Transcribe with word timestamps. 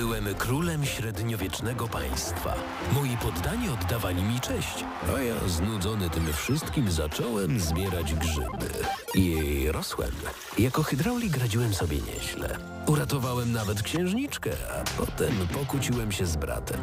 Byłem 0.00 0.34
królem 0.34 0.86
średniowiecznego 0.86 1.88
państwa. 1.88 2.54
Moi 2.92 3.16
poddani 3.16 3.68
oddawali 3.68 4.22
mi 4.22 4.40
cześć, 4.40 4.84
a 5.16 5.20
ja 5.20 5.34
znudzony 5.48 6.10
tym 6.10 6.32
wszystkim 6.32 6.90
zacząłem 6.90 7.60
zbierać 7.60 8.14
grzyby. 8.14 8.70
I 9.14 9.66
rosłem. 9.72 10.10
Jako 10.58 10.82
hydraulik 10.82 11.36
radziłem 11.36 11.74
sobie 11.74 11.96
nieźle. 12.00 12.58
Uratowałem 12.86 13.52
nawet 13.52 13.82
księżniczkę, 13.82 14.50
a 14.70 15.00
potem 15.00 15.48
pokłóciłem 15.54 16.12
się 16.12 16.26
z 16.26 16.36
bratem. 16.36 16.80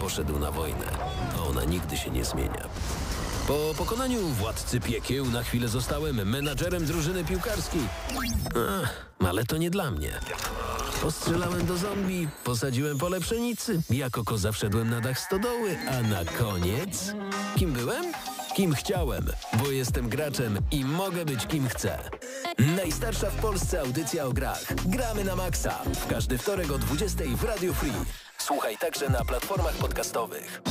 Poszedł 0.00 0.38
na 0.38 0.50
wojnę, 0.50 0.86
a 1.38 1.42
ona 1.42 1.64
nigdy 1.64 1.96
się 1.96 2.10
nie 2.10 2.24
zmienia. 2.24 2.64
Po 3.48 3.74
pokonaniu 3.78 4.20
władcy 4.20 4.80
piekieł 4.80 5.26
na 5.26 5.42
chwilę 5.42 5.68
zostałem 5.68 6.28
menadżerem 6.28 6.86
drużyny 6.86 7.24
piłkarskiej. 7.24 7.82
Ach, 8.82 9.06
ale 9.28 9.44
to 9.44 9.56
nie 9.56 9.70
dla 9.70 9.90
mnie. 9.90 10.20
Postrzelałem 11.00 11.66
do 11.66 11.76
zombie, 11.76 12.28
posadziłem 12.44 12.98
pole 12.98 13.20
pszenicy, 13.20 13.82
jako 13.90 14.24
koza 14.24 14.52
wszedłem 14.52 14.90
na 14.90 15.00
dach 15.00 15.18
stodoły, 15.18 15.78
a 15.88 16.02
na 16.02 16.24
koniec... 16.24 17.14
Kim 17.56 17.72
byłem? 17.72 18.04
Kim 18.56 18.74
chciałem, 18.74 19.26
bo 19.52 19.70
jestem 19.70 20.08
graczem 20.08 20.58
i 20.70 20.84
mogę 20.84 21.24
być 21.24 21.46
kim 21.46 21.68
chcę. 21.68 21.98
Najstarsza 22.76 23.30
w 23.30 23.36
Polsce 23.36 23.80
audycja 23.80 24.24
o 24.24 24.32
grach. 24.32 24.64
Gramy 24.86 25.24
na 25.24 25.36
maksa. 25.36 25.78
W 25.84 26.06
każdy 26.06 26.38
wtorek 26.38 26.70
o 26.72 26.78
20 26.78 27.24
w 27.36 27.44
Radio 27.44 27.74
Free. 27.74 27.92
Słuchaj 28.38 28.78
także 28.78 29.08
na 29.08 29.24
platformach 29.24 29.74
podcastowych. 29.74 30.62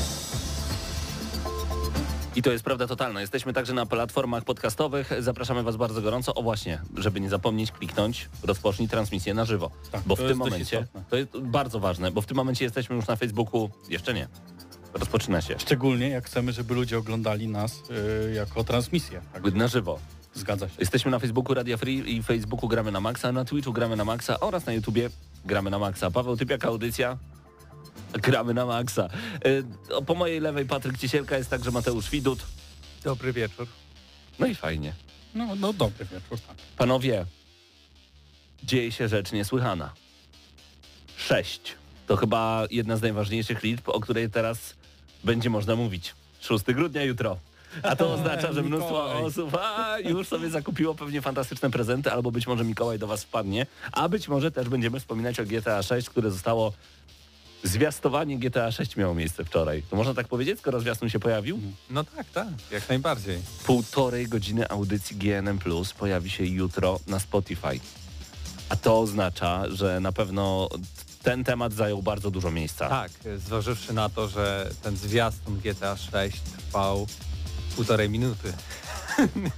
I 2.39 2.41
to 2.41 2.51
jest 2.51 2.63
prawda 2.63 2.87
totalna. 2.87 3.21
Jesteśmy 3.21 3.53
także 3.53 3.73
na 3.73 3.85
platformach 3.85 4.43
podcastowych. 4.43 5.11
Zapraszamy 5.19 5.63
Was 5.63 5.75
bardzo 5.75 6.01
gorąco. 6.01 6.35
O 6.35 6.41
właśnie, 6.41 6.81
żeby 6.97 7.19
nie 7.19 7.29
zapomnieć 7.29 7.71
kliknąć, 7.71 8.29
rozpocznij 8.43 8.89
transmisję 8.89 9.33
na 9.33 9.45
żywo. 9.45 9.71
Tak, 9.91 10.01
bo 10.05 10.15
w 10.15 10.19
tym 10.19 10.37
momencie, 10.37 10.87
to 11.09 11.15
jest 11.15 11.37
bardzo 11.37 11.79
ważne, 11.79 12.11
bo 12.11 12.21
w 12.21 12.25
tym 12.25 12.37
momencie 12.37 12.65
jesteśmy 12.65 12.95
już 12.95 13.07
na 13.07 13.15
Facebooku. 13.15 13.69
Jeszcze 13.89 14.13
nie. 14.13 14.27
Rozpoczyna 14.93 15.41
się. 15.41 15.55
Szczególnie 15.59 16.09
jak 16.09 16.25
chcemy, 16.25 16.51
żeby 16.51 16.73
ludzie 16.73 16.97
oglądali 16.97 17.47
nas 17.47 17.83
y, 18.29 18.33
jako 18.33 18.63
transmisję. 18.63 19.21
Tak, 19.33 19.53
Na 19.55 19.67
żywo. 19.67 19.99
zgadza 20.33 20.69
się. 20.69 20.75
Jesteśmy 20.79 21.11
na 21.11 21.19
Facebooku 21.19 21.53
Radia 21.53 21.77
Free 21.77 22.15
i 22.15 22.23
Facebooku 22.23 22.69
Gramy 22.69 22.91
na 22.91 22.99
Maxa, 22.99 23.31
na 23.31 23.45
Twitchu 23.45 23.73
Gramy 23.73 23.95
na 23.95 24.05
Maxa 24.05 24.39
oraz 24.39 24.65
na 24.65 24.73
YouTubie 24.73 25.09
Gramy 25.45 25.69
na 25.69 25.79
Maxa. 25.79 26.11
Paweł 26.11 26.37
Typiak, 26.37 26.65
audycja 26.65 27.17
Gramy 28.13 28.53
na 28.53 28.65
Maxa. 28.65 29.09
Y, 29.45 29.63
Po 30.05 30.15
mojej 30.15 30.39
lewej 30.39 30.65
Patryk 30.65 30.97
Ciesielka 30.97 31.37
jest 31.37 31.49
także 31.49 31.71
Mateusz 31.71 32.09
Widut. 32.09 32.39
Dobry 33.03 33.33
wieczór. 33.33 33.67
No 34.39 34.45
i 34.47 34.55
fajnie. 34.55 34.93
No, 35.35 35.55
no 35.55 35.73
dobry 35.73 36.05
wieczór, 36.05 36.39
tak. 36.47 36.57
Panowie, 36.77 37.25
dzieje 38.63 38.91
się 38.91 39.07
rzecz 39.07 39.31
niesłychana. 39.31 39.93
Sześć. 41.17 41.75
To 42.07 42.17
chyba 42.17 42.63
jedna 42.71 42.97
z 42.97 43.01
najważniejszych 43.01 43.63
liczb, 43.63 43.89
o 43.89 43.99
której 43.99 44.29
teraz 44.29 44.73
będzie 45.23 45.49
można 45.49 45.75
mówić. 45.75 46.15
6 46.39 46.65
grudnia 46.65 47.03
jutro. 47.03 47.37
A 47.83 47.95
to 47.95 48.13
oznacza, 48.13 48.53
że 48.53 48.61
mnóstwo 48.63 49.13
osób 49.13 49.55
a, 49.55 49.99
już 49.99 50.27
sobie 50.27 50.49
zakupiło 50.49 50.95
pewnie 50.95 51.21
fantastyczne 51.21 51.69
prezenty, 51.69 52.11
albo 52.11 52.31
być 52.31 52.47
może 52.47 52.63
Mikołaj 52.63 52.99
do 52.99 53.07
Was 53.07 53.23
wpadnie, 53.23 53.65
a 53.91 54.09
być 54.09 54.27
może 54.27 54.51
też 54.51 54.69
będziemy 54.69 54.99
wspominać 54.99 55.39
o 55.39 55.43
GTA 55.43 55.83
6, 55.83 56.09
które 56.09 56.31
zostało... 56.31 56.73
Zwiastowanie 57.63 58.37
GTA 58.39 58.71
6 58.71 58.95
miało 58.95 59.15
miejsce 59.15 59.45
wczoraj. 59.45 59.83
To 59.89 59.95
można 59.95 60.13
tak 60.13 60.27
powiedzieć, 60.27 60.59
skoro 60.59 60.79
zwiastun 60.79 61.09
się 61.09 61.19
pojawił? 61.19 61.59
No 61.89 62.03
tak, 62.03 62.29
tak, 62.29 62.47
jak 62.71 62.89
najbardziej. 62.89 63.39
półtorej 63.65 64.27
godziny 64.27 64.69
audycji 64.69 65.15
GNM 65.17 65.59
Plus 65.59 65.93
pojawi 65.93 66.29
się 66.29 66.45
jutro 66.45 66.99
na 67.07 67.19
Spotify. 67.19 67.79
A 68.69 68.75
to 68.75 68.99
oznacza, 68.99 69.63
że 69.69 69.99
na 69.99 70.11
pewno 70.11 70.69
ten 71.23 71.43
temat 71.43 71.73
zajął 71.73 72.03
bardzo 72.03 72.31
dużo 72.31 72.51
miejsca. 72.51 72.89
Tak, 72.89 73.11
zważywszy 73.37 73.93
na 73.93 74.09
to, 74.09 74.27
że 74.27 74.69
ten 74.81 74.97
zwiastun 74.97 75.59
GTA 75.59 75.97
6 75.97 76.39
trwał 76.41 77.07
półtorej 77.75 78.09
minuty. 78.09 78.53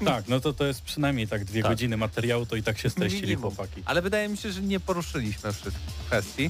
Tak, 0.05 0.27
no 0.27 0.39
to 0.39 0.53
to 0.53 0.65
jest 0.65 0.81
przynajmniej 0.81 1.27
tak 1.27 1.45
dwie 1.45 1.61
Tak. 1.63 1.71
godziny 1.71 1.97
materiału, 1.97 2.45
to 2.45 2.55
i 2.55 2.63
tak 2.63 2.77
się 2.77 2.89
streścili 2.89 3.21
Minimum. 3.21 3.41
chłopaki. 3.55 3.81
Ale 3.85 4.01
wydaje 4.01 4.27
mi 4.29 4.37
się, 4.37 4.51
że 4.51 4.61
nie 4.61 4.79
poruszyliśmy 4.79 5.53
wszystkich 5.53 5.85
kwestii. 6.07 6.49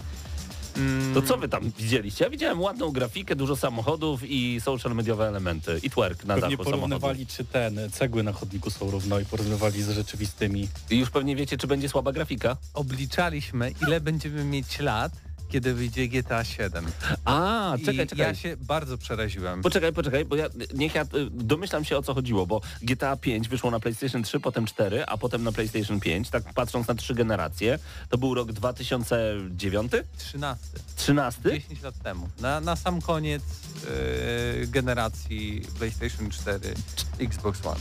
Mm, 0.77 1.13
To 1.13 1.21
co 1.21 1.37
wy 1.37 1.47
tam 1.49 1.71
widzieliście? 1.77 2.23
Ja 2.23 2.29
widziałem 2.29 2.61
ładną 2.61 2.91
grafikę, 2.91 3.35
dużo 3.35 3.55
samochodów 3.55 4.21
i 4.23 4.61
social 4.61 4.95
mediowe 4.95 5.27
elementy. 5.27 5.79
I 5.83 5.89
twerk 5.89 6.25
na 6.25 6.33
Pewnie 6.35 6.41
dachu 6.57 6.63
samochodu. 6.63 6.71
porównywali, 6.89 7.27
czy 7.27 7.45
ten 7.45 7.79
cegły 7.91 8.23
na 8.23 8.31
chodniku 8.31 8.69
są 8.69 8.91
równo 8.91 9.19
i 9.19 9.25
porównywali 9.25 9.83
z 9.83 9.89
rzeczywistymi. 9.89 10.67
I 10.89 10.97
już 10.99 11.09
pewnie 11.09 11.35
wiecie, 11.35 11.57
czy 11.57 11.67
będzie 11.67 11.89
słaba 11.89 12.11
grafika. 12.11 12.57
Obliczaliśmy, 12.73 13.71
ile 13.87 14.01
będziemy 14.01 14.43
mieć 14.43 14.79
lat, 14.79 15.11
kiedy 15.51 15.73
wyjdzie 15.73 16.07
GTA 16.07 16.43
7. 16.43 16.85
A, 17.25 17.75
I 17.79 17.85
czekaj, 17.85 18.07
czekaj. 18.07 18.27
ja 18.27 18.35
się 18.35 18.57
bardzo 18.57 18.97
przeraziłem. 18.97 19.61
Poczekaj, 19.61 19.93
poczekaj, 19.93 20.25
bo 20.25 20.35
ja 20.35 20.45
niech 20.73 20.95
ja 20.95 21.01
y, 21.03 21.07
domyślam 21.31 21.85
się 21.85 21.97
o 21.97 22.01
co 22.01 22.13
chodziło, 22.13 22.47
bo 22.47 22.61
GTA 22.81 23.17
5 23.17 23.49
wyszło 23.49 23.71
na 23.71 23.79
PlayStation 23.79 24.23
3, 24.23 24.39
potem 24.39 24.65
4, 24.65 25.05
a 25.05 25.17
potem 25.17 25.43
na 25.43 25.51
PlayStation 25.51 25.99
5, 25.99 26.29
tak 26.29 26.53
patrząc 26.53 26.87
na 26.87 26.95
trzy 26.95 27.13
generacje. 27.15 27.79
To 28.09 28.17
był 28.17 28.33
rok 28.33 28.51
2009? 28.51 29.91
13. 30.17 30.65
13? 30.95 31.41
10 31.43 31.81
lat 31.81 31.95
temu. 32.03 32.29
Na, 32.39 32.59
na 32.61 32.75
sam 32.75 33.01
koniec 33.01 33.43
e, 33.43 34.67
generacji 34.67 35.61
PlayStation 35.77 36.29
4, 36.29 36.73
Xbox 37.19 37.65
One. 37.65 37.79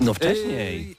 No 0.00 0.14
wcześniej. 0.14 0.88
Yy, 0.88 0.94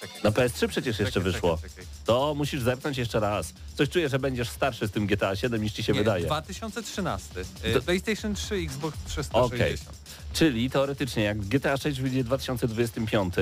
czekaj, 0.00 0.22
Na 0.24 0.30
PS3 0.30 0.68
przecież 0.68 0.98
jeszcze 0.98 1.20
czekaj, 1.20 1.32
wyszło. 1.32 1.56
czekaj, 1.56 1.70
czekaj. 1.70 1.95
To 2.06 2.34
musisz 2.34 2.60
zepnąć 2.62 2.98
jeszcze 2.98 3.20
raz. 3.20 3.52
Coś 3.74 3.88
czuję, 3.88 4.08
że 4.08 4.18
będziesz 4.18 4.48
starszy 4.48 4.88
z 4.88 4.90
tym 4.90 5.06
GTA 5.06 5.36
7 5.36 5.62
niż 5.62 5.72
ci 5.72 5.82
się 5.82 5.92
Nie, 5.92 5.98
wydaje. 5.98 6.24
2013. 6.26 7.40
E, 7.62 7.72
To- 7.72 7.82
PlayStation 7.82 8.34
3, 8.34 8.54
Xbox 8.54 8.98
360. 9.06 9.96
Czyli 10.32 10.70
teoretycznie 10.70 11.22
jak 11.22 11.38
GTA 11.38 11.76
6 11.76 12.00
wyjdzie 12.00 12.22
w 12.22 12.26
2025, 12.26 13.34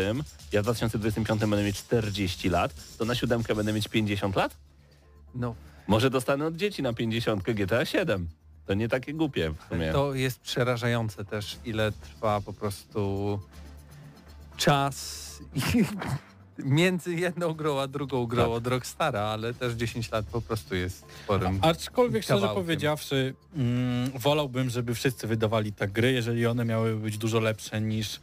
ja 0.53 0.61
w 0.61 0.65
2025 0.65 1.41
będę 1.41 1.63
mieć 1.65 1.77
40 1.79 2.49
lat, 2.49 2.75
to 2.99 3.05
na 3.05 3.15
siódemkę 3.15 3.55
będę 3.55 3.73
mieć 3.73 3.89
50 3.89 4.37
lat? 4.37 4.57
No, 5.35 5.55
Może 5.87 6.11
dostanę 6.11 6.47
od 6.47 6.57
dzieci 6.57 6.83
na 6.83 6.93
50 6.93 7.43
GTA 7.43 7.85
7. 7.85 8.29
To 8.67 8.75
nie 8.75 8.89
takie 8.89 9.15
głupie 9.15 9.51
w 9.51 9.69
sumie. 9.69 9.93
to 9.93 10.15
jest 10.15 10.41
przerażające 10.41 11.25
też, 11.25 11.57
ile 11.65 11.93
trwa 11.93 12.41
po 12.41 12.53
prostu 12.53 13.41
czas 14.57 15.25
i 15.55 15.61
między 16.59 17.15
jedną 17.15 17.55
grą 17.55 17.81
a 17.81 17.87
drugą 17.87 18.27
grą 18.27 18.43
Tak. 18.43 18.53
od 18.53 18.67
Rockstara, 18.67 19.21
ale 19.21 19.55
też 19.55 19.73
10 19.75 20.11
lat 20.13 20.27
po 20.27 20.41
prostu 20.43 20.75
jest 20.75 21.05
sporym 21.25 21.59
Aczkolwiek 21.63 22.23
szczerze 22.23 22.41
kawałkiem. 22.41 22.63
powiedziawszy, 22.65 23.35
mm, 23.57 24.11
wolałbym, 24.11 24.71
żeby 24.71 24.95
wszyscy 24.95 25.27
wydawali 25.27 25.73
tak 25.73 25.93
gry, 25.93 26.13
jeżeli 26.13 26.47
one 26.47 26.65
miały 26.65 26.97
być 26.97 27.19
dużo 27.19 27.41
lepsze 27.41 27.81
niż 27.81 28.21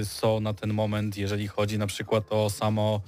y, 0.00 0.04
są 0.04 0.40
na 0.40 0.54
ten 0.54 0.74
moment, 0.74 1.16
jeżeli 1.16 1.48
chodzi 1.48 1.78
na 1.78 1.86
przykład 1.86 2.24
o 2.30 2.50
samo 2.50 3.00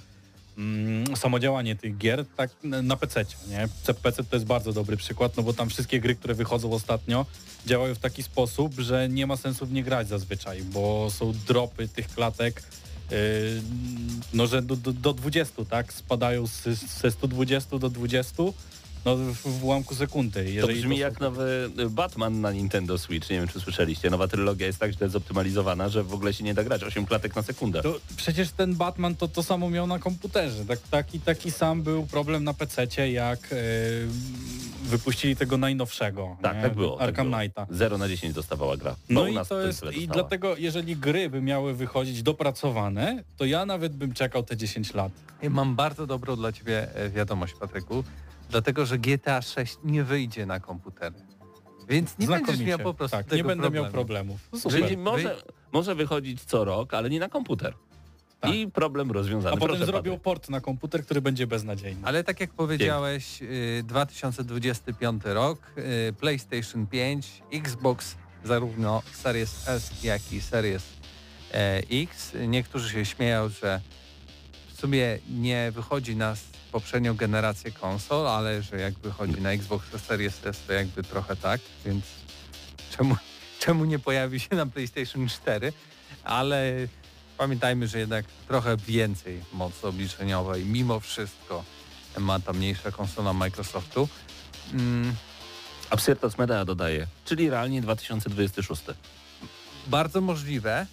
mm, 0.57 1.15
samodziałanie 1.17 1.75
tych 1.75 1.97
gier 1.97 2.25
tak 2.37 2.49
na- 2.63 2.95
PC, 2.97 3.25
nie? 3.49 3.67
PC 4.03 4.23
to 4.23 4.35
jest 4.35 4.45
bardzo 4.45 4.73
dobry 4.73 4.97
przykład, 4.97 5.37
no 5.37 5.43
bo 5.43 5.53
tam 5.53 5.69
wszystkie 5.69 5.99
gry, 5.99 6.15
które 6.15 6.33
wychodzą 6.33 6.71
ostatnio 6.73 7.25
działają 7.65 7.95
w 7.95 7.99
taki 7.99 8.23
sposób, 8.23 8.73
że 8.79 9.09
nie 9.09 9.27
ma 9.27 9.37
sensu 9.37 9.65
w 9.65 9.71
nie 9.71 9.83
grać 9.83 10.07
zazwyczaj, 10.07 10.63
bo 10.63 11.07
są 11.11 11.33
dropy 11.47 11.87
tych 11.87 12.07
klatek 12.07 12.63
no, 14.33 14.47
że 14.47 14.61
do, 14.61 14.75
do, 14.75 14.93
do 14.93 15.13
20, 15.13 15.65
tak? 15.65 15.93
Spadają 15.93 16.47
z, 16.47 16.63
ze 17.01 17.11
120 17.11 17.77
do 17.77 17.89
20 17.89 18.43
no, 19.05 19.15
w, 19.15 19.33
w 19.33 19.63
ułamku 19.63 19.95
sekundy. 19.95 20.61
To 20.61 20.67
brzmi 20.67 20.95
są- 20.95 21.01
jak 21.01 21.19
nowy 21.19 21.69
Batman 21.89 22.41
na 22.41 22.51
Nintendo 22.51 22.97
Switch. 22.97 23.29
Nie 23.29 23.39
wiem, 23.39 23.47
czy 23.47 23.59
słyszeliście. 23.59 24.09
Nowa 24.09 24.27
trylogia 24.27 24.67
jest 24.67 24.79
tak 24.79 24.91
źle 24.91 25.09
zoptymalizowana, 25.09 25.89
że 25.89 26.03
w 26.03 26.13
ogóle 26.13 26.33
się 26.33 26.43
nie 26.43 26.53
da 26.53 26.63
grać. 26.63 26.83
8 26.83 27.05
klatek 27.05 27.35
na 27.35 27.41
sekundę. 27.41 27.81
To 27.81 27.99
przecież 28.17 28.51
ten 28.51 28.75
Batman 28.75 29.15
to 29.15 29.27
to 29.27 29.43
samo 29.43 29.69
miał 29.69 29.87
na 29.87 29.99
komputerze. 29.99 30.65
Tak, 30.65 30.79
taki, 30.79 31.19
taki 31.19 31.51
sam 31.51 31.81
był 31.83 32.05
problem 32.05 32.43
na 32.43 32.53
PC, 32.53 33.09
jak 33.11 33.39
e, 33.51 33.55
wypuścili 34.83 35.35
tego 35.35 35.57
najnowszego. 35.57 36.37
Tak, 36.41 36.55
nie? 36.55 36.61
tak 36.61 36.75
było. 36.75 36.97
tak 36.97 37.07
Arkham 37.07 37.27
było. 37.29 37.39
Knighta. 37.39 37.67
0 37.69 37.97
na 37.97 38.07
10 38.07 38.33
dostawała 38.33 38.77
gra. 38.77 38.95
No 39.09 39.21
u 39.21 39.27
i 39.27 39.33
nas 39.33 39.47
to 39.47 39.61
jest, 39.61 39.83
i 39.93 40.07
dlatego 40.07 40.57
jeżeli 40.57 40.95
gry 40.95 41.29
by 41.29 41.41
miały 41.41 41.73
wychodzić 41.73 42.23
dopracowane, 42.23 43.23
to 43.37 43.45
ja 43.45 43.65
nawet 43.65 43.95
bym 43.95 44.13
czekał 44.13 44.43
te 44.43 44.57
10 44.57 44.93
lat. 44.93 45.11
Ja 45.41 45.49
mam 45.49 45.75
bardzo 45.75 46.07
dobrą 46.07 46.35
dla 46.35 46.51
Ciebie 46.51 46.95
e, 46.95 47.09
wiadomość, 47.09 47.53
Patryku, 47.59 48.03
dlatego 48.51 48.85
że 48.85 48.97
GTA 48.97 49.41
6 49.41 49.77
nie 49.83 50.03
wyjdzie 50.03 50.45
na 50.45 50.59
komputery. 50.59 51.15
Więc 51.89 52.17
nie 52.17 52.27
będziesz 52.27 52.59
miał 52.59 52.79
po 52.79 52.93
prostu 52.93 53.17
tak, 53.17 53.25
tego 53.25 53.37
nie 53.37 53.43
będę 53.43 53.61
problemu. 53.61 53.83
miał 53.83 53.91
problemów. 53.93 54.49
Czyli 54.51 54.83
Super. 54.83 54.97
może, 54.97 55.43
może 55.71 55.95
wychodzić 55.95 56.43
co 56.43 56.65
rok, 56.65 56.93
ale 56.93 57.09
nie 57.09 57.19
na 57.19 57.29
komputer. 57.29 57.73
Tak. 58.39 58.53
I 58.55 58.67
problem 58.67 59.11
rozwiązany. 59.11 59.55
A 59.55 59.59
potem 59.59 59.67
Proszę, 59.67 59.85
zrobią 59.85 60.11
Patryk. 60.11 60.23
port 60.23 60.49
na 60.49 60.61
komputer, 60.61 61.03
który 61.03 61.21
będzie 61.21 61.47
beznadziejny. 61.47 62.01
Ale 62.03 62.23
tak 62.23 62.39
jak 62.39 62.53
powiedziałeś, 62.53 63.41
y, 63.41 63.83
2025 63.83 65.23
rok, 65.25 65.59
y, 65.77 66.13
PlayStation 66.13 66.87
5, 66.87 67.43
Xbox 67.53 68.15
zarówno 68.43 69.01
Series 69.11 69.67
S, 69.67 70.03
jak 70.03 70.33
i 70.33 70.41
Series 70.41 70.83
e, 71.53 71.81
X. 71.91 72.31
Niektórzy 72.47 72.89
się 72.89 73.05
śmieją, 73.05 73.49
że 73.49 73.81
w 74.73 74.79
sumie 74.79 75.19
nie 75.29 75.71
wychodzi 75.71 76.15
nas 76.15 76.50
poprzednią 76.71 77.15
generację 77.15 77.71
konsol, 77.71 78.27
ale 78.27 78.61
że 78.61 78.79
jak 78.79 78.93
wychodzi 78.93 79.41
na 79.41 79.51
Xbox 79.51 79.85
Series 80.07 80.45
S, 80.45 80.59
to 80.67 80.73
jakby 80.73 81.03
trochę 81.03 81.35
tak, 81.35 81.61
więc 81.85 82.05
czemu, 82.97 83.15
czemu 83.59 83.85
nie 83.85 83.99
pojawi 83.99 84.39
się 84.39 84.55
na 84.55 84.65
PlayStation 84.65 85.27
4? 85.27 85.73
Ale 86.23 86.73
pamiętajmy, 87.37 87.87
że 87.87 87.99
jednak 87.99 88.25
trochę 88.47 88.77
więcej 88.77 89.41
mocy 89.53 89.87
obliczeniowej 89.87 90.65
mimo 90.65 90.99
wszystko 90.99 91.63
ma 92.17 92.39
ta 92.39 92.53
mniejsza 92.53 92.91
konsola 92.91 93.33
Microsoftu. 93.33 94.07
Mm, 94.73 95.15
Absyrtos 95.89 96.37
Medea 96.37 96.65
dodaje, 96.65 97.07
czyli 97.25 97.49
realnie 97.49 97.81
2026. 97.81 98.81
bardzo 99.87 100.21
możliwe. 100.21 100.85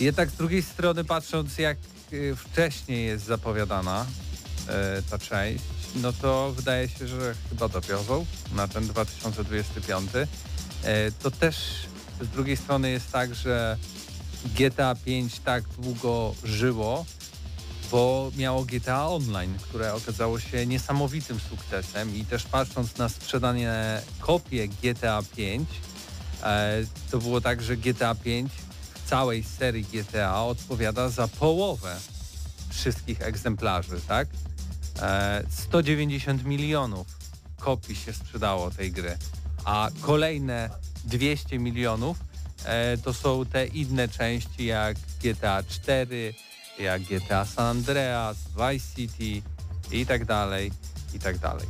Jednak 0.00 0.30
z 0.30 0.34
drugiej 0.34 0.62
strony 0.62 1.04
patrząc 1.04 1.58
jak 1.58 1.78
y, 2.12 2.36
wcześniej 2.36 3.06
jest 3.06 3.24
zapowiadana 3.24 4.06
ta 5.10 5.18
część, 5.18 5.64
no 5.94 6.12
to 6.12 6.52
wydaje 6.52 6.88
się, 6.88 7.08
że 7.08 7.34
chyba 7.48 7.68
dowiozą 7.68 8.26
na 8.52 8.68
ten 8.68 8.86
2025. 8.86 10.10
E, 10.84 11.12
to 11.12 11.30
też 11.30 11.56
z 12.20 12.28
drugiej 12.28 12.56
strony 12.56 12.90
jest 12.90 13.12
tak, 13.12 13.34
że 13.34 13.76
GTA 14.44 14.94
5 14.94 15.40
tak 15.40 15.64
długo 15.78 16.34
żyło, 16.44 17.04
bo 17.90 18.30
miało 18.36 18.64
GTA 18.64 19.08
Online, 19.08 19.54
które 19.62 19.94
okazało 19.94 20.40
się 20.40 20.66
niesamowitym 20.66 21.40
sukcesem 21.40 22.16
i 22.16 22.24
też 22.24 22.44
patrząc 22.44 22.96
na 22.98 23.08
sprzedane 23.08 24.02
kopie 24.20 24.68
GTA 24.68 25.22
5, 25.36 25.68
e, 26.42 26.82
to 27.10 27.18
było 27.18 27.40
tak, 27.40 27.62
że 27.62 27.76
GTA 27.76 28.14
5 28.14 28.52
w 28.94 29.08
całej 29.08 29.42
serii 29.42 29.84
GTA 29.84 30.44
odpowiada 30.44 31.08
za 31.08 31.28
połowę 31.28 31.96
wszystkich 32.70 33.22
egzemplarzy, 33.22 34.00
tak? 34.08 34.28
E, 35.02 35.42
190 35.50 36.44
milionów 36.44 37.06
kopii 37.60 37.96
się 37.96 38.12
sprzedało 38.12 38.70
tej 38.70 38.92
gry, 38.92 39.18
a 39.64 39.90
kolejne 40.00 40.70
200 41.04 41.58
milionów 41.58 42.16
e, 42.64 42.98
to 42.98 43.14
są 43.14 43.46
te 43.46 43.66
inne 43.66 44.08
części 44.08 44.64
jak 44.66 44.96
GTA 45.22 45.62
4, 45.62 46.34
jak 46.78 47.02
GTA 47.02 47.44
San 47.44 47.66
Andreas, 47.66 48.36
Vice 48.38 48.86
City 48.96 49.42
i 49.90 50.06
tak 50.06 50.24
dalej, 50.24 50.72
i 51.14 51.18
tak 51.18 51.38
dalej. 51.38 51.66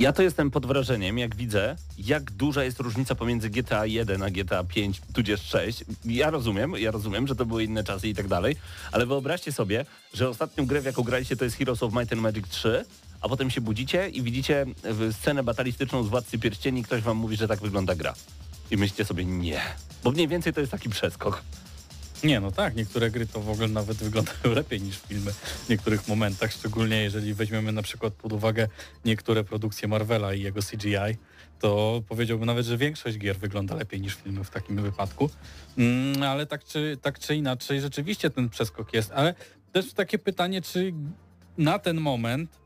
Ja 0.00 0.12
to 0.12 0.22
jestem 0.22 0.50
pod 0.50 0.66
wrażeniem, 0.66 1.18
jak 1.18 1.36
widzę, 1.36 1.76
jak 1.98 2.30
duża 2.30 2.64
jest 2.64 2.80
różnica 2.80 3.14
pomiędzy 3.14 3.50
GTA 3.50 3.86
1 3.86 4.22
a 4.22 4.30
GTA 4.30 4.64
5, 4.64 5.00
tudzież 5.12 5.42
6. 5.42 5.84
Ja 6.04 6.30
rozumiem, 6.30 6.74
ja 6.78 6.90
rozumiem, 6.90 7.26
że 7.26 7.36
to 7.36 7.46
były 7.46 7.64
inne 7.64 7.84
czasy 7.84 8.08
i 8.08 8.14
tak 8.14 8.28
dalej, 8.28 8.56
ale 8.92 9.06
wyobraźcie 9.06 9.52
sobie, 9.52 9.84
że 10.14 10.28
ostatnią 10.28 10.66
grę, 10.66 10.80
w 10.80 10.84
jaką 10.84 11.02
graliście, 11.02 11.36
to 11.36 11.44
jest 11.44 11.56
Heroes 11.56 11.82
of 11.82 11.92
Might 11.92 12.12
and 12.12 12.22
Magic 12.22 12.48
3, 12.48 12.84
a 13.20 13.28
potem 13.28 13.50
się 13.50 13.60
budzicie 13.60 14.08
i 14.08 14.22
widzicie 14.22 14.66
scenę 15.12 15.42
batalistyczną 15.42 16.04
z 16.04 16.08
Władcy 16.08 16.38
Pierścieni 16.38 16.80
i 16.80 16.84
ktoś 16.84 17.02
wam 17.02 17.16
mówi, 17.16 17.36
że 17.36 17.48
tak 17.48 17.60
wygląda 17.60 17.94
gra. 17.94 18.14
I 18.70 18.76
myślicie 18.76 19.04
sobie, 19.04 19.24
nie. 19.24 19.60
Bo 20.04 20.10
mniej 20.10 20.28
więcej 20.28 20.52
to 20.52 20.60
jest 20.60 20.72
taki 20.72 20.88
przeskok. 20.90 21.42
Nie, 22.24 22.40
no 22.40 22.52
tak, 22.52 22.74
niektóre 22.74 23.10
gry 23.10 23.26
to 23.26 23.40
w 23.40 23.50
ogóle 23.50 23.68
nawet 23.68 23.96
wyglądają 23.96 24.54
lepiej 24.54 24.80
niż 24.80 24.98
filmy 24.98 25.32
w 25.32 25.68
niektórych 25.68 26.08
momentach, 26.08 26.52
szczególnie 26.52 27.02
jeżeli 27.02 27.34
weźmiemy 27.34 27.72
na 27.72 27.82
przykład 27.82 28.12
pod 28.12 28.32
uwagę 28.32 28.68
niektóre 29.04 29.44
produkcje 29.44 29.88
Marvela 29.88 30.34
i 30.34 30.42
jego 30.42 30.60
CGI, 30.62 31.16
to 31.60 32.02
powiedziałbym 32.08 32.46
nawet, 32.46 32.66
że 32.66 32.76
większość 32.76 33.18
gier 33.18 33.36
wygląda 33.36 33.74
lepiej 33.74 34.00
niż 34.00 34.14
filmy 34.14 34.44
w 34.44 34.50
takim 34.50 34.82
wypadku. 34.82 35.30
Mm, 35.78 36.22
ale 36.22 36.46
tak 36.46 36.64
czy, 36.64 36.98
tak 37.02 37.18
czy 37.18 37.36
inaczej, 37.36 37.80
rzeczywiście 37.80 38.30
ten 38.30 38.48
przeskok 38.48 38.94
jest, 38.94 39.12
ale 39.14 39.34
też 39.72 39.92
takie 39.92 40.18
pytanie, 40.18 40.62
czy 40.62 40.92
na 41.58 41.78
ten 41.78 42.00
moment 42.00 42.58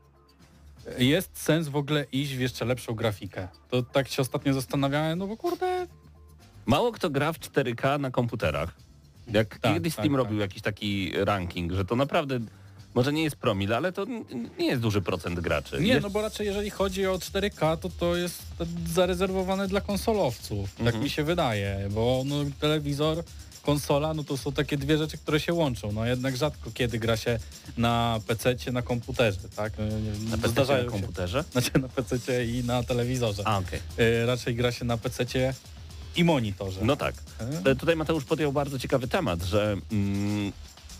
jest 0.97 1.37
sens 1.37 1.67
w 1.67 1.75
ogóle 1.75 2.05
iść 2.11 2.35
w 2.35 2.39
jeszcze 2.39 2.65
lepszą 2.65 2.93
grafikę? 2.93 3.47
To 3.69 3.83
tak 3.83 4.07
się 4.07 4.21
ostatnio 4.21 4.53
zastanawiałem, 4.53 5.19
no 5.19 5.27
bo 5.27 5.37
kurde, 5.37 5.87
Mało 6.65 6.91
kto 6.91 7.09
gra 7.09 7.33
w 7.33 7.39
4K 7.39 7.99
na 7.99 8.11
komputerach. 8.11 8.86
Jak 9.33 9.59
Tak, 9.59 9.73
kiedyś 9.73 9.95
tak, 9.95 10.03
Steam 10.03 10.13
tak. 10.13 10.17
robił 10.17 10.39
jakiś 10.39 10.61
taki 10.61 11.11
ranking, 11.15 11.71
że 11.73 11.85
to 11.85 11.95
naprawdę 11.95 12.39
może 12.95 13.13
nie 13.13 13.23
jest 13.23 13.35
promil, 13.35 13.73
ale 13.73 13.91
to 13.91 14.05
nie 14.59 14.65
jest 14.67 14.81
duży 14.81 15.01
procent 15.01 15.39
graczy. 15.39 15.79
Nie, 15.81 15.99
no 15.99 16.09
bo 16.09 16.21
raczej 16.21 16.47
jeżeli 16.47 16.69
chodzi 16.69 17.07
o 17.07 17.17
4K, 17.17 17.77
to 17.77 17.89
to 17.89 18.15
jest 18.15 18.43
zarezerwowane 18.93 19.67
dla 19.67 19.81
konsolowców. 19.81 20.75
Tak 20.75 20.85
Mhm. 20.87 21.03
mi 21.03 21.09
się 21.09 21.23
wydaje, 21.23 21.87
bo 21.91 22.23
no, 22.25 22.35
telewizor, 22.59 23.23
konsola, 23.63 24.13
no 24.13 24.23
to 24.23 24.37
są 24.37 24.51
takie 24.51 24.77
dwie 24.77 24.97
rzeczy, 24.97 25.17
które 25.17 25.39
się 25.39 25.53
łączą. 25.53 25.91
No 25.91 26.05
jednak 26.05 26.37
rzadko 26.37 26.71
kiedy 26.73 26.99
gra 26.99 27.17
się 27.17 27.39
na 27.77 28.19
PC, 28.27 28.55
na 28.71 28.81
komputerze, 28.81 29.37
tak? 29.55 29.73
No, 29.79 30.29
na 30.29 30.37
PC 30.37 30.61
na 30.61 30.65
się- 30.83 30.85
komputerze. 30.85 31.43
Znaczy 31.51 31.71
na 31.81 31.87
PC 31.89 32.45
i 32.45 32.63
na 32.63 32.83
telewizorze. 32.83 33.43
A, 33.45 33.57
okej. 33.57 33.79
Y, 33.99 34.25
raczej 34.25 34.55
gra 34.55 34.71
się 34.71 34.85
na 34.85 34.97
PC 34.97 35.25
i 36.17 36.23
monitorze. 36.23 36.79
No 36.83 36.95
tak. 36.95 37.15
E, 37.65 37.75
Tutaj 37.75 37.95
Mateusz 37.95 38.23
podjął 38.25 38.51
bardzo 38.51 38.79
ciekawy 38.79 39.07
temat, 39.07 39.43
że 39.43 39.77
mm, 39.91 40.51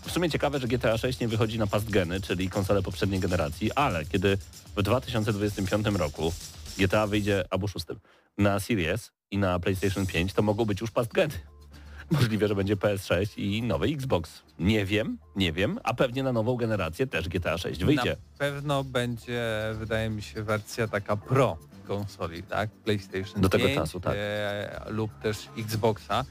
w 0.06 0.10
sumie 0.10 0.30
ciekawe, 0.30 0.58
że 0.58 0.68
GTA 0.68 0.98
6 0.98 1.20
nie 1.20 1.28
wychodzi 1.28 1.58
na 1.58 1.66
past 1.66 1.90
geny, 1.90 2.20
czyli 2.20 2.50
konsole 2.50 2.82
poprzedniej 2.82 3.20
generacji, 3.20 3.72
ale 3.72 4.04
kiedy 4.04 4.38
w 4.76 4.82
2025 4.82 5.86
roku 5.86 6.32
GTA 6.78 7.06
wyjdzie, 7.06 7.44
albo 7.50 7.68
szóstym, 7.68 7.98
na 8.38 8.60
Series 8.60 9.10
i 9.30 9.38
na 9.38 9.58
PlayStation 9.60 10.06
5, 10.06 10.32
to 10.32 10.42
mogą 10.42 10.64
być 10.64 10.80
już 10.80 10.90
past 10.90 11.12
geny. 11.12 11.34
Możliwe, 12.10 12.48
że 12.48 12.54
będzie 12.54 12.76
PS6 12.76 13.26
i 13.38 13.62
nowy 13.62 13.86
Xbox. 13.86 14.42
Nie 14.58 14.86
wiem, 14.86 15.18
nie 15.36 15.52
wiem, 15.52 15.78
a 15.84 15.94
pewnie 15.94 16.22
na 16.22 16.32
nową 16.32 16.56
generację 16.56 17.06
też 17.06 17.28
GTA 17.28 17.58
6 17.58 17.84
wyjdzie. 17.84 18.10
Na 18.32 18.38
pewno 18.38 18.84
będzie, 18.84 19.42
wydaje 19.74 20.10
mi 20.10 20.22
się, 20.22 20.42
wersja 20.42 20.88
taka 20.88 21.16
pro 21.16 21.56
konsoli, 21.88 22.42
tak? 22.42 22.70
PlayStation 22.70 23.40
Do 23.42 23.48
tego 23.48 23.64
5, 23.64 23.76
czasu, 23.78 24.00
tak. 24.00 24.14
E, 24.16 24.84
lub 24.88 25.10
też 25.22 25.48
Xboxa, 25.58 26.24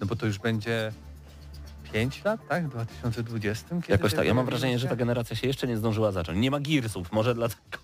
no 0.00 0.06
bo 0.06 0.16
to 0.16 0.26
już 0.26 0.38
będzie 0.38 0.92
5 1.92 2.24
lat, 2.24 2.40
tak? 2.48 2.66
W 2.66 2.70
2020? 2.70 3.68
Kiedy 3.68 3.92
Jakoś 3.92 4.14
tak. 4.14 4.26
Ja 4.26 4.34
mam 4.34 4.46
wrażenie, 4.46 4.78
że 4.78 4.88
ta 4.88 4.96
generacja 4.96 5.36
się 5.36 5.46
jeszcze 5.46 5.66
nie 5.66 5.76
zdążyła 5.76 6.12
zacząć. 6.12 6.38
Nie 6.38 6.50
ma 6.50 6.60
Gearsów, 6.60 7.12
może 7.12 7.34
dlatego. 7.34 7.78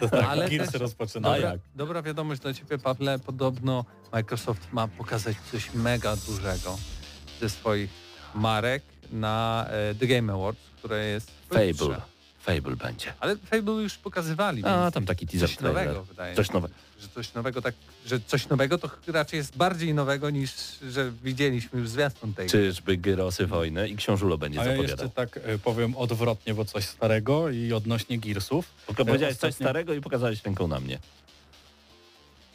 To 0.00 0.08
tak, 0.18 0.24
Ale 0.24 0.50
Gearsy 0.50 0.72
też- 0.72 0.80
rozpoczynają. 0.80 1.34
Dobra, 1.34 1.50
jak? 1.52 1.60
dobra 1.74 2.02
wiadomość 2.02 2.40
dla 2.40 2.54
Ciebie, 2.54 2.78
Pawle. 2.78 3.18
Podobno 3.18 3.84
Microsoft 4.12 4.72
ma 4.72 4.88
pokazać 4.88 5.36
coś 5.52 5.74
mega 5.74 6.16
dużego 6.16 6.78
ze 7.40 7.50
swoich 7.50 7.90
marek 8.34 8.82
na 9.12 9.66
e, 9.70 9.94
The 9.94 10.06
Game 10.06 10.32
Awards, 10.32 10.60
które 10.76 11.06
jest 11.06 11.30
Fable. 11.48 11.74
pojutrze. 11.74 12.15
Fable 12.46 12.76
będzie. 12.76 13.12
Ale 13.20 13.36
Fable 13.36 13.72
już 13.74 13.94
pokazywali. 13.98 14.64
A, 14.64 14.90
tam 14.90 15.06
taki 15.06 15.26
teaser 15.26 15.48
coś 15.48 15.56
trailer. 15.58 15.86
nowego 15.86 16.04
wydaje 16.04 16.34
Coś 16.34 16.46
mi 16.48 16.52
się. 16.52 16.54
nowe. 16.54 16.68
Że 17.00 17.08
coś 17.08 17.34
nowego, 17.34 17.62
tak, 17.62 17.74
że 18.06 18.20
coś 18.20 18.48
nowego 18.48 18.78
to 18.78 18.90
raczej 19.06 19.36
jest 19.36 19.56
bardziej 19.56 19.94
nowego 19.94 20.30
niż, 20.30 20.50
że 20.90 21.12
widzieliśmy 21.24 21.80
już 21.80 21.88
zwiastun 21.88 22.34
tej. 22.34 22.48
Czyżby 22.48 22.96
Gyrosy 22.96 23.46
wojny 23.46 23.88
i 23.88 23.96
Książulo 23.96 24.38
będzie 24.38 24.60
A 24.60 24.64
ja 24.64 24.70
zapowiadał. 24.70 25.04
jeszcze 25.06 25.14
tak 25.16 25.36
y, 25.36 25.58
powiem 25.58 25.96
odwrotnie, 25.96 26.54
bo 26.54 26.64
coś 26.64 26.84
starego 26.84 27.50
i 27.50 27.72
odnośnie 27.72 28.18
Gearsów. 28.18 28.66
Tylko 28.86 29.04
powiedziałeś 29.04 29.36
coś 29.36 29.52
ostatnio- 29.52 29.64
starego 29.64 29.94
i 29.94 30.00
pokazałeś 30.00 30.44
ręką 30.44 30.68
na 30.68 30.80
mnie. 30.80 30.98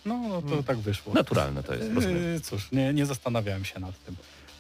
No, 0.06 0.18
no 0.30 0.42
to 0.42 0.48
Hmm. 0.48 0.64
tak 0.64 0.78
wyszło. 0.78 1.14
Naturalne 1.14 1.64
to 1.64 1.76
jest, 1.76 1.94
rozumiem. 1.96 2.24
Yy, 2.34 2.40
cóż, 2.42 2.72
nie, 2.72 2.94
nie 2.94 3.06
zastanawiałem 3.06 3.66
się 3.66 3.80
nad 3.80 4.04
tym. 4.06 4.16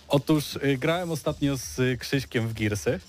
Otóż 0.07 0.55
y, 0.55 0.77
grałem 0.77 1.11
ostatnio 1.11 1.57
z 1.57 1.79
y, 1.79 1.97
Krzyśkiem 1.99 2.47
w 2.47 2.53
Gearsy. 2.53 2.99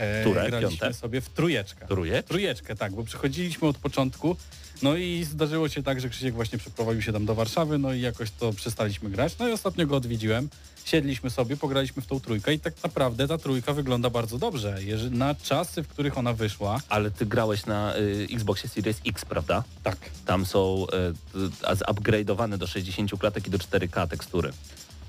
E, 0.00 0.20
Które? 0.20 0.48
Graliśmy 0.50 0.78
Piąte? 0.78 0.94
sobie 0.94 1.20
w 1.20 1.28
trójeczkę. 1.28 1.86
Truje? 1.86 2.22
Trójeczkę, 2.22 2.76
tak, 2.76 2.92
bo 2.92 3.04
przychodziliśmy 3.04 3.68
od 3.68 3.78
początku, 3.78 4.36
no 4.82 4.96
i 4.96 5.24
zdarzyło 5.24 5.68
się 5.68 5.82
tak, 5.82 6.00
że 6.00 6.08
Krzysiek 6.08 6.34
właśnie 6.34 6.58
przeprowadził 6.58 7.02
się 7.02 7.12
tam 7.12 7.26
do 7.26 7.34
Warszawy, 7.34 7.78
no 7.78 7.92
i 7.92 8.00
jakoś 8.00 8.30
to 8.30 8.52
przestaliśmy 8.52 9.10
grać. 9.10 9.38
No 9.38 9.48
i 9.48 9.52
ostatnio 9.52 9.86
go 9.86 9.96
odwiedziłem, 9.96 10.48
siedliśmy 10.84 11.30
sobie, 11.30 11.56
pograliśmy 11.56 12.02
w 12.02 12.06
tą 12.06 12.20
trójkę 12.20 12.54
i 12.54 12.60
tak 12.60 12.74
naprawdę 12.84 13.28
ta 13.28 13.38
trójka 13.38 13.72
wygląda 13.72 14.10
bardzo 14.10 14.38
dobrze. 14.38 14.78
Jeżeli, 14.82 15.18
na 15.18 15.34
czasy, 15.34 15.82
w 15.82 15.88
których 15.88 16.18
ona 16.18 16.32
wyszła, 16.32 16.80
Ale 16.88 17.10
ty 17.10 17.26
grałeś 17.26 17.66
na 17.66 17.96
y, 17.96 18.26
Xboxie 18.32 18.68
Series 18.68 19.00
X, 19.06 19.24
prawda? 19.24 19.64
tak, 19.82 19.96
Tam 20.26 20.46
są 20.46 20.86
y, 21.34 21.76
zupgrade'owane 21.76 22.56
do 22.58 22.66
60 22.66 23.10
klatek 23.18 23.46
i 23.46 23.50
do 23.50 23.58
4K 23.58 24.08
tekstury. 24.08 24.52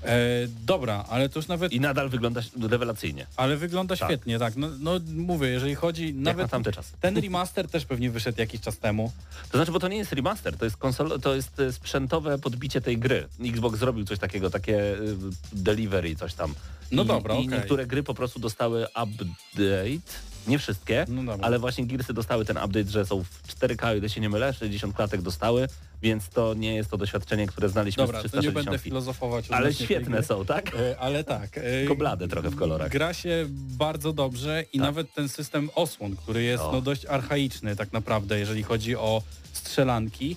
E, 0.04 0.18
dobra, 0.66 1.04
ale 1.08 1.28
to 1.28 1.38
już 1.38 1.48
nawet, 1.48 1.72
I 1.72 1.80
nadal 1.80 2.08
wygląda 2.08 2.40
rewelacyjnie. 2.68 3.26
ale 3.36 3.56
wygląda 3.56 3.96
Tak. 3.96 4.08
świetnie, 4.08 4.38
tak. 4.38 4.56
No, 4.56 4.68
no 4.78 5.00
mówię, 5.14 5.48
jeżeli 5.48 5.74
chodzi, 5.74 6.06
Jak 6.06 6.14
na 6.16 6.22
nawet 6.22 6.50
tamte 6.50 6.72
czasy. 6.72 6.92
ten 7.00 7.16
remaster 7.16 7.68
też 7.68 7.84
pewnie 7.86 8.10
wyszedł 8.10 8.40
jakiś 8.40 8.60
czas 8.60 8.78
temu. 8.78 9.12
To 9.50 9.58
znaczy, 9.58 9.72
bo 9.72 9.78
to 9.80 9.88
nie 9.88 9.96
jest 9.96 10.12
remaster, 10.12 10.56
to 10.56 10.64
jest 10.64 10.76
konsol, 10.76 11.20
to 11.20 11.34
jest 11.34 11.60
y, 11.60 11.72
sprzętowe 11.72 12.38
podbicie 12.38 12.80
tej 12.80 12.98
gry. 12.98 13.28
Xbox 13.40 13.78
zrobił 13.78 14.04
coś 14.04 14.18
takiego, 14.18 14.50
takie 14.50 14.78
y, 14.94 15.16
delivery, 15.52 16.16
coś 16.16 16.34
tam. 16.34 16.54
No 16.92 17.02
I, 17.02 17.06
dobra, 17.06 17.34
i 17.34 17.38
okej. 17.38 17.48
niektóre 17.48 17.86
gry 17.86 18.02
po 18.02 18.14
prostu 18.14 18.40
dostały 18.40 18.86
update, 18.86 20.00
nie 20.46 20.58
wszystkie, 20.58 21.04
No 21.08 21.22
dobra. 21.32 21.46
ale 21.46 21.58
właśnie 21.58 21.86
Gearsy 21.86 22.14
dostały 22.14 22.44
ten 22.44 22.56
update, 22.56 22.90
że 22.90 23.06
są 23.06 23.22
w 23.24 23.46
4K, 23.60 23.86
o 23.86 23.94
ile 23.94 24.08
się 24.08 24.20
nie 24.20 24.28
mylę, 24.28 24.52
60 24.52 24.96
klatek 24.96 25.22
dostały, 25.22 25.68
więc 26.02 26.28
to 26.28 26.54
nie 26.54 26.74
jest 26.74 26.90
to 26.90 26.96
doświadczenie, 26.98 27.46
które 27.46 27.68
znaliśmy 27.68 28.02
Dobra, 28.06 28.18
z 28.20 28.22
to 28.22 28.28
nie 28.28 28.32
będę 28.42 28.52
360. 28.60 28.82
filozofować. 28.82 29.50
Ale 29.50 29.74
świetne 29.74 30.22
są, 30.22 30.44
tak? 30.44 30.74
E, 30.74 30.98
Ale 30.98 31.24
tak. 31.24 31.58
e, 31.58 31.60
Tylko 31.60 31.94
blade 31.96 32.28
trochę 32.28 32.50
w 32.50 32.56
kolorach. 32.56 32.88
Gra 32.90 33.14
się 33.14 33.46
bardzo 33.50 34.12
dobrze 34.12 34.64
i 34.72 34.78
Tak. 34.78 34.86
nawet 34.86 35.14
ten 35.14 35.28
system 35.28 35.70
osłon, 35.74 36.16
który 36.16 36.42
jest 36.42 36.62
O. 36.62 36.72
no, 36.72 36.80
dość 36.80 37.06
archaiczny 37.06 37.76
tak 37.76 37.92
naprawdę, 37.92 38.38
jeżeli 38.38 38.62
chodzi 38.62 38.96
o 38.96 39.22
strzelanki. 39.52 40.36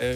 e, 0.00 0.14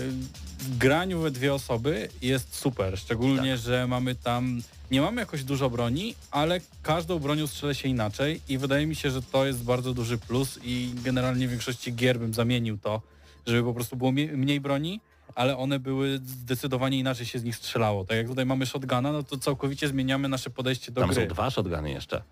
W 0.62 0.78
graniu 0.78 1.20
we 1.20 1.30
dwie 1.30 1.54
osoby 1.54 2.08
jest 2.22 2.54
super, 2.56 2.98
szczególnie, 2.98 3.50
Tak. 3.50 3.60
że 3.60 3.86
mamy 3.86 4.14
tam, 4.14 4.62
nie 4.90 5.00
mamy 5.00 5.20
jakoś 5.20 5.44
dużo 5.44 5.70
broni, 5.70 6.14
ale 6.30 6.60
każdą 6.82 7.18
bronią 7.18 7.46
strzelę 7.46 7.74
się 7.74 7.88
inaczej 7.88 8.40
i 8.48 8.58
wydaje 8.58 8.86
mi 8.86 8.94
się, 8.96 9.10
że 9.10 9.22
to 9.22 9.46
jest 9.46 9.64
bardzo 9.64 9.94
duży 9.94 10.18
plus 10.18 10.58
i 10.64 10.90
generalnie 11.04 11.46
w 11.46 11.50
większości 11.50 11.94
gier 11.94 12.18
bym 12.18 12.34
zamienił 12.34 12.78
to, 12.78 13.02
żeby 13.46 13.62
po 13.64 13.74
prostu 13.74 13.96
było 13.96 14.12
mniej 14.12 14.60
broni, 14.60 15.00
ale 15.34 15.56
one 15.56 15.78
były 15.78 16.18
zdecydowanie 16.26 16.98
inaczej 16.98 17.26
się 17.26 17.38
z 17.38 17.44
nich 17.44 17.56
strzelało. 17.56 18.04
Tak 18.04 18.16
jak 18.16 18.26
tutaj 18.28 18.46
mamy 18.46 18.66
shotguna, 18.66 19.12
no 19.12 19.22
to 19.22 19.38
całkowicie 19.38 19.88
zmieniamy 19.88 20.28
nasze 20.28 20.50
podejście 20.50 20.92
do 20.92 21.00
Tam 21.00 21.10
gry. 21.10 21.22
są 21.22 21.28
dwa 21.28 21.50
shotguny 21.50 21.90
jeszcze. 21.90 22.22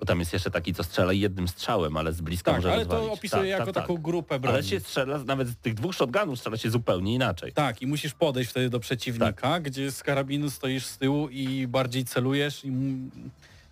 Bo 0.00 0.06
tam 0.06 0.18
jest 0.20 0.32
jeszcze 0.32 0.50
taki, 0.50 0.74
co 0.74 0.84
strzela 0.84 1.12
jednym 1.12 1.48
strzałem, 1.48 1.96
ale 1.96 2.12
z 2.12 2.20
bliska 2.20 2.50
Tak, 2.50 2.58
może 2.58 2.68
ale 2.72 2.78
rozwalić. 2.78 3.06
to 3.06 3.12
opisuje 3.12 3.42
tak, 3.42 3.50
jako 3.50 3.64
tak, 3.66 3.74
tak. 3.74 3.84
taką 3.84 3.96
grupę 4.02 4.40
broni. 4.40 4.54
Ale 4.54 4.64
się 4.64 4.80
strzela, 4.80 5.18
nawet 5.18 5.48
z 5.48 5.56
tych 5.56 5.74
dwóch 5.74 5.94
shotgunów 5.94 6.38
strzela 6.38 6.56
się 6.56 6.70
zupełnie 6.70 7.14
inaczej. 7.14 7.52
Tak, 7.52 7.82
i 7.82 7.86
musisz 7.86 8.14
podejść 8.14 8.50
wtedy 8.50 8.70
do 8.70 8.80
przeciwnika, 8.80 9.32
Tak. 9.34 9.62
gdzie 9.62 9.92
z 9.92 10.02
karabinu 10.02 10.50
stoisz 10.50 10.86
z 10.86 10.98
tyłu 10.98 11.28
i 11.28 11.66
bardziej 11.66 12.04
celujesz 12.04 12.64
i 12.64 12.72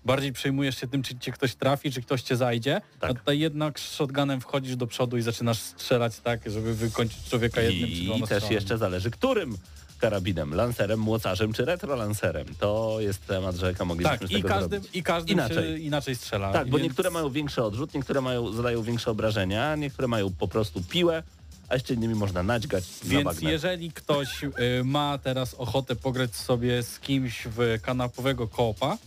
bardziej 0.04 0.33
przejmujesz 0.33 0.80
się 0.80 0.87
tym, 0.87 1.02
czy 1.02 1.18
cię 1.18 1.33
ktoś 1.33 1.54
trafi, 1.54 1.92
czy 1.92 2.02
ktoś 2.02 2.23
cię 2.23 2.37
zajdzie. 2.37 2.80
Tak. 3.00 3.11
A 3.11 3.14
tutaj 3.14 3.38
jednak 3.38 3.80
z 3.80 3.92
shotgunem 3.92 4.40
wchodzisz 4.40 4.76
do 4.76 4.87
przodu 4.87 5.16
i 5.16 5.23
zaczynasz 5.23 5.59
strzelać 5.59 6.21
tak, 6.21 6.50
żeby 6.50 6.75
wykończyć 6.75 7.28
człowieka 7.30 7.61
jednym 7.61 7.88
I 7.90 8.04
dwoma 8.04 8.26
też 8.26 8.50
jeszcze 8.50 8.78
zależy, 8.78 9.11
którym 9.11 9.56
karabinem, 9.99 10.55
lancerem, 10.55 11.00
młocarzem 11.00 11.53
czy 11.53 11.65
retrolancerem. 11.65 12.47
To 12.61 12.97
jest 13.00 13.26
temat 13.26 13.57
rzeka, 13.57 13.85
moglibyśmy 13.85 14.19
Tak, 14.19 14.29
z 14.29 14.31
i 14.31 14.35
tego 14.35 14.49
każdym, 14.49 14.71
zrobić. 14.83 14.97
i 14.97 15.03
każdym 15.03 15.33
Inaczej. 15.35 15.85
inaczej 15.85 16.17
strzela. 16.17 16.53
Tak, 16.53 16.69
bo 16.71 16.76
więc- 16.79 16.88
niektóre 16.88 17.11
mają 17.11 17.31
większy 17.31 17.62
odrzut, 17.62 17.95
niektóre 17.95 18.21
mają, 18.21 18.53
zadają 18.53 18.83
większe 18.83 19.11
obrażenia, 19.11 19.76
niektóre 19.76 20.09
mają 20.09 20.33
po 20.33 20.49
prostu 20.49 20.83
piłę, 20.83 21.23
a 21.69 21.75
jeszcze 21.75 21.95
innymi 21.95 22.15
można 22.15 22.43
naćgać 22.43 22.85
na 23.05 23.11
Więc 23.11 23.25
bagnet. 23.25 23.43
jeżeli 23.53 23.93
ktoś 23.93 24.45
y, 24.45 24.50
ma 24.85 25.19
teraz 25.19 25.55
ochotę 25.55 25.97
pograć 25.97 26.35
sobie 26.37 26.83
z 26.83 26.99
kimś 27.00 27.43
w 27.57 27.79
kanapowego 27.83 28.49
koopa, 28.49 28.99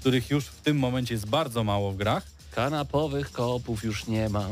których 0.00 0.30
już 0.30 0.44
w 0.44 0.60
tym 0.60 0.76
momencie 0.78 1.14
jest 1.14 1.26
bardzo 1.26 1.64
mało 1.64 1.92
w 1.92 1.96
grach, 1.96 2.22
Kanapowych 2.60 3.32
kopów 3.32 3.84
już 3.84 4.06
nie 4.06 4.28
ma. 4.28 4.46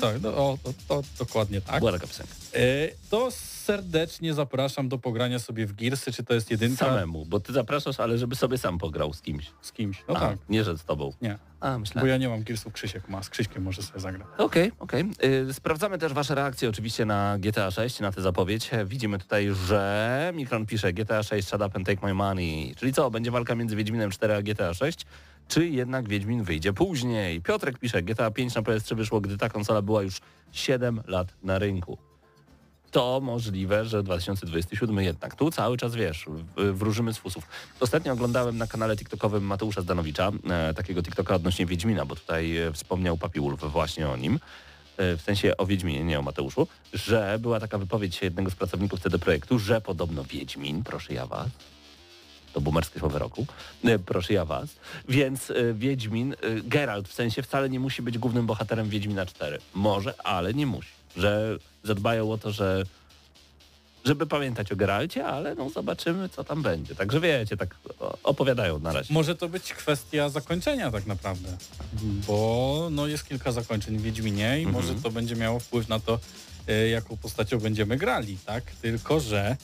tak, 0.00 0.22
no, 0.22 0.28
o, 0.36 0.58
to, 0.64 0.72
to 0.88 1.02
dokładnie 1.18 1.60
tak, 1.60 1.78
Była 1.78 1.92
taka 1.92 2.06
piosenka. 2.06 2.32
y, 2.56 2.94
to 3.10 3.28
serdecznie 3.30 4.34
zapraszam 4.34 4.88
do 4.88 4.98
pogrania 4.98 5.38
sobie 5.38 5.66
w 5.66 5.72
Gearsy, 5.72 6.12
czy 6.12 6.24
to 6.24 6.34
jest 6.34 6.50
jedynka 6.50 6.86
Samemu, 6.86 7.26
bo 7.26 7.40
ty 7.40 7.52
zapraszasz, 7.52 8.00
ale 8.00 8.18
żeby 8.18 8.36
sobie 8.36 8.58
sam 8.58 8.78
pograł 8.78 9.12
z 9.12 9.20
kimś. 9.22 9.50
z 9.62 9.72
kimś. 9.72 10.02
No 10.08 10.14
A, 10.16 10.20
tak, 10.20 10.38
Nie, 10.48 10.64
że 10.64 10.78
z 10.78 10.84
tobą. 10.84 11.12
nie, 11.22 11.38
A, 11.60 11.72
bo 11.72 11.78
myślałem. 11.78 12.08
ja 12.10 12.16
nie 12.16 12.28
mam 12.28 12.42
Gearsów, 12.42 12.72
Krzysiek 12.72 13.08
ma, 13.08 13.22
z 13.22 13.30
Krzyśkiem 13.30 13.62
może 13.62 13.82
sobie 13.82 14.00
zagrać. 14.00 14.28
Okej, 14.38 14.72
okej. 14.78 15.04
Y, 15.48 15.54
Sprawdzamy 15.54 15.98
też 15.98 16.12
Wasze 16.12 16.34
reakcje 16.34 16.68
oczywiście 16.68 17.04
na 17.04 17.36
GTA 17.38 17.70
6, 17.70 18.00
na 18.00 18.12
tę 18.12 18.22
zapowiedź. 18.22 18.70
Widzimy 18.86 19.18
tutaj, 19.18 19.48
że 19.66 20.32
Mikron 20.34 20.66
pisze 20.66 20.92
GTA 20.92 21.22
6 21.22 21.48
shut 21.48 21.62
up 21.62 21.70
and 21.76 21.86
take 21.86 22.06
my 22.06 22.14
money. 22.14 22.74
Czyli 22.76 22.92
co, 22.92 23.10
będzie 23.10 23.30
walka 23.30 23.54
między 23.54 23.76
Wiedźminem 23.76 24.10
4 24.10 24.34
a 24.34 24.42
GTA 24.42 24.74
6? 24.74 25.06
Czy 25.50 25.68
jednak 25.68 26.08
Wiedźmin 26.08 26.42
wyjdzie 26.42 26.72
później? 26.72 27.40
Piotrek 27.40 27.78
pisze, 27.78 28.02
GTA 28.02 28.30
5 28.30 28.54
na 28.54 28.62
PS3 28.62 28.96
wyszło, 28.96 29.20
gdy 29.20 29.38
ta 29.38 29.48
konsola 29.48 29.82
była 29.82 30.02
już 30.02 30.20
7 30.52 31.02
lat 31.06 31.28
na 31.42 31.58
rynku. 31.58 31.98
To 32.90 33.20
możliwe, 33.20 33.84
że 33.84 34.02
2027 34.02 35.00
jednak. 35.00 35.34
Tu 35.34 35.50
cały 35.50 35.76
czas, 35.76 35.94
wiesz, 35.94 36.26
wróżymy 36.56 37.14
z 37.14 37.18
fusów. 37.18 37.44
Ostatnio 37.80 38.12
oglądałem 38.12 38.58
na 38.58 38.66
kanale 38.66 38.96
TikTokowym 38.96 39.44
Mateusza 39.44 39.82
Zdanowicza, 39.82 40.30
e, 40.50 40.74
takiego 40.74 41.02
TikToka 41.02 41.34
odnośnie 41.34 41.66
Wiedźmina, 41.66 42.04
bo 42.04 42.16
tutaj 42.16 42.56
e, 42.56 42.72
wspomniał 42.72 43.16
Papi 43.16 43.40
Wolf 43.40 43.60
właśnie 43.60 44.08
o 44.08 44.16
nim, 44.16 44.38
e, 44.96 45.16
w 45.16 45.22
sensie 45.22 45.56
o 45.56 45.66
Wiedźminie, 45.66 46.04
nie 46.04 46.18
o 46.18 46.22
Mateuszu, 46.22 46.66
że 46.92 47.38
była 47.40 47.60
taka 47.60 47.78
wypowiedź 47.78 48.22
jednego 48.22 48.50
z 48.50 48.54
pracowników 48.54 49.00
CD 49.00 49.18
Projektu, 49.18 49.58
że 49.58 49.80
podobno 49.80 50.24
Wiedźmin, 50.24 50.84
proszę 50.84 51.14
ja 51.14 51.26
was, 51.26 51.48
to 52.52 52.60
boomerskie 52.60 53.00
słowo 53.00 53.18
roku, 53.18 53.46
e, 53.84 53.98
proszę 53.98 54.32
ja 54.32 54.44
was, 54.44 54.68
więc 55.08 55.50
e, 55.50 55.54
Wiedźmin, 55.74 56.32
e, 56.32 56.36
Geralt 56.64 57.08
w 57.08 57.12
sensie 57.12 57.42
wcale 57.42 57.68
nie 57.70 57.80
musi 57.80 58.02
być 58.02 58.18
głównym 58.18 58.46
bohaterem 58.46 58.88
Wiedźmina 58.88 59.26
4. 59.26 59.58
Może, 59.74 60.14
ale 60.26 60.54
nie 60.54 60.66
musi. 60.66 60.88
Że 61.16 61.58
zadbają 61.84 62.32
o 62.32 62.38
to, 62.38 62.50
że 62.52 62.84
żeby 64.04 64.26
pamiętać 64.26 64.72
o 64.72 64.76
Geralcie, 64.76 65.26
ale 65.26 65.54
no 65.54 65.70
zobaczymy, 65.70 66.28
co 66.28 66.44
tam 66.44 66.62
będzie. 66.62 66.94
Także 66.94 67.20
wiecie, 67.20 67.56
tak 67.56 67.74
opowiadają 68.22 68.78
na 68.78 68.92
razie. 68.92 69.14
Może 69.14 69.34
to 69.34 69.48
być 69.48 69.72
kwestia 69.72 70.28
zakończenia 70.28 70.90
tak 70.90 71.06
naprawdę, 71.06 71.56
bo 72.26 72.88
no, 72.90 73.06
jest 73.06 73.28
kilka 73.28 73.52
zakończeń 73.52 73.98
w 73.98 74.02
Wiedźminie 74.02 74.58
i 74.60 74.64
Mhm. 74.64 74.72
może 74.72 74.94
to 75.02 75.10
będzie 75.10 75.36
miało 75.36 75.60
wpływ 75.60 75.88
na 75.88 76.00
to, 76.00 76.18
jaką 76.90 77.16
postacią 77.16 77.58
będziemy 77.58 77.96
grali, 77.96 78.38
tak? 78.46 78.64
Tylko, 78.64 79.20
że 79.20 79.56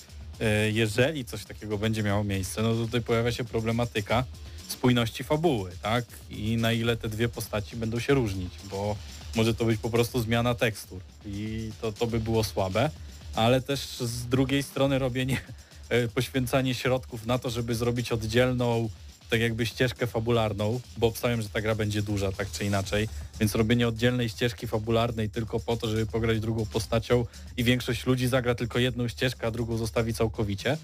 jeżeli 0.73 1.25
coś 1.25 1.45
takiego 1.45 1.78
będzie 1.78 2.02
miało 2.02 2.25
miejsce, 2.25 2.62
no 2.62 2.75
to 2.75 2.81
tutaj 2.81 3.02
pojawia 3.02 3.33
się 3.33 3.45
problematyka 3.45 4.25
spójności 4.69 5.25
fabuły, 5.25 5.71
tak? 5.83 6.05
I 6.31 6.57
na 6.57 6.73
ile 6.73 6.97
te 6.97 7.09
dwie 7.09 7.28
postaci 7.28 7.76
będą 7.76 7.99
się 7.99 8.14
różnić, 8.14 8.52
bo 8.71 8.97
może 9.37 9.55
to 9.55 9.64
być 9.64 9.81
po 9.81 9.90
prostu 9.90 10.21
zmiana 10.21 10.55
tekstur 10.55 11.00
i 11.26 11.71
to, 11.81 11.93
to 11.93 12.07
by 12.07 12.21
było 12.21 12.45
słabe, 12.45 12.90
ale 13.35 13.61
też 13.61 13.81
z 14.00 14.26
drugiej 14.26 14.62
strony 14.62 14.99
robienie, 14.99 15.40
e, 15.88 16.09
poświęcanie 16.09 16.75
środków 16.75 17.26
na 17.26 17.38
to, 17.38 17.50
żeby 17.50 17.75
zrobić 17.75 18.12
oddzielną 18.12 18.88
tak 19.30 19.40
jakby 19.40 19.66
ścieżkę 19.66 20.06
fabularną, 20.06 20.80
bo 20.97 21.06
obstawiam, 21.06 21.42
że 21.42 21.49
ta 21.49 21.61
gra 21.61 21.75
będzie 21.75 22.02
duża, 22.02 22.33
tak 22.33 22.50
czy 22.50 22.64
inaczej, 22.64 23.09
więc 23.40 23.54
robienie 23.54 23.88
oddzielnej 23.88 24.28
ścieżki 24.28 24.66
fabularnej 24.66 25.30
tylko 25.30 25.61
po 25.61 25.76
to, 25.76 25.88
żeby 25.88 26.06
pograć 26.06 26.40
drugą 26.40 26.66
postacią 26.66 27.26
i 27.56 27.64
większość 27.64 28.06
ludzi 28.06 28.28
zagra 28.28 28.54
tylko 28.54 28.78
jedną 28.78 29.09
ścieżkę, 29.09 29.47
a 29.47 29.50
drugą 29.50 29.76
zostawi 29.76 30.14
całkowicie, 30.14 30.76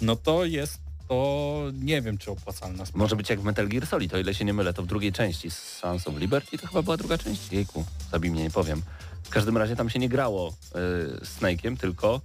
no 0.00 0.16
to 0.16 0.44
jest 0.44 0.78
to 1.08 1.64
nie 1.82 2.02
wiem, 2.02 2.18
czy 2.18 2.30
opłacalna 2.30 2.86
sprawa. 2.86 3.04
Może 3.04 3.16
być 3.16 3.30
jak 3.30 3.40
w 3.40 3.44
Metal 3.44 3.68
Gear 3.68 3.86
Solid, 3.86 4.14
o 4.14 4.18
ile 4.18 4.34
się 4.34 4.44
nie 4.44 4.52
mylę, 4.52 4.74
to 4.74 4.82
w 4.82 4.86
drugiej 4.86 5.12
części 5.12 5.50
Sons 5.50 6.08
of 6.08 6.16
Liberty 6.16 6.58
to 6.58 6.66
chyba 6.66 6.82
była 6.82 6.96
druga 6.96 7.18
część? 7.18 7.52
Jejku, 7.52 7.84
zabij 8.12 8.30
mnie, 8.30 8.42
nie 8.42 8.50
powiem. 8.50 8.82
W 9.22 9.28
każdym 9.28 9.56
razie 9.56 9.76
tam 9.76 9.90
się 9.90 9.98
nie 9.98 10.08
grało 10.08 10.48
y, 10.48 10.52
Snake'iem, 11.24 11.76
tylko 11.76 12.20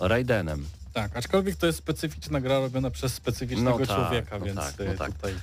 Raidenem. 0.00 0.66
Tak, 0.96 1.16
aczkolwiek 1.16 1.56
to 1.56 1.66
jest 1.66 1.78
specyficzna 1.78 2.40
gra 2.40 2.58
robiona 2.58 2.90
przez 2.90 3.14
specyficznego 3.14 3.78
No 3.78 3.86
tak, 3.86 3.96
człowieka, 3.96 4.38
no 4.38 4.44
więc 4.44 4.58
tak, 4.60 4.74
no 4.78 4.84
y, 4.92 4.96
tak. 4.98 5.12
tutaj... 5.12 5.34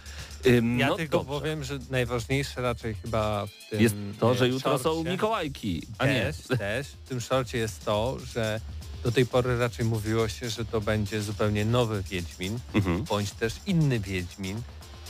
Ym, 0.47 0.79
Ja 0.79 0.87
no 0.87 0.95
tylko 0.95 1.17
dobrze. 1.17 1.39
powiem, 1.39 1.63
że 1.63 1.79
najważniejsze 1.89 2.61
raczej 2.61 2.95
chyba 2.95 3.45
w 3.45 3.69
tym 3.69 3.81
Jest 3.81 3.95
to, 4.19 4.35
że 4.35 4.45
e, 4.45 4.47
jutro 4.47 4.79
są 4.79 5.03
Mikołajki, 5.03 5.87
a 5.97 6.05
nie. 6.07 6.21
Też, 6.21 6.37
też. 6.59 6.87
W 6.87 7.09
tym 7.09 7.21
szorcie 7.21 7.57
jest 7.57 7.85
to, 7.85 8.17
że 8.33 8.61
do 9.03 9.11
tej 9.11 9.25
pory 9.25 9.57
raczej 9.59 9.85
mówiło 9.85 10.27
się, 10.27 10.49
że 10.49 10.65
to 10.65 10.81
będzie 10.81 11.21
zupełnie 11.21 11.65
nowy 11.65 12.03
Wiedźmin, 12.03 12.59
Mhm. 12.73 13.03
bądź 13.03 13.31
też 13.31 13.53
inny 13.65 13.99
Wiedźmin, 13.99 14.61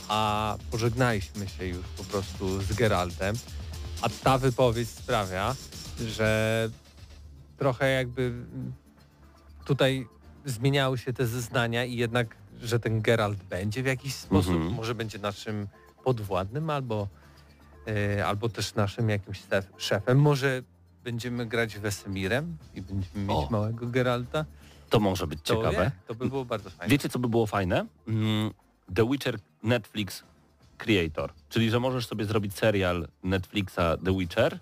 a 0.08 0.56
pożegnaliśmy 0.70 1.48
się 1.48 1.66
już 1.66 1.86
po 1.96 2.04
prostu 2.04 2.62
z 2.62 2.72
Geraltem, 2.72 3.36
a 4.02 4.08
ta 4.08 4.38
wypowiedź 4.38 4.88
sprawia, 4.88 5.56
że 6.06 6.68
trochę 7.58 7.90
jakby 7.90 8.32
tutaj 9.64 10.06
zmieniały 10.44 10.98
się 10.98 11.12
te 11.12 11.26
zeznania 11.26 11.84
i 11.84 11.96
jednak, 11.96 12.36
że 12.62 12.80
ten 12.80 13.00
Geralt 13.02 13.38
będzie 13.44 13.82
w 13.82 13.86
jakiś 13.86 14.14
sposób, 14.14 14.54
Mhm. 14.54 14.72
może 14.74 14.94
będzie 14.94 15.18
naszym 15.18 15.66
podwładnym 16.04 16.70
albo, 16.70 17.08
e, 18.16 18.26
albo 18.26 18.48
też 18.48 18.74
naszym 18.74 19.08
jakimś 19.08 19.42
szef, 19.50 19.66
szefem, 19.76 20.18
może 20.20 20.62
będziemy 21.04 21.46
grać 21.46 21.78
Wesemirem 21.78 22.56
i 22.74 22.82
będziemy 22.82 23.24
mieć 23.24 23.36
O. 23.36 23.48
małego 23.50 23.86
Geralta. 23.86 24.44
To 24.90 25.00
może 25.00 25.26
być 25.26 25.38
To 25.42 25.56
ciekawe. 25.56 25.76
wie, 25.84 25.90
To 26.06 26.14
by 26.14 26.28
było 26.28 26.44
bardzo 26.44 26.70
fajne. 26.70 26.90
Wiecie, 26.92 27.08
co 27.08 27.18
by 27.18 27.28
było 27.28 27.46
fajne? 27.46 27.86
Mm, 28.08 28.50
The 28.94 29.08
Witcher 29.10 29.38
Netflix 29.62 30.22
Creator. 30.78 31.32
Czyli, 31.48 31.70
że 31.70 31.80
możesz 31.80 32.06
sobie 32.06 32.24
zrobić 32.24 32.54
serial 32.54 33.08
Netflixa 33.22 33.96
The 34.04 34.18
Witcher, 34.18 34.58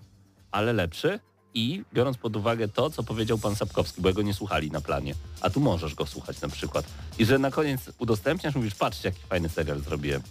ale 0.51 0.73
lepszy 0.73 1.19
i 1.53 1.83
biorąc 1.93 2.17
pod 2.17 2.35
uwagę 2.35 2.67
to, 2.67 2.89
co 2.89 3.03
powiedział 3.03 3.37
pan 3.37 3.55
Sapkowski, 3.55 4.01
bo 4.01 4.07
jego 4.09 4.21
nie 4.21 4.33
słuchali 4.33 4.71
na 4.71 4.81
planie, 4.81 5.15
a 5.41 5.49
tu 5.49 5.59
możesz 5.59 5.95
go 5.95 6.05
słuchać 6.05 6.41
na 6.41 6.49
przykład. 6.49 6.85
I 7.19 7.25
że 7.25 7.39
na 7.39 7.51
koniec 7.51 7.81
udostępniasz, 7.97 8.55
mówisz, 8.55 8.75
patrzcie, 8.75 9.07
jaki 9.09 9.19
fajny 9.29 9.49
serial 9.49 9.81
zrobiłem. 9.81 10.21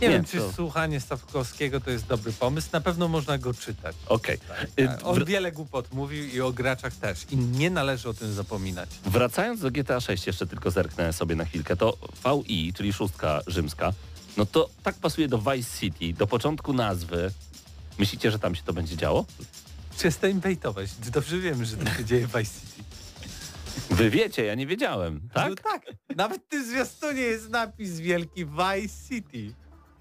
Nie, 0.00 0.08
Nie, 0.08 0.14
wiem, 0.14 0.24
czy 0.24 0.38
to- 0.38 0.52
słuchanie 0.52 1.00
Stawkowskiego 1.00 1.80
to 1.80 1.90
jest 1.90 2.06
dobry 2.06 2.32
pomysł. 2.32 2.68
Na 2.72 2.80
pewno 2.80 3.08
można 3.08 3.38
go 3.38 3.54
czytać. 3.54 3.96
Okej. 4.06 4.38
Tak. 4.38 4.68
Y, 4.80 5.04
On 5.04 5.16
wr- 5.18 5.26
wiele 5.26 5.52
głupot 5.52 5.92
mówił 5.92 6.26
i 6.28 6.40
o 6.40 6.52
graczach 6.52 6.94
też. 6.94 7.26
I 7.30 7.36
nie 7.36 7.70
należy 7.70 8.08
o 8.08 8.14
tym 8.14 8.32
zapominać. 8.32 8.88
Wracając 9.04 9.60
do 9.60 9.70
GTA 9.70 10.00
6, 10.00 10.26
jeszcze 10.26 10.46
tylko 10.46 10.70
zerknę 10.70 11.12
sobie 11.12 11.36
na 11.36 11.44
chwilkę, 11.44 11.76
to 11.76 11.96
VI, 12.24 12.72
czyli 12.72 12.92
szóstka 12.92 13.40
rzymska, 13.46 13.92
No 14.36 14.46
to 14.46 14.68
tak 14.82 14.94
pasuje 14.94 15.28
do 15.28 15.38
Vice 15.38 15.78
City, 15.80 16.12
do 16.18 16.26
początku 16.26 16.72
nazwy. 16.72 17.30
Myślicie, 17.98 18.30
że 18.30 18.38
tam 18.38 18.54
się 18.54 18.62
to 18.62 18.72
będzie 18.72 18.96
działo? 18.96 19.24
Przestań 19.96 20.34
bejtować. 20.34 20.90
Dobrze 21.12 21.38
wiem, 21.38 21.64
że 21.64 21.76
to 21.76 21.94
się 21.94 22.04
dzieje 22.04 22.26
w 22.26 22.36
Vice 22.38 22.60
City. 22.60 22.82
Wy 23.90 24.10
wiecie, 24.10 24.44
ja 24.44 24.54
nie 24.54 24.66
wiedziałem, 24.66 25.28
tak? 25.34 25.48
No 25.50 25.54
tak. 25.56 25.82
Nawet 26.16 26.42
w 26.42 26.48
tym 26.48 26.64
zwiastunie 26.66 27.20
jest 27.20 27.50
napis 27.50 28.00
wielki 28.00 28.46
Vice 28.46 29.08
City. 29.08 29.54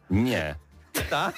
Nie. 0.09 0.55
Tak, 1.09 1.35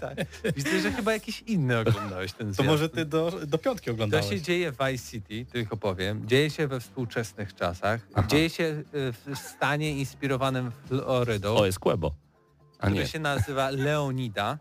tak. 0.00 0.14
Widzę, 0.56 0.80
że 0.80 0.92
chyba 0.92 1.12
jakiś 1.12 1.40
inny 1.46 1.78
oglądałeś 1.78 2.32
ten 2.32 2.46
To 2.46 2.52
zwiastun. 2.52 2.66
może 2.66 2.88
ty 2.88 3.04
do, 3.04 3.30
do 3.46 3.58
piątki 3.58 3.86
To 3.86 3.92
oglądałeś. 3.92 4.28
się 4.28 4.40
dzieje 4.40 4.72
w 4.72 4.76
Vice 4.88 5.10
City, 5.10 5.46
tylko 5.52 5.76
powiem. 5.76 6.28
Dzieje 6.28 6.50
się 6.50 6.66
we 6.68 6.80
współczesnych 6.80 7.54
czasach. 7.54 8.00
Aha. 8.14 8.26
Dzieje 8.28 8.50
się 8.50 8.64
y, 8.64 8.84
w 9.34 9.38
stanie 9.56 9.98
inspirowanym 9.98 10.72
Florydą, 10.88 11.56
O, 11.56 11.66
jest 11.66 11.78
Kłebo. 11.78 12.14
A 12.78 12.86
który 12.86 12.94
nie, 13.02 13.06
się 13.08 13.18
nazywa 13.18 13.70
Leonida. 13.70 14.58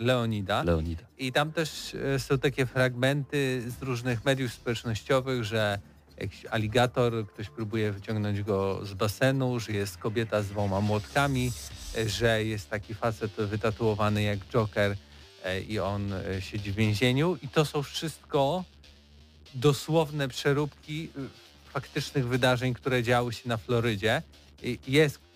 Leonida. 0.00 0.62
Leonida. 0.62 1.02
I 1.18 1.32
tam 1.32 1.52
też 1.52 1.94
e, 1.94 2.18
są 2.18 2.38
takie 2.38 2.66
fragmenty 2.66 3.62
z 3.78 3.82
różnych 3.82 4.24
mediów 4.24 4.52
społecznościowych, 4.52 5.44
że 5.44 5.78
jakiś 6.18 6.46
aligator, 6.50 7.26
ktoś 7.26 7.48
próbuje 7.48 7.92
wyciągnąć 7.92 8.42
go 8.42 8.86
z 8.86 8.94
basenu, 8.94 9.60
że 9.60 9.72
jest 9.72 9.98
kobieta 9.98 10.42
z 10.42 10.46
dwoma 10.46 10.80
młotkami, 10.80 11.52
e, 11.96 12.08
że 12.08 12.44
jest 12.44 12.70
taki 12.70 12.94
facet 12.94 13.32
wytatuowany 13.32 14.22
jak 14.22 14.38
Joker 14.38 14.96
e, 15.44 15.60
i 15.60 15.78
on 15.78 16.12
siedzi 16.40 16.72
w 16.72 16.74
więzieniu. 16.74 17.38
I 17.42 17.48
to 17.48 17.64
są 17.64 17.82
wszystko 17.82 18.64
dosłowne 19.54 20.28
przeróbki 20.28 21.08
faktycznych 21.64 22.28
wydarzeń, 22.28 22.74
które 22.74 23.02
działy 23.02 23.32
się 23.32 23.48
na 23.48 23.56
Florydzie. 23.56 24.22
Jest 24.88 25.29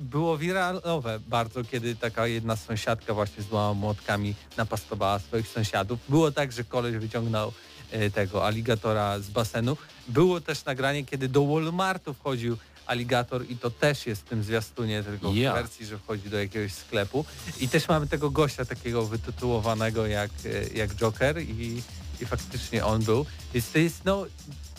było 0.00 0.38
wiralowe 0.38 1.20
bardzo, 1.28 1.64
kiedy 1.64 1.96
taka 1.96 2.26
jedna 2.26 2.56
sąsiadka 2.56 3.14
właśnie 3.14 3.42
z 3.42 3.46
dwoma 3.46 3.74
młotkami 3.74 4.34
napastowała 4.56 5.18
swoich 5.18 5.48
sąsiadów. 5.48 5.98
Było 6.08 6.30
tak, 6.32 6.52
że 6.52 6.64
koleś 6.64 6.96
wyciągnął 6.96 7.52
e, 7.90 8.10
tego 8.10 8.46
aligatora 8.46 9.18
z 9.18 9.30
basenu. 9.30 9.76
Było 10.08 10.40
też 10.40 10.64
nagranie, 10.64 11.04
kiedy 11.04 11.28
do 11.28 11.46
Walmartu 11.46 12.14
wchodził 12.14 12.56
aligator 12.86 13.50
i 13.50 13.56
to 13.56 13.70
też 13.70 14.06
jest 14.06 14.22
w 14.22 14.24
tym 14.24 14.42
zwiastunie, 14.42 15.02
tylko 15.02 15.32
w 15.32 15.34
wersji, 15.34 15.86
że 15.86 15.98
wchodzi 15.98 16.30
do 16.30 16.38
jakiegoś 16.38 16.72
sklepu. 16.72 17.24
I 17.60 17.68
też 17.68 17.88
mamy 17.88 18.06
tego 18.06 18.30
gościa 18.30 18.64
takiego 18.64 19.06
wytytułowanego 19.06 20.06
jak, 20.06 20.30
e, 20.44 20.78
jak 20.78 20.94
Joker 20.94 21.42
i, 21.42 21.82
i 22.20 22.26
faktycznie 22.26 22.84
on 22.84 23.02
był. 23.02 23.26
Więc 23.54 23.70
to 23.70 23.78
jest, 23.78 24.04
no, 24.04 24.26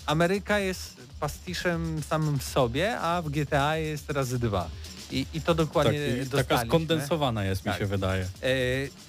Ameryka 0.05 0.59
jest 0.59 0.97
pastiszem 1.19 2.03
samym 2.03 2.39
w 2.39 2.43
sobie, 2.43 2.99
a 2.99 3.21
w 3.21 3.29
GTA 3.29 3.77
jest 3.77 4.09
razy 4.09 4.39
dwa. 4.39 4.69
I, 5.11 5.25
i 5.33 5.41
to 5.41 5.55
tak, 5.55 5.65
dokładnie 5.65 6.07
i 6.25 6.29
taka 6.29 6.65
skondensowana 6.65 7.45
jest, 7.45 7.65
mi 7.65 7.71
Tak. 7.71 7.79
się 7.79 7.85
wydaje. 7.85 8.23
E, 8.23 8.47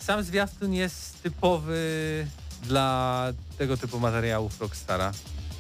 Sam 0.00 0.22
zwiastun 0.22 0.74
jest 0.74 1.22
typowy 1.22 2.26
dla 2.62 3.26
tego 3.58 3.76
typu 3.76 4.00
materiałów 4.00 4.60
Rockstara. 4.60 5.12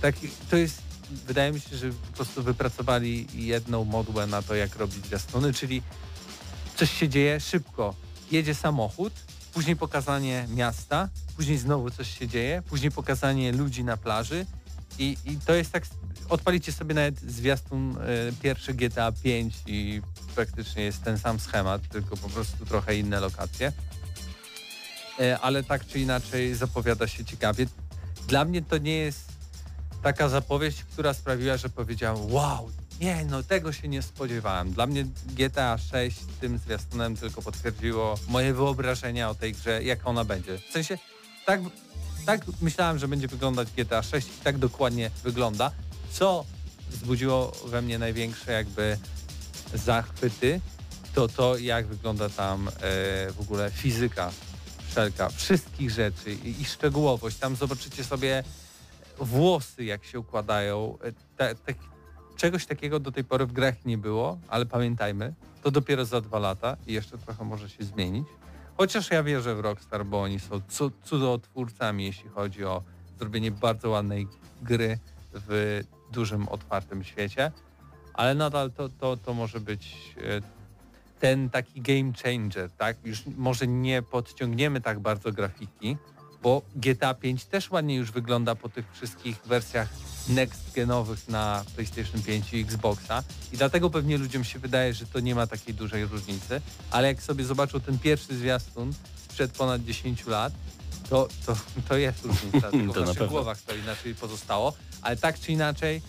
Tak, 0.02 0.14
to 0.50 0.56
jest, 0.56 0.82
wydaje 1.26 1.52
mi 1.52 1.60
się, 1.60 1.76
że 1.76 1.90
po 1.90 2.16
prostu 2.16 2.42
wypracowali 2.42 3.26
jedną 3.34 3.84
modłę 3.84 4.26
na 4.26 4.42
to, 4.42 4.54
jak 4.54 4.76
robić 4.76 5.06
zwiastuny, 5.06 5.52
czyli 5.52 5.82
coś 6.76 6.90
się 6.98 7.08
dzieje 7.08 7.40
szybko. 7.40 7.94
Jedzie 8.30 8.54
samochód, 8.54 9.12
później 9.52 9.76
pokazanie 9.76 10.46
miasta, 10.48 11.08
później 11.36 11.58
znowu 11.58 11.90
coś 11.90 12.18
się 12.18 12.28
dzieje, 12.28 12.62
później 12.68 12.90
pokazanie 12.90 13.52
ludzi 13.52 13.84
na 13.84 13.96
plaży 13.96 14.46
i, 14.98 15.16
i 15.24 15.36
to 15.46 15.54
jest 15.54 15.72
tak, 15.72 15.86
odpalicie 16.28 16.72
sobie 16.72 16.94
nawet 16.94 17.20
zwiastun 17.20 17.96
e, 17.98 18.32
pierwszy 18.42 18.74
GTA 18.74 19.12
5 19.12 19.54
i 19.66 20.02
praktycznie 20.30 20.84
jest 20.84 21.02
ten 21.02 21.18
sam 21.18 21.40
schemat, 21.40 21.88
tylko 21.88 22.16
po 22.16 22.28
prostu 22.28 22.66
trochę 22.66 22.96
inne 22.96 23.20
lokacje. 23.20 23.72
E, 25.20 25.38
ale 25.38 25.64
tak 25.64 25.86
czy 25.86 25.98
inaczej 25.98 26.54
zapowiada 26.54 27.06
się 27.08 27.24
ciekawie. 27.24 27.66
Dla 28.28 28.44
mnie 28.44 28.62
to 28.62 28.78
nie 28.78 28.96
jest 28.96 29.30
taka 30.02 30.28
zapowiedź, 30.28 30.84
która 30.92 31.14
sprawiła, 31.14 31.56
że 31.56 31.68
powiedziałem 31.68 32.32
wow, 32.32 32.70
nie 33.00 33.24
no 33.24 33.42
tego 33.42 33.72
się 33.72 33.88
nie 33.88 34.02
spodziewałem. 34.02 34.72
Dla 34.72 34.86
mnie 34.86 35.04
GTA 35.26 35.78
6 35.78 36.16
tym 36.40 36.58
zwiastunem 36.58 37.16
tylko 37.16 37.42
potwierdziło 37.42 38.18
moje 38.28 38.54
wyobrażenia 38.54 39.30
o 39.30 39.34
tej 39.34 39.52
grze, 39.52 39.82
jak 39.82 40.06
ona 40.06 40.24
będzie. 40.24 40.58
W 40.58 40.72
sensie 40.72 40.98
tak, 41.46 41.60
tak 42.26 42.40
myślałem, 42.60 42.98
że 42.98 43.08
będzie 43.08 43.28
wyglądać 43.28 43.68
GTA 43.76 44.02
6 44.02 44.28
i 44.28 44.44
tak 44.44 44.58
dokładnie 44.58 45.10
wygląda, 45.24 45.70
co 46.12 46.44
wzbudziło 46.90 47.52
we 47.66 47.82
mnie 47.82 47.98
największe 47.98 48.52
jakby 48.52 48.98
zachwyty, 49.74 50.60
to 51.14 51.28
to 51.28 51.58
jak 51.58 51.86
wygląda 51.86 52.28
tam 52.28 52.68
e, 52.68 52.72
w 53.32 53.40
ogóle 53.40 53.70
fizyka 53.70 54.30
wszelka, 54.88 55.28
wszystkich 55.28 55.90
rzeczy 55.90 56.32
i, 56.32 56.60
i 56.60 56.64
szczegółowość. 56.64 57.36
Tam 57.36 57.56
zobaczycie 57.56 58.04
sobie 58.04 58.44
włosy, 59.18 59.84
jak 59.84 60.04
się 60.04 60.20
układają. 60.20 60.98
E, 61.02 61.12
te, 61.36 61.54
te, 61.54 61.74
czegoś 62.36 62.66
takiego 62.66 63.00
do 63.00 63.12
tej 63.12 63.24
pory 63.24 63.46
w 63.46 63.52
grach 63.52 63.84
nie 63.84 63.98
było, 63.98 64.38
ale 64.48 64.66
pamiętajmy, 64.66 65.34
to 65.62 65.70
dopiero 65.70 66.04
za 66.04 66.20
dwa 66.20 66.38
lata 66.38 66.76
i 66.86 66.92
jeszcze 66.92 67.18
trochę 67.18 67.44
może 67.44 67.68
się 67.70 67.84
zmienić. 67.84 68.28
Chociaż 68.76 69.10
ja 69.10 69.22
wierzę 69.22 69.54
w 69.54 69.60
Rockstar, 69.60 70.06
bo 70.06 70.22
oni 70.22 70.40
są 70.40 70.60
cu- 70.68 70.92
cudotwórcami, 71.04 72.04
jeśli 72.04 72.28
chodzi 72.28 72.64
o 72.64 72.82
zrobienie 73.18 73.50
bardzo 73.50 73.90
ładnej 73.90 74.28
gry 74.62 74.98
w 75.32 75.80
dużym, 76.12 76.48
otwartym 76.48 77.04
świecie, 77.04 77.52
ale 78.20 78.34
nadal 78.34 78.70
to, 78.70 78.88
to, 78.88 79.16
to 79.16 79.34
może 79.34 79.60
być 79.60 80.14
e, 80.16 80.20
ten 81.20 81.50
taki 81.50 81.80
game 81.80 82.12
changer, 82.22 82.70
tak? 82.70 82.96
Już 83.04 83.22
może 83.26 83.66
nie 83.66 84.02
podciągniemy 84.02 84.80
tak 84.80 85.00
bardzo 85.00 85.32
grafiki, 85.32 85.96
bo 86.42 86.62
GTA 86.76 87.14
5 87.14 87.44
też 87.44 87.70
ładnie 87.70 87.96
już 87.96 88.12
wygląda 88.12 88.54
po 88.54 88.68
tych 88.68 88.92
wszystkich 88.92 89.40
wersjach 89.46 89.88
next 90.28 90.72
genowych 90.72 91.28
na 91.28 91.64
PlayStation 91.74 92.22
5 92.22 92.52
i 92.52 92.60
Xboxa. 92.60 93.22
I 93.52 93.56
dlatego 93.56 93.90
pewnie 93.90 94.18
ludziom 94.18 94.44
się 94.44 94.58
wydaje, 94.58 94.94
że 94.94 95.06
to 95.06 95.20
nie 95.20 95.34
ma 95.34 95.46
takiej 95.46 95.74
dużej 95.74 96.06
różnicy, 96.06 96.60
ale 96.90 97.08
jak 97.08 97.22
sobie 97.22 97.44
zobaczą 97.44 97.80
ten 97.80 97.98
pierwszy 97.98 98.36
zwiastun 98.36 98.92
sprzed 99.28 99.52
ponad 99.52 99.84
10 99.84 100.26
lat, 100.26 100.52
to, 101.10 101.28
to, 101.46 101.56
to 101.88 101.96
jest 101.96 102.24
różnica, 102.24 102.70
tylko 102.70 102.92
To 102.94 103.02
w 103.04 103.06
naszych 103.06 103.28
głowach 103.28 103.62
to 103.62 103.74
inaczej 103.74 104.14
pozostało, 104.14 104.72
ale 105.02 105.16
tak 105.16 105.40
czy 105.40 105.52
inaczej 105.52 106.02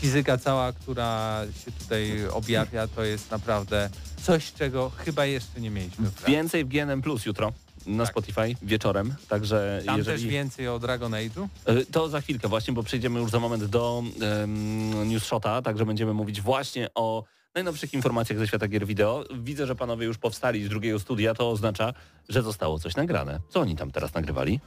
fizyka 0.00 0.38
cała, 0.38 0.72
która 0.72 1.42
się 1.64 1.72
tutaj 1.72 2.12
objawia, 2.32 2.88
to 2.88 3.04
jest 3.04 3.30
naprawdę 3.30 3.90
coś, 4.22 4.52
czego 4.52 4.90
chyba 4.96 5.26
jeszcze 5.26 5.60
nie 5.60 5.70
mieliśmy. 5.70 6.10
Więcej 6.26 6.64
w 6.64 6.68
GNM 6.68 7.02
Plus 7.02 7.26
jutro 7.26 7.52
na 7.86 8.04
Tak. 8.04 8.12
Spotify 8.12 8.54
wieczorem, 8.62 9.14
także 9.28 9.82
Tam 9.86 9.98
jeżeli... 9.98 10.22
też 10.22 10.26
więcej 10.32 10.68
o 10.68 10.78
Dragon 10.78 11.12
Age'u. 11.12 11.48
E, 11.66 11.84
To 11.84 12.08
za 12.08 12.20
chwilkę 12.20 12.48
właśnie, 12.48 12.74
bo 12.74 12.82
przejdziemy 12.82 13.20
już 13.20 13.30
za 13.30 13.40
moment 13.40 13.64
do 13.64 14.02
um, 14.40 15.08
News 15.08 15.24
Shota, 15.24 15.62
także 15.62 15.86
będziemy 15.86 16.14
mówić 16.14 16.40
właśnie 16.40 16.88
o 16.94 17.24
najnowszych 17.54 17.94
informacjach 17.94 18.38
ze 18.38 18.46
świata 18.48 18.68
gier 18.68 18.86
wideo. 18.86 19.24
Widzę, 19.34 19.66
że 19.66 19.74
panowie 19.74 20.06
już 20.06 20.18
powstali 20.18 20.64
z 20.64 20.68
drugiego 20.68 20.98
studia, 20.98 21.34
to 21.34 21.50
oznacza, 21.50 21.92
że 22.28 22.42
zostało 22.42 22.78
coś 22.78 22.96
nagrane. 22.96 23.40
Co 23.48 23.60
oni 23.60 23.76
tam 23.76 23.90
teraz 23.90 24.14
nagrywali? 24.14 24.60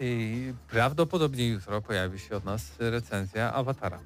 I 0.00 0.52
prawdopodobnie 0.68 1.48
jutro 1.48 1.82
pojawi 1.82 2.18
się 2.18 2.36
od 2.36 2.44
nas 2.44 2.62
recenzja 2.78 3.52
Awatara. 3.52 4.00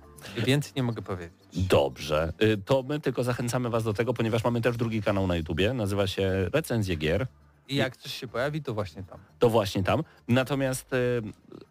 Więcej 0.47 0.73
nie 0.77 0.83
mogę 0.83 1.03
powiedzieć. 1.03 1.33
Dobrze, 1.55 2.33
Y, 2.43 2.57
to 2.65 2.83
my 2.83 3.01
tylko 3.01 3.25
zachęcamy 3.25 3.71
was 3.71 3.85
do 3.85 3.95
tego, 3.95 4.15
ponieważ 4.15 4.45
mamy 4.45 4.61
też 4.61 4.77
drugi 4.77 5.03
kanał 5.03 5.27
na 5.27 5.37
YouTubie, 5.37 5.73
nazywa 5.73 6.07
się 6.07 6.51
Recenzje 6.53 6.97
Gier. 6.97 7.27
I 7.69 7.77
jak 7.77 7.97
coś 7.97 8.15
się 8.15 8.29
pojawi, 8.29 8.63
to 8.63 8.75
właśnie 8.75 9.03
tam. 9.03 9.19
To 9.39 9.51
właśnie 9.51 9.83
tam. 9.83 10.03
Natomiast 10.29 10.93
y, 10.93 11.23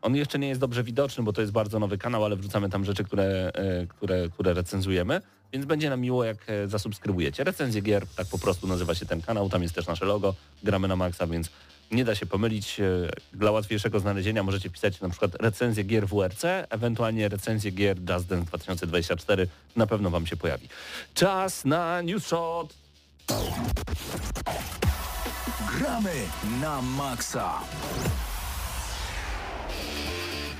on 0.01 0.15
jeszcze 0.15 0.39
nie 0.39 0.47
jest 0.47 0.61
dobrze 0.61 0.83
widoczny, 0.83 1.23
bo 1.23 1.33
to 1.33 1.41
jest 1.41 1.53
bardzo 1.53 1.79
nowy 1.79 1.97
kanał, 1.97 2.25
ale 2.25 2.35
wrzucamy 2.35 2.69
tam 2.69 2.85
rzeczy, 2.85 3.03
które, 3.03 3.51
y, 3.83 3.87
które, 3.87 4.29
które 4.29 4.53
recenzujemy, 4.53 5.21
więc 5.53 5.65
będzie 5.65 5.89
nam 5.89 6.01
miło, 6.01 6.23
jak 6.23 6.37
e, 6.49 6.67
zasubskrybujecie. 6.67 7.43
Recenzje 7.43 7.81
gier, 7.81 8.07
tak 8.07 8.27
po 8.27 8.39
prostu 8.39 8.67
nazywa 8.67 8.95
się 8.95 9.05
ten 9.05 9.21
kanał, 9.21 9.49
tam 9.49 9.61
jest 9.61 9.75
też 9.75 9.87
nasze 9.87 10.05
logo, 10.05 10.35
gramy 10.63 10.87
na 10.87 10.95
maksa, 10.95 11.27
więc 11.27 11.49
nie 11.93 12.05
da 12.05 12.15
się 12.15 12.25
pomylić. 12.25 12.79
Y, 12.79 13.09
Dla 13.33 13.51
łatwiejszego 13.51 13.99
znalezienia 13.99 14.43
możecie 14.43 14.69
pisać 14.69 15.01
na 15.01 15.09
przykład 15.09 15.31
recenzję 15.41 15.83
gier 15.83 16.07
WRC, 16.07 16.43
ewentualnie 16.69 17.29
recenzję 17.29 17.71
gier 17.71 17.97
Just 17.97 18.27
Dance 18.27 18.45
2024, 18.45 19.47
na 19.75 19.87
pewno 19.87 20.09
wam 20.09 20.25
się 20.25 20.37
pojawi. 20.37 20.69
Czas 21.13 21.65
na 21.65 22.01
News 22.01 22.25
Shot! 22.27 22.73
Gramy 25.79 26.13
na 26.61 26.81
maksa. 26.81 27.59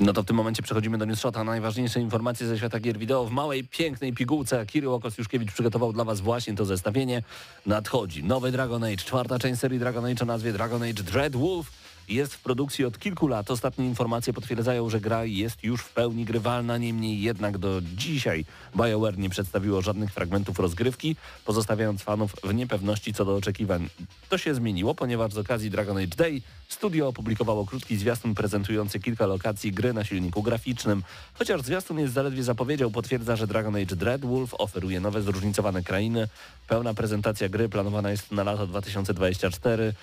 No 0.04 0.14
to 0.14 0.24
w 0.24 0.26
tym 0.26 0.36
momencie 0.36 0.64
przechodzimy 0.64 0.98
do 0.98 1.06
Newsshota. 1.06 1.44
Najważniejsze 1.44 2.00
informacje 2.00 2.48
ze 2.48 2.58
świata 2.58 2.80
gier 2.80 2.98
wideo 2.98 3.26
w 3.26 3.32
małej, 3.32 3.64
pięknej 3.64 4.14
pigułce. 4.14 4.66
Kirył 4.66 4.94
Okos-Juszkiewicz 4.94 5.52
przygotował 5.52 5.94
dla 5.94 6.04
Was 6.04 6.22
właśnie 6.22 6.56
to 6.56 6.66
zestawienie. 6.66 7.24
Nadchodzi 7.66 8.24
nowy 8.24 8.52
Dragon 8.52 8.84
Age, 8.84 8.98
czwarta 8.98 9.40
część 9.40 9.60
serii 9.60 9.80
Dragon 9.80 10.06
Age 10.06 10.24
o 10.24 10.26
nazwie 10.26 10.54
Dragon 10.54 10.84
Age 10.84 11.04
Dread 11.04 11.36
Wolf. 11.36 11.72
Jest 12.10 12.34
w 12.34 12.40
produkcji 12.40 12.86
od 12.86 13.00
kilku 13.00 13.28
lat. 13.28 13.52
Ostatnie 13.52 13.86
informacje 13.86 14.34
potwierdzają, 14.34 14.90
że 14.90 15.02
gra 15.02 15.26
jest 15.26 15.64
już 15.64 15.82
w 15.82 15.94
pełni 15.94 16.26
grywalna, 16.26 16.78
niemniej 16.78 17.22
jednak 17.22 17.58
do 17.58 17.82
dzisiaj 17.96 18.46
BioWare 18.76 19.18
nie 19.18 19.30
przedstawiło 19.30 19.82
żadnych 19.82 20.12
fragmentów 20.12 20.60
rozgrywki, 20.60 21.16
pozostawiając 21.46 22.02
fanów 22.02 22.36
w 22.44 22.54
niepewności 22.54 23.14
co 23.14 23.26
do 23.26 23.36
oczekiwań. 23.36 23.90
To 24.30 24.38
się 24.38 24.56
zmieniło, 24.56 24.96
ponieważ 24.96 25.34
z 25.34 25.38
okazji 25.38 25.70
Dragon 25.70 25.98
Age 25.98 26.08
Day 26.08 26.42
studio 26.68 27.08
opublikowało 27.08 27.66
krótki 27.66 27.98
zwiastun 27.98 28.36
prezentujący 28.36 29.00
kilka 29.00 29.26
lokacji 29.26 29.72
gry 29.72 29.94
na 29.94 30.04
silniku 30.04 30.44
graficznym. 30.44 31.04
Chociaż 31.34 31.62
zwiastun 31.62 32.00
jest 32.00 32.14
zaledwie 32.14 32.44
zapowiedział, 32.44 32.92
potwierdza, 32.92 33.36
że 33.36 33.48
Dragon 33.48 33.76
Age 33.76 33.96
Dreadwolf 33.96 34.54
oferuje 34.58 35.00
nowe 35.00 35.22
zróżnicowane 35.22 35.84
krainy. 35.84 36.28
Pełna 36.68 36.94
prezentacja 36.94 37.50
gry 37.50 37.70
planowana 37.70 38.12
jest 38.12 38.32
na 38.32 38.44
lato 38.44 38.68
2024. 38.68 39.94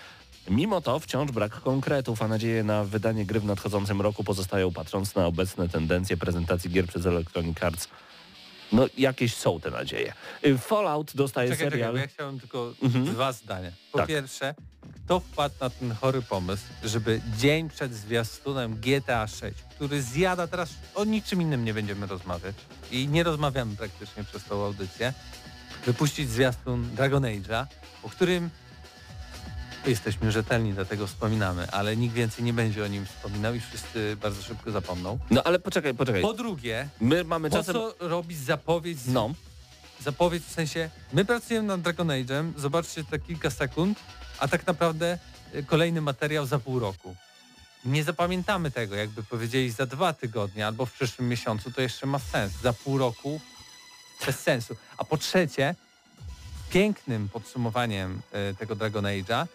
Mimo 0.51 0.81
to 0.81 0.99
wciąż 0.99 1.31
brak 1.33 1.53
konkretów, 1.61 2.23
a 2.23 2.29
nadzieje 2.29 2.65
na 2.65 2.85
wydanie 2.85 3.27
gry 3.27 3.41
w 3.41 3.45
nadchodzącym 3.45 4.01
roku 4.01 4.25
pozostają 4.25 4.73
patrząc 4.73 5.15
na 5.15 5.27
obecne 5.27 5.69
tendencje 5.69 6.17
prezentacji 6.17 6.71
gier 6.71 6.87
przez 6.87 7.07
Electronic 7.07 7.63
Arts. 7.63 7.89
No 8.73 8.87
jakieś 8.99 9.35
są 9.35 9.61
te 9.61 9.71
nadzieje. 9.71 10.13
Y, 10.47 10.59
Fallout 10.59 11.13
dostaje 11.15 11.51
Czekaj, 11.51 11.67
czekaj, 11.67 11.71
serial. 11.79 11.93
bo 11.93 11.99
ja 11.99 12.07
chciałem 12.07 12.41
tylko 12.41 12.73
Mhm. 12.83 13.05
dwa 13.05 13.33
zdania. 13.33 13.71
Po 13.93 13.99
Tak. 13.99 14.09
pierwsze, 14.09 14.55
kto 15.05 15.21
wpadł 15.21 15.55
na 15.61 15.71
ten 15.71 15.93
chory 15.95 16.23
pomysł, 16.23 16.63
żeby 16.85 17.21
dzień 17.39 17.69
przed 17.69 17.95
zwiastunem 17.95 18.75
GTA 18.77 19.27
6, 19.27 19.59
który 19.77 20.03
zjada 20.03 20.47
teraz, 20.47 20.71
o 20.95 21.05
niczym 21.05 21.43
innym 21.43 21.65
nie 21.65 21.75
będziemy 21.75 22.07
rozmawiać 22.07 22.55
i 22.91 23.09
nie 23.09 23.23
rozmawiamy 23.23 23.77
praktycznie 23.77 24.25
przez 24.25 24.45
tą 24.45 24.65
audycję, 24.65 25.13
wypuścić 25.87 26.31
zwiastun 26.31 26.91
Dragon 26.95 27.23
Age'a, 27.23 27.67
o 28.03 28.09
którym 28.09 28.51
jesteśmy 29.87 30.33
rzetelni, 30.33 30.73
dlatego 30.73 31.07
wspominamy, 31.07 31.71
ale 31.71 31.97
nikt 31.97 32.15
więcej 32.15 32.45
nie 32.45 32.53
będzie 32.53 32.85
o 32.85 32.87
nim 32.87 33.07
wspominał 33.07 33.55
i 33.55 33.61
wszyscy 33.61 34.17
bardzo 34.23 34.43
szybko 34.43 34.71
zapomną. 34.71 35.19
No 35.31 35.43
ale 35.43 35.59
poczekaj, 35.59 35.95
poczekaj. 35.95 36.23
Po 36.23 36.33
drugie, 36.35 36.89
My 37.01 37.25
mamy 37.25 37.51
po 37.51 37.57
czasem... 37.57 37.75
co 37.75 37.95
robić 38.01 38.39
zapowiedź 38.39 38.99
No, 39.07 39.35
zapowiedź 40.01 40.43
w 40.45 40.53
sensie, 40.53 40.91
my 41.13 41.25
pracujemy 41.25 41.69
nad 41.69 41.81
Dragon 41.81 42.09
Age'em, 42.09 42.53
zobaczcie 42.57 43.05
te 43.05 43.19
kilka 43.19 43.51
sekund, 43.51 43.99
a 44.39 44.49
tak 44.49 44.67
naprawdę 44.67 45.19
y, 45.55 45.63
kolejny 45.65 46.01
materiał 46.01 46.47
za 46.47 46.59
pół 46.59 46.79
roku. 46.79 47.17
Nie 47.85 48.05
zapamiętamy 48.05 48.71
tego, 48.71 48.95
jakby 48.95 49.23
powiedzieli 49.23 49.71
za 49.71 49.87
dwa 49.87 50.13
tygodnie 50.13 50.67
albo 50.67 50.87
w 50.87 50.93
przyszłym 50.93 51.29
miesiącu, 51.29 51.71
to 51.73 51.81
jeszcze 51.81 52.07
ma 52.07 52.19
sens. 52.19 52.53
Za 52.63 52.73
pół 52.73 52.99
roku 52.99 53.41
bez 54.27 54.41
sensu. 54.41 54.77
A 54.99 55.05
po 55.05 55.17
trzecie, 55.17 55.75
pięknym 56.71 57.29
podsumowaniem 57.29 58.23
y, 58.53 58.55
tego 58.55 58.75
Dragon 58.77 59.05
Age'a 59.05 59.47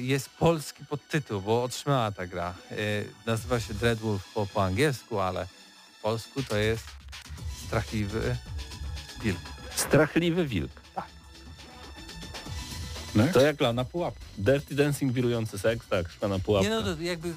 jest 0.00 0.28
polski 0.30 0.84
podtytuł, 0.84 1.40
bo 1.40 1.62
otrzymała 1.62 2.12
ta 2.12 2.26
gra. 2.26 2.54
Y, 2.72 3.08
nazywa 3.26 3.60
się 3.60 3.74
Dreadwolf 3.74 4.32
po, 4.34 4.46
po 4.46 4.64
angielsku, 4.64 5.20
ale 5.20 5.46
w 5.98 6.02
polsku 6.02 6.42
to 6.42 6.56
jest 6.56 6.84
strachliwy 7.66 8.36
wilk. 9.22 9.38
strachliwy 9.76 10.46
wilk. 10.46 10.70
No, 13.14 13.26
To 13.26 13.32
to 13.32 13.40
jak- 13.40 13.56
plana 13.56 13.84
pułapka. 13.84 14.20
Dirty 14.38 14.74
Dancing, 14.74 15.12
wirujący 15.12 15.58
seks, 15.58 15.86
tak, 15.88 16.10
szklana 16.10 16.38
pułapka. 16.38 16.68
Nie 16.70 16.74
no, 16.76 16.82
to 16.96 17.02
jakby 17.02 17.34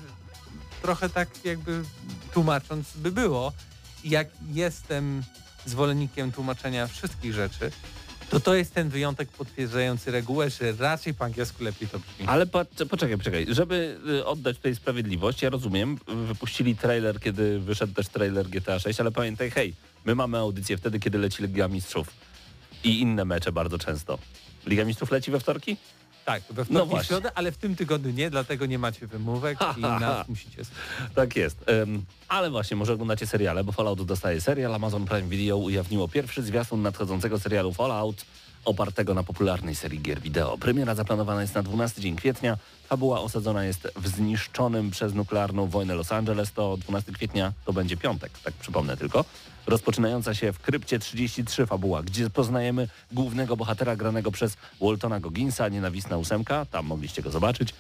trochę 0.82 1.10
tak 1.10 1.46
jakby 1.46 1.84
tłumacząc 2.34 2.88
by 2.96 3.12
było. 3.12 3.54
Jak 4.04 4.28
jestem 4.52 5.24
zwolennikiem 5.66 6.32
tłumaczenia 6.32 6.88
wszystkich 6.88 7.34
rzeczy, 7.34 7.72
to 8.34 8.40
to 8.40 8.56
jest 8.56 8.74
ten 8.74 8.90
wyjątek 8.90 9.30
potwierdzający 9.30 10.12
regułę, 10.12 10.50
że 10.50 10.74
raczej 10.80 11.14
po 11.14 11.26
angielsku 11.26 11.64
lepiej 11.64 11.88
to 11.88 12.00
brzmi. 12.00 12.26
Ale 12.28 12.46
po, 12.46 12.66
poczekaj, 12.90 13.18
poczekaj. 13.18 13.46
Żeby 13.50 13.98
y, 14.10 14.26
oddać 14.26 14.58
tutaj 14.58 14.76
sprawiedliwość, 14.76 15.42
ja 15.42 15.50
rozumiem, 15.50 15.98
wypuścili 16.28 16.76
trailer, 16.76 17.20
kiedy 17.20 17.60
wyszedł 17.60 17.94
też 17.94 18.08
trailer 18.08 18.50
GTA 18.50 18.80
6, 18.80 19.00
ale 19.00 19.12
pamiętaj, 19.12 19.52
hej, 19.52 19.74
my 20.06 20.16
mamy 20.16 20.38
audycję 20.38 20.78
wtedy, 20.78 21.00
kiedy 21.00 21.18
leci 21.18 21.44
Liga 21.44 21.68
Mistrzów 21.68 22.08
i 22.84 23.00
inne 23.00 23.26
mecze 23.26 23.52
bardzo 23.52 23.78
często. 23.78 24.20
Liga 24.66 24.86
Mistrzów 24.86 25.12
leci 25.12 25.32
we 25.32 25.40
wtorki? 25.40 25.78
Tak, 26.26 26.44
we 26.50 26.62
No 26.62 26.66
wtorki 26.66 26.90
właśnie. 26.90 27.04
w 27.04 27.08
środę, 27.08 27.32
ale 27.36 27.52
w 27.52 27.58
tym 27.58 27.76
tygodniu 27.76 28.12
nie, 28.12 28.30
dlatego 28.30 28.66
nie 28.66 28.80
macie 28.80 29.08
wymówek 29.08 29.58
Ha, 29.60 29.76
i 29.78 29.82
ha, 29.82 29.90
ha. 30.00 30.00
nas 30.00 30.28
musicie 30.30 30.66
słuchać. 30.66 30.84
Tak 31.16 31.36
jest. 31.36 31.70
Ym, 31.70 32.06
ale 32.28 32.50
właśnie, 32.52 32.78
może 32.78 32.94
oglądacie 32.94 33.28
seriale, 33.28 33.64
bo 33.64 33.72
Fallout 33.72 34.04
dostaje 34.06 34.42
serial. 34.42 34.76
Amazon 34.76 35.06
Prime 35.06 35.30
Video 35.30 35.58
ujawniło 35.58 36.08
pierwszy 36.08 36.44
zwiastun 36.44 36.82
nadchodzącego 36.82 37.40
serialu 37.40 37.74
Fallout 37.74 38.26
opartego 38.66 39.14
na 39.14 39.24
popularnej 39.24 39.76
serii 39.76 40.02
gier 40.02 40.22
wideo. 40.22 40.58
Premiera 40.58 40.96
zaplanowana 40.96 41.42
jest 41.42 41.56
na 41.56 41.64
12 41.64 42.02
dzień 42.02 42.16
kwietnia. 42.16 42.58
Fabuła 42.88 43.22
osadzona 43.22 43.66
jest 43.66 43.88
w 43.96 44.08
zniszczonym 44.08 44.92
przez 44.92 45.14
nuklearną 45.14 45.68
wojnę 45.68 45.96
Los 45.96 46.12
Angeles. 46.12 46.52
To 46.52 46.78
12 46.78 47.12
kwietnia 47.12 47.54
to 47.66 47.74
będzie 47.74 47.98
piątek, 47.98 48.32
tak 48.44 48.54
przypomnę 48.54 48.98
tylko. 48.98 49.26
Rozpoczynająca 49.68 50.34
się 50.34 50.54
w 50.54 50.60
Krypcie 50.60 51.00
33 51.00 51.66
fabuła, 51.66 52.04
gdzie 52.04 52.30
poznajemy 52.30 52.88
głównego 53.12 53.58
bohatera 53.58 53.96
granego 53.96 54.32
przez 54.32 54.58
Waltona 54.82 55.20
Gogginsa, 55.20 55.70
nienawistna 55.70 56.18
ósemka, 56.18 56.66
tam 56.66 56.86
mogliście 56.86 57.22
go 57.22 57.32
zobaczyć 57.32 57.74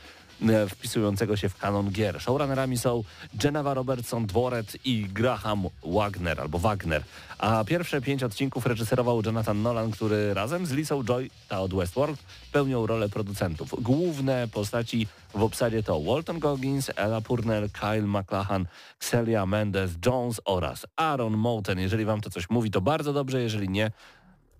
wpisującego 0.69 1.38
się 1.38 1.49
w 1.49 1.58
kanon 1.58 1.91
gier. 1.91 2.21
Showrunnerami 2.21 2.77
są 2.77 3.03
Geneva 3.34 3.73
Robertson, 3.73 4.25
Dworet 4.25 4.77
i 4.86 5.08
Graham 5.13 5.67
Wagner 5.86 6.41
albo 6.41 6.60
Wagner. 6.60 7.03
A 7.38 7.63
pierwsze 7.63 8.01
pięć 8.01 8.23
odcinków 8.23 8.65
reżyserował 8.65 9.21
Jonathan 9.25 9.62
Nolan, 9.62 9.91
który 9.91 10.34
razem 10.34 10.65
z 10.65 10.71
Lisą 10.71 11.03
Joy, 11.03 11.29
ta 11.49 11.62
od 11.62 11.73
Westworld, 11.73 12.23
pełnią 12.51 12.88
rolę 12.88 13.10
producentów. 13.10 13.84
Główne 13.84 14.47
postaci 14.47 15.08
w 15.34 15.43
obsadzie 15.43 15.84
to 15.84 16.01
Walton 16.01 16.39
Goggins, 16.39 16.91
Ella 16.95 17.21
Purnell, 17.21 17.69
Kyle 17.69 18.08
McLachlan, 18.08 18.65
Celia 18.99 19.45
Mendes, 19.45 19.91
Jones 20.06 20.41
oraz 20.45 20.86
Aaron 20.95 21.38
Moulton. 21.38 21.79
Jeżeli 21.79 22.06
wam 22.06 22.21
to 22.21 22.29
coś 22.29 22.49
mówi, 22.49 22.71
to 22.71 22.82
bardzo 22.82 23.13
dobrze, 23.13 23.41
jeżeli 23.41 23.69
nie, 23.69 23.91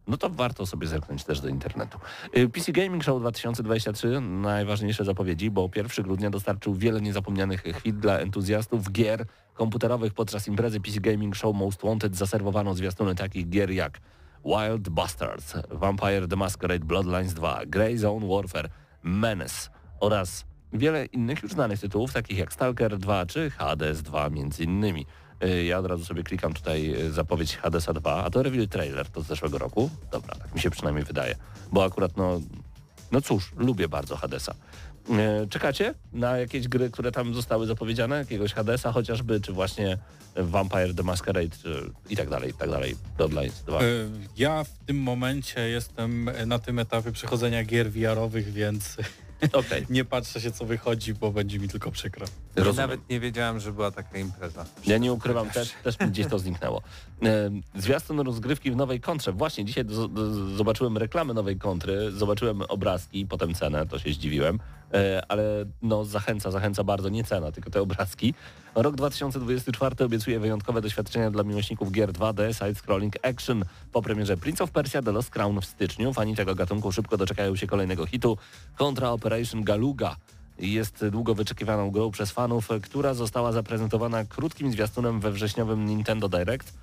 no 0.08 0.18
to 0.18 0.30
warto 0.30 0.66
sobie 0.66 0.88
zerknąć 0.88 1.24
też 1.24 1.42
do 1.42 1.48
internetu. 1.48 1.98
Y, 2.38 2.50
PC 2.50 2.72
Gaming 2.72 3.04
Show 3.04 3.20
2023, 3.20 4.22
najważniejsze 4.22 5.06
zapowiedzi, 5.06 5.52
bo 5.52 5.70
1 5.76 6.06
grudnia 6.06 6.30
dostarczył 6.30 6.76
wiele 6.76 7.02
niezapomnianych 7.02 7.62
chwil 7.62 8.00
dla 8.00 8.20
entuzjastów 8.20 8.92
gier 8.92 9.26
komputerowych 9.54 10.14
podczas 10.14 10.48
imprezy 10.48 10.82
PC 10.82 11.00
Gaming 11.00 11.36
Show 11.36 11.56
Most 11.56 11.82
Wanted 11.84 12.16
zaserwowano 12.16 12.76
zwiastuny 12.76 13.16
takich 13.16 13.50
gier 13.50 13.72
jak 13.72 14.00
Wild 14.46 14.90
Bastards, 14.90 15.54
Vampire 15.72 16.28
the 16.28 16.36
Masquerade 16.36 16.86
Bloodlines 16.86 17.34
2, 17.34 17.66
Grey 17.66 17.98
Zone 17.98 18.28
Warfare, 18.28 18.70
Menace 19.04 19.70
oraz 20.00 20.46
wiele 20.74 21.06
innych 21.06 21.44
już 21.44 21.52
znanych 21.52 21.80
tytułów, 21.80 22.14
takich 22.14 22.38
jak 22.38 22.54
Stalker 22.54 22.98
2 22.98 23.26
czy 23.26 23.50
Hades 23.50 24.04
2 24.04 24.30
między 24.30 24.64
innymi. 24.64 25.06
Y, 25.44 25.64
Ja 25.64 25.80
od 25.80 25.86
razu 25.86 26.06
sobie 26.06 26.24
klikam 26.24 26.54
tutaj 26.54 26.96
y, 27.02 27.12
zapowiedź 27.12 27.58
Hadesa 27.58 27.94
2, 27.94 28.24
a 28.24 28.30
to 28.30 28.44
reveal 28.44 28.68
trailer 28.68 29.08
to 29.10 29.22
z 29.22 29.28
zeszłego 29.28 29.58
roku. 29.58 29.90
Dobra, 30.12 30.36
tak 30.36 30.56
mi 30.56 30.62
się 30.62 30.70
przynajmniej 30.70 31.06
wydaje. 31.06 31.36
Bo 31.72 31.84
akurat 31.86 32.18
no, 32.18 32.42
no 33.12 33.22
cóż, 33.22 33.52
lubię 33.58 33.88
bardzo 33.90 34.16
Hadesa. 34.16 34.56
Y, 35.44 35.48
Czekacie 35.50 35.94
na 36.14 36.38
jakieś 36.38 36.68
gry, 36.68 36.90
które 36.90 37.12
tam 37.12 37.34
zostały 37.34 37.68
zapowiedziane? 37.68 38.18
Jakiegoś 38.18 38.54
Hadesa 38.54 38.92
chociażby, 38.92 39.42
czy 39.42 39.54
właśnie 39.54 39.98
Vampire 40.36 40.94
the 40.96 41.04
Masquerade 41.04 41.58
czy 41.64 41.90
i 42.10 42.16
tak 42.18 42.30
dalej, 42.30 42.50
i 42.50 42.54
tak 42.54 42.70
dalej. 42.70 42.96
Bloodlines 43.18 43.64
2. 43.64 43.84
Y, 43.84 44.08
Ja 44.38 44.64
w 44.64 44.70
tym 44.86 44.98
momencie 44.98 45.70
jestem 45.70 46.30
na 46.46 46.60
tym 46.60 46.80
etapie 46.80 47.12
przechodzenia 47.12 47.64
gier 47.64 47.92
VR-owych, 47.92 48.54
więc 48.54 48.98
Okej, 49.54 49.86
nie 49.90 50.06
patrzę 50.06 50.42
się 50.42 50.52
co 50.52 50.66
wychodzi, 50.66 51.14
bo 51.14 51.32
będzie 51.32 51.60
mi 51.60 51.68
tylko 51.70 51.92
przykro. 51.92 52.26
Rozumiem. 52.56 52.76
nawet 52.76 53.10
nie 53.10 53.20
wiedziałem, 53.20 53.60
że 53.60 53.72
była 53.72 53.92
taka 53.92 54.18
impreza. 54.18 54.66
Ja 54.86 54.98
nie 54.98 55.14
ukrywam, 55.14 55.50
też, 55.50 55.72
też 55.84 56.00
mi 56.00 56.08
gdzieś 56.08 56.28
to 56.28 56.40
zniknęło. 56.40 56.82
Zwiastun 57.76 58.20
rozgrywki 58.20 58.72
w 58.72 58.76
nowej 58.76 59.02
kontrze. 59.02 59.32
Właśnie 59.32 59.66
dzisiaj 59.66 59.86
do, 59.86 60.08
do, 60.08 60.56
zobaczyłem 60.56 60.98
reklamę 60.98 61.34
nowej 61.34 61.58
kontry, 61.58 62.12
zobaczyłem 62.12 62.62
obrazki, 62.62 63.26
potem 63.26 63.54
cenę, 63.54 63.86
to 63.86 64.00
się 64.00 64.14
zdziwiłem, 64.14 64.60
e, 64.94 65.24
ale 65.28 65.66
no 65.82 66.06
zachęca, 66.06 66.52
zachęca 66.52 66.84
bardzo, 66.84 67.10
nie 67.10 67.24
cena, 67.24 67.52
tylko 67.52 67.70
te 67.70 67.82
obrazki. 67.82 68.34
Rok 68.76 68.96
2024 68.96 70.06
obiecuje 70.06 70.40
wyjątkowe 70.40 70.82
doświadczenia 70.82 71.32
dla 71.32 71.44
miłośników 71.44 71.92
gier 71.92 72.12
2D, 72.12 72.54
side-scrolling 72.54 73.12
action. 73.22 73.66
Po 73.92 74.02
premierze 74.02 74.38
Prince 74.38 74.62
of 74.62 74.72
Persia 74.72 75.02
The 75.02 75.12
Lost 75.12 75.30
Crown 75.30 75.62
w 75.62 75.66
styczniu 75.66 76.14
fani 76.14 76.36
tego 76.36 76.56
gatunku 76.56 76.92
szybko 76.92 77.18
doczekają 77.18 77.56
się 77.56 77.68
kolejnego 77.68 78.06
hitu 78.06 78.38
Contra 78.78 79.12
Operation 79.12 79.64
Galuga 79.64 80.16
jest 80.60 81.06
długo 81.08 81.36
wyczekiwaną 81.36 81.92
grą 81.92 82.12
przez 82.12 82.32
fanów, 82.32 82.70
która 82.84 83.14
została 83.14 83.52
zaprezentowana 83.52 84.26
krótkim 84.26 84.72
zwiastunem 84.72 85.20
we 85.20 85.32
wrześniowym 85.32 85.86
Nintendo 85.86 86.30
Direct. 86.30 86.74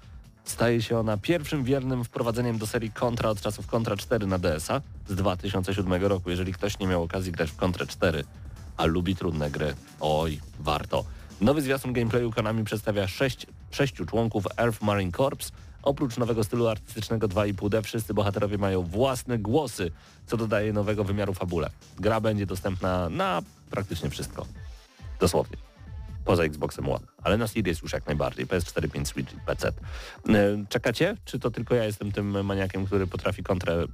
Staje 0.45 0.83
się 0.83 0.99
ona 0.99 1.17
pierwszym 1.17 1.65
wiernym 1.65 2.05
wprowadzeniem 2.05 2.59
do 2.59 2.67
serii 2.67 2.93
Contra 2.93 3.31
od 3.31 3.41
czasów 3.41 3.67
Contra 3.67 3.97
4 3.97 4.27
na 4.27 4.39
DS-a 4.39 4.81
z 5.09 5.15
2007 5.15 6.05
roku. 6.05 6.31
Jeżeli 6.31 6.53
ktoś 6.53 6.79
nie 6.79 6.87
miał 6.87 7.03
okazji 7.03 7.33
grać 7.33 7.51
w 7.51 7.57
Contra 7.57 7.87
4, 7.87 8.25
a 8.77 8.85
lubi 8.85 9.17
trudne 9.17 9.51
gry, 9.51 9.75
oj, 10.01 10.41
warto. 10.61 11.05
Nowy 11.41 11.63
zwiastun 11.63 11.93
gameplayu 11.93 12.31
Konami 12.33 12.65
przedstawia 12.65 13.09
sześć 13.09 13.47
sześciu 13.71 14.07
członków 14.07 14.45
Earth 14.57 14.83
Marine 14.83 15.13
Corps. 15.13 15.53
Oprócz 15.83 16.17
nowego 16.17 16.45
stylu 16.45 16.69
artystycznego 16.69 17.29
2,5D 17.29 17.83
wszyscy 17.83 18.15
bohaterowie 18.15 18.59
mają 18.59 18.83
własne 18.83 19.39
głosy, 19.39 19.91
co 20.27 20.37
dodaje 20.37 20.73
nowego 20.73 21.05
wymiaru 21.05 21.35
fabule. 21.35 21.71
Gra 21.99 22.21
będzie 22.21 22.47
dostępna 22.47 23.09
na 23.09 23.43
praktycznie 23.71 24.11
wszystko. 24.11 24.47
Dosłownie. 25.21 25.57
Poza 26.25 26.43
Xboxem 26.45 26.89
One. 26.89 27.07
Ale 27.23 27.37
na 27.39 27.47
Series 27.49 27.83
już 27.83 27.93
jak 27.93 28.07
najbardziej. 28.07 28.47
PS4, 28.47 28.89
5 28.91 29.09
Switch 29.09 29.33
i 29.35 29.37
PC. 29.47 29.69
E, 29.69 29.73
Czekacie? 30.69 31.17
Czy 31.25 31.39
to 31.39 31.51
tylko 31.51 31.75
ja 31.75 31.85
jestem 31.85 32.13
tym 32.13 32.45
maniakiem, 32.45 32.87
który 32.87 33.07
potrafi 33.07 33.43
kontrę 33.43 33.87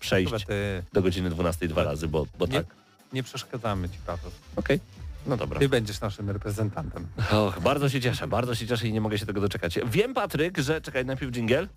przejść 0.00 0.32
ty. 0.46 0.82
do 0.92 1.02
godziny 1.02 1.30
12 1.30 1.68
dwa 1.68 1.84
razy, 1.84 2.08
bo, 2.08 2.26
bo 2.38 2.46
Nie, 2.46 2.52
tak? 2.52 2.66
nie 3.12 3.22
przeszkadzamy 3.22 3.88
ci, 3.88 3.98
Paweł. 4.06 4.30
Okej. 4.56 4.80
No 5.26 5.36
dobra. 5.36 5.58
Ty 5.60 5.68
będziesz 5.68 6.00
naszym 6.00 6.30
reprezentantem. 6.30 7.06
Och, 7.32 7.60
bardzo 7.60 7.88
się 7.88 8.00
cieszę, 8.00 8.28
bardzo 8.28 8.54
się 8.54 8.66
cieszę 8.66 8.88
i 8.88 8.92
nie 8.92 9.00
mogę 9.00 9.18
się 9.18 9.26
tego 9.26 9.40
doczekać. 9.40 9.78
Wiem, 9.86 10.14
Patryk, 10.14 10.58
że... 10.58 10.80
Czekaj, 10.80 11.04
najpierw 11.04 11.32
jingle. 11.32 11.68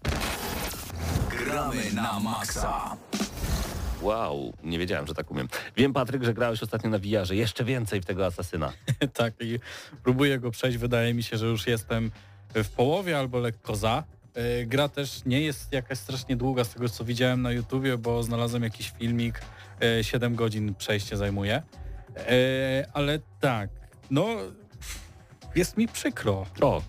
Gramy 1.45 1.93
na 1.93 2.19
maksa. 2.19 2.97
Wow, 4.01 4.53
nie 4.63 4.79
wiedziałem, 4.79 5.08
że 5.08 5.13
tak 5.13 5.31
umiem. 5.31 5.47
Wiem, 5.77 5.93
Patryk, 5.93 6.23
że 6.23 6.34
grałeś 6.34 6.63
ostatnio 6.63 6.89
na 6.89 6.99
VR-ze. 6.99 7.36
Jeszcze 7.36 7.63
więcej 7.63 8.01
w 8.01 8.05
tego 8.05 8.25
asasyna. 8.25 8.73
tak, 9.13 9.34
i 9.39 9.60
próbuję 10.03 10.39
go 10.39 10.51
przejść. 10.51 10.77
Wydaje 10.77 11.13
mi 11.13 11.23
się, 11.23 11.38
że 11.38 11.45
już 11.45 11.67
jestem 11.67 12.12
w 12.55 12.69
połowie 12.69 13.19
albo 13.19 13.39
lekko 13.39 13.75
za. 13.75 14.03
E, 14.34 14.65
Gra 14.65 14.89
też 14.89 15.25
nie 15.25 15.41
jest 15.41 15.73
jakaś 15.73 15.97
strasznie 15.97 16.36
długa 16.36 16.63
z 16.63 16.69
tego, 16.69 16.89
co 16.89 17.05
widziałem 17.05 17.41
na 17.41 17.51
YouTubie, 17.51 17.97
bo 17.97 18.23
znalazłem 18.23 18.63
jakiś 18.63 18.91
filmik. 18.99 19.41
e, 19.99 20.03
7 20.03 20.36
godzin 20.36 20.75
przejście 20.75 21.17
zajmuje. 21.17 21.62
E, 22.17 22.88
Ale 22.93 23.19
tak, 23.39 23.69
no 24.12 24.28
jest 25.56 25.78
mi 25.78 25.88
przykro. 25.88 26.45
O, 26.62 26.82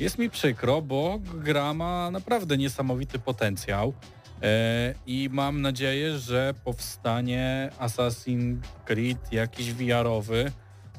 Jest 0.00 0.18
mi 0.18 0.30
przykro, 0.30 0.82
bo 0.82 1.18
gra 1.34 1.74
ma 1.74 2.10
naprawdę 2.10 2.56
niesamowity 2.56 3.18
potencjał 3.18 3.92
e, 4.42 4.94
i 5.06 5.28
mam 5.32 5.62
nadzieję, 5.62 6.18
że 6.18 6.54
powstanie 6.64 7.70
Assassin's 7.78 8.56
Creed 8.84 9.32
jakiś 9.32 9.72
VR-owy 9.72 10.52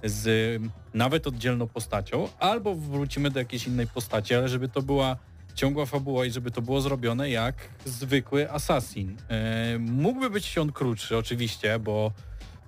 z 0.03 0.61
nawet 0.93 1.27
oddzielną 1.27 1.67
postacią, 1.67 2.29
albo 2.39 2.75
wrócimy 2.75 3.31
do 3.31 3.39
jakiejś 3.39 3.67
innej 3.67 3.87
postaci, 3.87 4.35
ale 4.35 4.49
żeby 4.49 4.69
to 4.69 4.81
była 4.81 5.17
ciągła 5.55 5.85
fabuła 5.85 6.25
i 6.25 6.31
żeby 6.31 6.51
to 6.51 6.61
było 6.61 6.81
zrobione 6.81 7.29
jak 7.29 7.55
zwykły 7.85 8.51
Assassin. 8.51 9.17
E, 9.29 9.77
mógłby 9.79 10.29
być 10.29 10.57
on 10.57 10.71
krótszy 10.71 11.17
oczywiście, 11.17 11.79
bo 11.79 12.11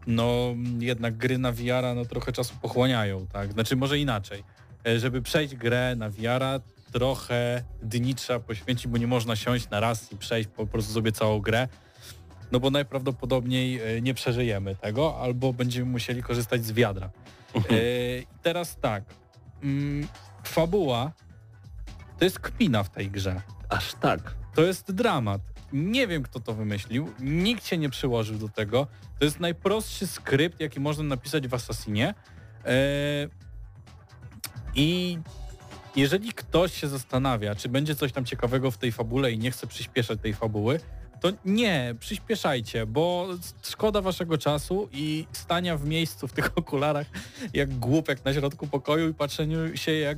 no 0.08 0.56
jednak 0.80 1.18
gry 1.18 1.38
na 1.38 1.52
VR-a 1.52 1.94
no 1.94 2.06
trochę 2.06 2.32
czasu 2.32 2.54
pochłaniają, 2.62 3.28
tak? 3.28 3.54
Znaczy 3.54 3.76
może 3.76 4.00
inaczej. 4.00 4.44
E, 4.88 5.00
Żeby 5.00 5.22
przejść 5.22 5.56
grę 5.56 5.96
na 5.98 6.10
VR-a 6.10 6.60
trochę 6.92 7.64
dni 7.84 8.16
trzeba 8.16 8.40
poświęcić, 8.40 8.88
bo 8.88 8.98
nie 8.98 9.08
można 9.08 9.36
siąść 9.36 9.70
na 9.70 9.80
raz 9.80 10.12
i 10.12 10.18
przejść 10.18 10.50
po 10.56 10.68
prostu 10.68 10.94
sobie 10.94 11.12
całą 11.12 11.40
grę. 11.40 11.68
No 12.52 12.60
bo 12.60 12.70
najprawdopodobniej 12.70 13.82
e, 13.98 14.02
nie 14.02 14.14
przeżyjemy 14.14 14.76
tego, 14.76 15.20
albo 15.22 15.54
będziemy 15.54 15.86
musieli 15.92 16.24
korzystać 16.24 16.66
z 16.66 16.72
wiadra. 16.72 17.10
E, 17.56 17.60
i 18.20 18.26
teraz 18.42 18.78
tak. 18.82 19.04
Mm, 19.64 20.08
fabuła 20.44 21.12
to 22.18 22.26
jest 22.26 22.40
kpina 22.40 22.84
w 22.84 22.90
tej 22.90 23.12
grze. 23.12 23.42
aż 23.70 23.94
tak. 23.94 24.36
To 24.56 24.62
jest 24.62 24.92
dramat. 24.92 25.42
Nie 25.73 26.08
wiem, 26.08 26.23
kto 26.23 26.39
to 26.39 26.53
wymyślił. 26.53 27.13
Nikt 27.19 27.65
się 27.65 27.77
nie 27.77 27.89
przyłożył 27.89 28.38
do 28.38 28.49
tego. 28.49 28.88
To 29.19 29.25
jest 29.25 29.39
najprostszy 29.39 30.08
skrypt, 30.08 30.60
jaki 30.60 30.79
można 30.79 31.03
napisać 31.03 31.47
w 31.47 31.53
Assassinie. 31.53 32.13
Eee, 32.65 33.29
I 34.75 35.19
jeżeli 35.95 36.34
ktoś 36.34 36.73
się 36.73 36.88
zastanawia, 36.88 37.55
czy 37.55 37.69
będzie 37.69 37.95
coś 37.95 38.12
tam 38.12 38.25
ciekawego 38.25 38.71
w 38.71 38.77
tej 38.77 38.91
fabule 38.91 39.32
i 39.32 39.38
nie 39.38 39.51
chce 39.51 39.67
przyspieszać 39.67 40.19
tej 40.21 40.34
fabuły, 40.34 40.79
to 41.21 41.29
nie, 41.45 41.95
przyspieszajcie, 41.99 42.86
bo 42.86 43.27
szkoda 43.63 44.01
waszego 44.01 44.38
czasu 44.38 44.89
i 44.91 45.25
stania 45.32 45.77
w 45.77 45.86
miejscu 45.86 46.27
w 46.27 46.34
tych 46.34 46.51
okularach 46.60 47.08
jak 47.53 47.79
głupek 47.79 48.25
na 48.25 48.34
środku 48.34 48.67
pokoju 48.67 49.10
i 49.10 49.13
patrzeniu 49.13 49.77
się 49.77 49.91
jak 49.91 50.17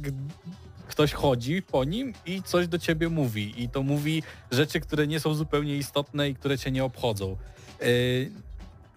ktoś 0.92 1.14
chodzi 1.14 1.62
po 1.62 1.84
nim 1.84 2.14
i 2.26 2.44
coś 2.44 2.68
do 2.68 2.80
ciebie 2.80 3.10
mówi. 3.10 3.64
I 3.64 3.70
to 3.70 3.84
mówi 3.84 4.24
rzeczy, 4.52 4.80
które 4.80 5.08
nie 5.08 5.20
są 5.20 5.34
zupełnie 5.34 5.76
istotne 5.76 6.30
i 6.30 6.36
które 6.36 6.58
cię 6.58 6.72
nie 6.72 6.84
obchodzą. 6.84 7.38
Yy, 7.82 8.32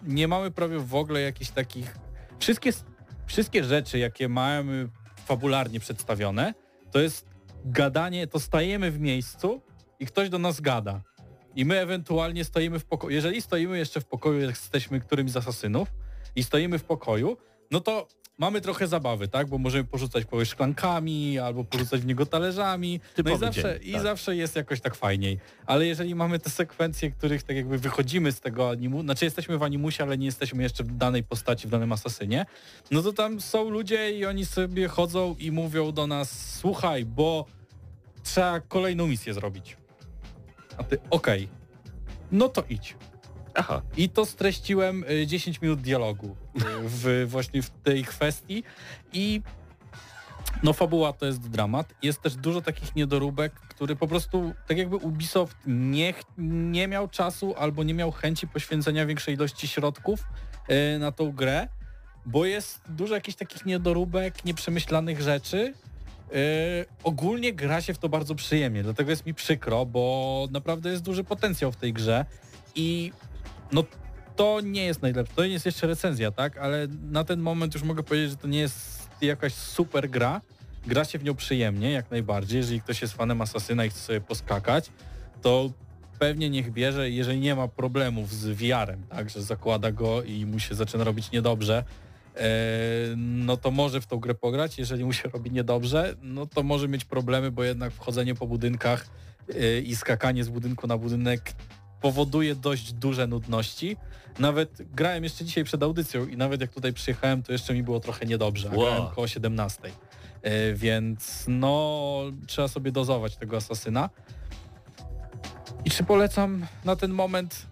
nie 0.03 0.27
mamy 0.27 0.51
prawie 0.51 0.79
w 0.79 0.95
ogóle 0.95 1.21
jakichś 1.21 1.51
takich... 1.51 1.97
Wszystkie, 2.39 2.71
wszystkie 3.25 3.63
rzeczy, 3.63 3.99
jakie 3.99 4.29
mamy 4.29 4.89
fabularnie 5.25 5.79
przedstawione, 5.79 6.53
to 6.91 6.99
jest 6.99 7.25
gadanie, 7.65 8.27
to 8.27 8.39
stajemy 8.39 8.91
w 8.91 8.99
miejscu 8.99 9.61
i 9.99 10.05
ktoś 10.05 10.29
do 10.29 10.39
nas 10.39 10.61
gada. 10.61 11.01
I 11.55 11.65
my 11.65 11.79
ewentualnie 11.79 12.43
stoimy 12.43 12.79
w 12.79 12.85
pokoju. 12.85 13.15
Jeżeli 13.15 13.41
stoimy 13.41 13.77
jeszcze 13.77 14.01
w 14.01 14.05
pokoju, 14.05 14.39
jak 14.39 14.49
jesteśmy 14.49 14.99
którymś 14.99 15.31
z 15.31 15.37
asasynów 15.37 15.87
i 16.35 16.43
stoimy 16.43 16.79
w 16.79 16.83
pokoju, 16.83 17.37
no 17.71 17.79
to 17.79 18.07
mamy 18.37 18.61
trochę 18.61 18.87
zabawy, 18.87 19.27
tak? 19.27 19.47
Bo 19.47 19.57
możemy 19.57 19.83
porzucać 19.83 20.25
kogoś 20.25 20.49
szklankami 20.49 21.39
albo 21.39 21.63
porzucać 21.63 22.01
w 22.01 22.05
niego 22.05 22.25
talerzami. 22.25 22.99
No 23.25 23.35
i 23.35 23.37
zawsze, 23.37 23.79
dzień, 23.79 23.89
i 23.89 23.93
tak. 23.93 24.01
zawsze 24.01 24.35
jest 24.35 24.55
jakoś 24.55 24.81
tak 24.81 24.95
fajniej. 24.95 25.39
Ale 25.65 25.85
jeżeli 25.85 26.15
mamy 26.15 26.39
te 26.39 26.49
sekwencje, 26.49 27.11
których 27.11 27.43
tak 27.43 27.55
jakby 27.55 27.77
wychodzimy 27.77 28.31
z 28.31 28.39
tego 28.39 28.69
animu, 28.69 29.01
znaczy 29.01 29.25
jesteśmy 29.25 29.57
w 29.57 29.63
animusie, 29.63 30.03
ale 30.03 30.17
nie 30.17 30.25
jesteśmy 30.25 30.63
jeszcze 30.63 30.83
w 30.83 30.97
danej 30.97 31.23
postaci, 31.23 31.67
w 31.67 31.71
danym 31.71 31.91
asasynie, 31.91 32.45
no 32.91 33.01
to 33.01 33.13
tam 33.13 33.41
są 33.41 33.69
ludzie 33.69 34.11
i 34.11 34.25
oni 34.25 34.45
sobie 34.45 34.87
chodzą 34.87 35.35
i 35.39 35.51
mówią 35.51 35.91
do 35.91 36.07
nas, 36.07 36.55
słuchaj, 36.59 37.05
bo 37.05 37.45
trzeba 38.23 38.59
kolejną 38.59 39.07
misję 39.07 39.33
zrobić. 39.33 39.77
A 40.77 40.83
ty, 40.83 40.97
okej, 41.09 41.47
no 42.31 42.49
to 42.49 42.63
idź. 42.69 42.95
Aha. 43.55 43.81
I 43.97 44.09
to 44.09 44.25
streściłem 44.25 45.03
y, 45.09 45.27
10 45.27 45.61
minut 45.61 45.81
dialogu 45.81 46.35
y, 46.55 46.59
w, 46.83 47.25
właśnie 47.27 47.61
w 47.61 47.69
tej 47.69 48.03
kwestii 48.03 48.63
i 49.13 49.41
no 50.63 50.73
fabuła 50.73 51.13
to 51.13 51.25
jest 51.25 51.49
dramat. 51.49 51.93
Jest 52.01 52.21
też 52.21 52.35
dużo 52.35 52.61
takich 52.61 52.95
niedoróbek, 52.95 53.53
który 53.53 53.95
po 53.95 54.07
prostu 54.07 54.53
tak 54.67 54.77
jakby 54.77 54.95
Ubisoft 54.95 55.57
nie, 55.67 56.13
nie 56.37 56.87
miał 56.87 57.07
czasu 57.07 57.55
albo 57.57 57.83
nie 57.83 57.93
miał 57.93 58.11
chęci 58.11 58.47
poświęcenia 58.47 59.05
większej 59.05 59.35
ilości 59.35 59.67
środków 59.67 60.19
y, 60.95 60.99
na 60.99 61.11
tą 61.11 61.31
grę, 61.31 61.67
bo 62.25 62.45
jest 62.45 62.81
dużo 62.89 63.15
jakichś 63.15 63.37
takich 63.37 63.65
niedoróbek, 63.65 64.45
nieprzemyślanych 64.45 65.21
rzeczy. 65.21 65.73
Yy, 66.31 66.37
ogólnie 67.03 67.53
gra 67.53 67.81
się 67.81 67.93
w 67.93 67.97
to 67.97 68.09
bardzo 68.09 68.35
przyjemnie, 68.35 68.83
dlatego 68.83 69.09
jest 69.09 69.25
mi 69.25 69.33
przykro, 69.33 69.85
bo 69.85 70.47
naprawdę 70.51 70.89
jest 70.89 71.03
duży 71.03 71.23
potencjał 71.23 71.71
w 71.71 71.75
tej 71.75 71.93
grze 71.93 72.25
i 72.75 73.11
no 73.71 73.83
to 74.35 74.61
nie 74.61 74.85
jest 74.85 75.01
najlepsze, 75.01 75.35
to 75.35 75.43
jest 75.43 75.65
jeszcze 75.65 75.87
recenzja, 75.87 76.31
tak, 76.31 76.57
ale 76.57 76.87
na 77.11 77.23
ten 77.23 77.39
moment 77.39 77.73
już 77.73 77.83
mogę 77.83 78.03
powiedzieć, 78.03 78.29
że 78.29 78.37
to 78.37 78.47
nie 78.47 78.59
jest 78.59 79.09
jakaś 79.21 79.53
super 79.53 80.09
gra, 80.09 80.41
gra 80.87 81.05
się 81.05 81.19
w 81.19 81.23
nią 81.23 81.35
przyjemnie, 81.35 81.91
jak 81.91 82.11
najbardziej, 82.11 82.57
jeżeli 82.57 82.81
ktoś 82.81 83.01
jest 83.01 83.13
fanem 83.13 83.41
Asasyna 83.41 83.85
i 83.85 83.89
chce 83.89 83.99
sobie 83.99 84.21
poskakać, 84.21 84.89
to 85.41 85.69
pewnie 86.19 86.49
niech 86.49 86.71
bierze, 86.71 87.09
jeżeli 87.09 87.39
nie 87.39 87.55
ma 87.55 87.67
problemów 87.67 88.33
z 88.33 88.45
VR-em, 88.45 89.03
tak, 89.09 89.29
że 89.29 89.41
zakłada 89.41 89.91
go 89.91 90.23
i 90.23 90.45
mu 90.45 90.59
się 90.59 90.75
zaczyna 90.75 91.03
robić 91.03 91.31
niedobrze, 91.31 91.83
e, 92.35 92.41
no 93.17 93.57
to 93.57 93.71
może 93.71 94.01
w 94.01 94.07
tą 94.07 94.17
grę 94.17 94.35
pograć, 94.35 94.77
jeżeli 94.77 95.05
mu 95.05 95.13
się 95.13 95.29
robi 95.29 95.51
niedobrze, 95.51 96.15
no 96.21 96.45
to 96.45 96.63
może 96.63 96.87
mieć 96.87 97.05
problemy, 97.05 97.51
bo 97.51 97.63
jednak 97.63 97.93
wchodzenie 97.93 98.35
po 98.35 98.47
budynkach 98.47 99.07
e, 99.49 99.79
i 99.79 99.95
skakanie 99.95 100.43
z 100.43 100.49
budynku 100.49 100.87
na 100.87 100.97
budynek 100.97 101.53
powoduje 102.09 102.55
dość 102.55 102.93
duże 102.93 103.27
nudności. 103.27 103.97
Nawet 104.39 104.81
grałem 104.93 105.23
jeszcze 105.23 105.45
dzisiaj 105.45 105.63
przed 105.63 105.83
audycją 105.83 106.27
i 106.27 106.37
nawet 106.37 106.61
jak 106.61 106.71
tutaj 106.71 106.93
przyjechałem, 106.93 107.43
to 107.43 107.51
jeszcze 107.51 107.73
mi 107.73 107.83
było 107.83 107.99
trochę 107.99 108.25
niedobrze, 108.25 108.69
Wow. 108.69 108.77
grałem 108.79 109.07
koło 109.15 109.27
17. 109.27 109.91
E, 110.41 110.73
Więc 110.73 111.45
no, 111.47 112.21
trzeba 112.47 112.67
sobie 112.67 112.91
dozować 112.91 113.35
tego 113.37 113.57
asasyna. 113.57 114.09
I 115.85 115.89
czy 115.89 116.03
polecam 116.03 116.65
na 116.85 116.95
ten 116.95 117.11
moment? 117.11 117.65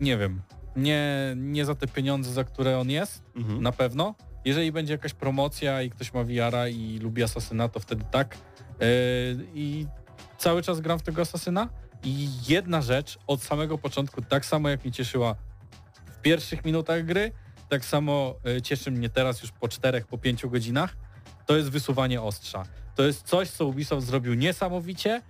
Nie 0.00 0.16
wiem. 0.18 0.42
Nie, 0.76 1.06
nie 1.36 1.64
za 1.64 1.74
te 1.74 1.86
pieniądze, 1.86 2.32
za 2.32 2.44
które 2.44 2.78
on 2.78 2.90
jest, 2.90 3.22
Mhm. 3.36 3.62
na 3.62 3.72
pewno. 3.72 4.14
Jeżeli 4.44 4.72
będzie 4.72 4.92
jakaś 4.92 5.14
promocja 5.14 5.82
i 5.82 5.90
ktoś 5.90 6.14
ma 6.14 6.24
VR-a 6.24 6.68
i 6.68 6.98
lubi 6.98 7.22
Asasyna, 7.22 7.68
to 7.68 7.80
wtedy 7.80 8.04
tak. 8.10 8.36
Yy, 8.80 8.86
I 9.54 9.86
cały 10.38 10.62
czas 10.62 10.80
gram 10.80 10.98
w 10.98 11.02
tego 11.02 11.22
Asasyna. 11.22 11.68
I 12.04 12.28
jedna 12.48 12.82
rzecz 12.82 13.18
od 13.26 13.42
samego 13.42 13.78
początku, 13.78 14.22
tak 14.22 14.46
samo 14.46 14.68
jak 14.68 14.84
mnie 14.84 14.92
cieszyła 14.92 15.34
w 16.06 16.20
pierwszych 16.20 16.64
minutach 16.64 17.04
gry, 17.04 17.32
tak 17.68 17.84
samo 17.84 18.34
yy, 18.44 18.62
cieszy 18.62 18.90
mnie 18.90 19.08
teraz 19.08 19.42
już 19.42 19.52
po 19.52 19.68
czterech, 19.68 20.06
po 20.06 20.18
pięciu 20.18 20.50
godzinach, 20.50 20.96
to 21.46 21.56
jest 21.56 21.70
wysuwanie 21.70 22.22
ostrza. 22.22 22.64
To 22.94 23.02
jest 23.02 23.22
coś, 23.26 23.50
co 23.50 23.66
Ubisoft 23.66 24.06
zrobił 24.06 24.34
niesamowicie 24.34 25.22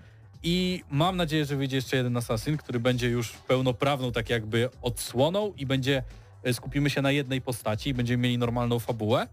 i 0.43 0.83
mam 0.91 1.17
nadzieję, 1.17 1.45
że 1.45 1.57
wyjdzie 1.57 1.77
jeszcze 1.77 1.97
jeden 1.97 2.17
Assassin, 2.17 2.57
który 2.57 2.81
będzie 2.81 3.09
już 3.09 3.33
pełnoprawną 3.33 4.13
tak 4.13 4.31
jakby 4.31 4.69
odsłoną 4.83 5.53
i 5.57 5.67
będzie 5.67 6.03
e, 6.45 6.55
skupimy 6.55 6.91
się 6.91 7.03
na 7.03 7.11
jednej 7.11 7.41
postaci 7.41 7.91
i 7.91 7.95
będziemy 7.95 8.23
mieli 8.23 8.39
normalną 8.39 8.79
fabułę. 8.79 9.27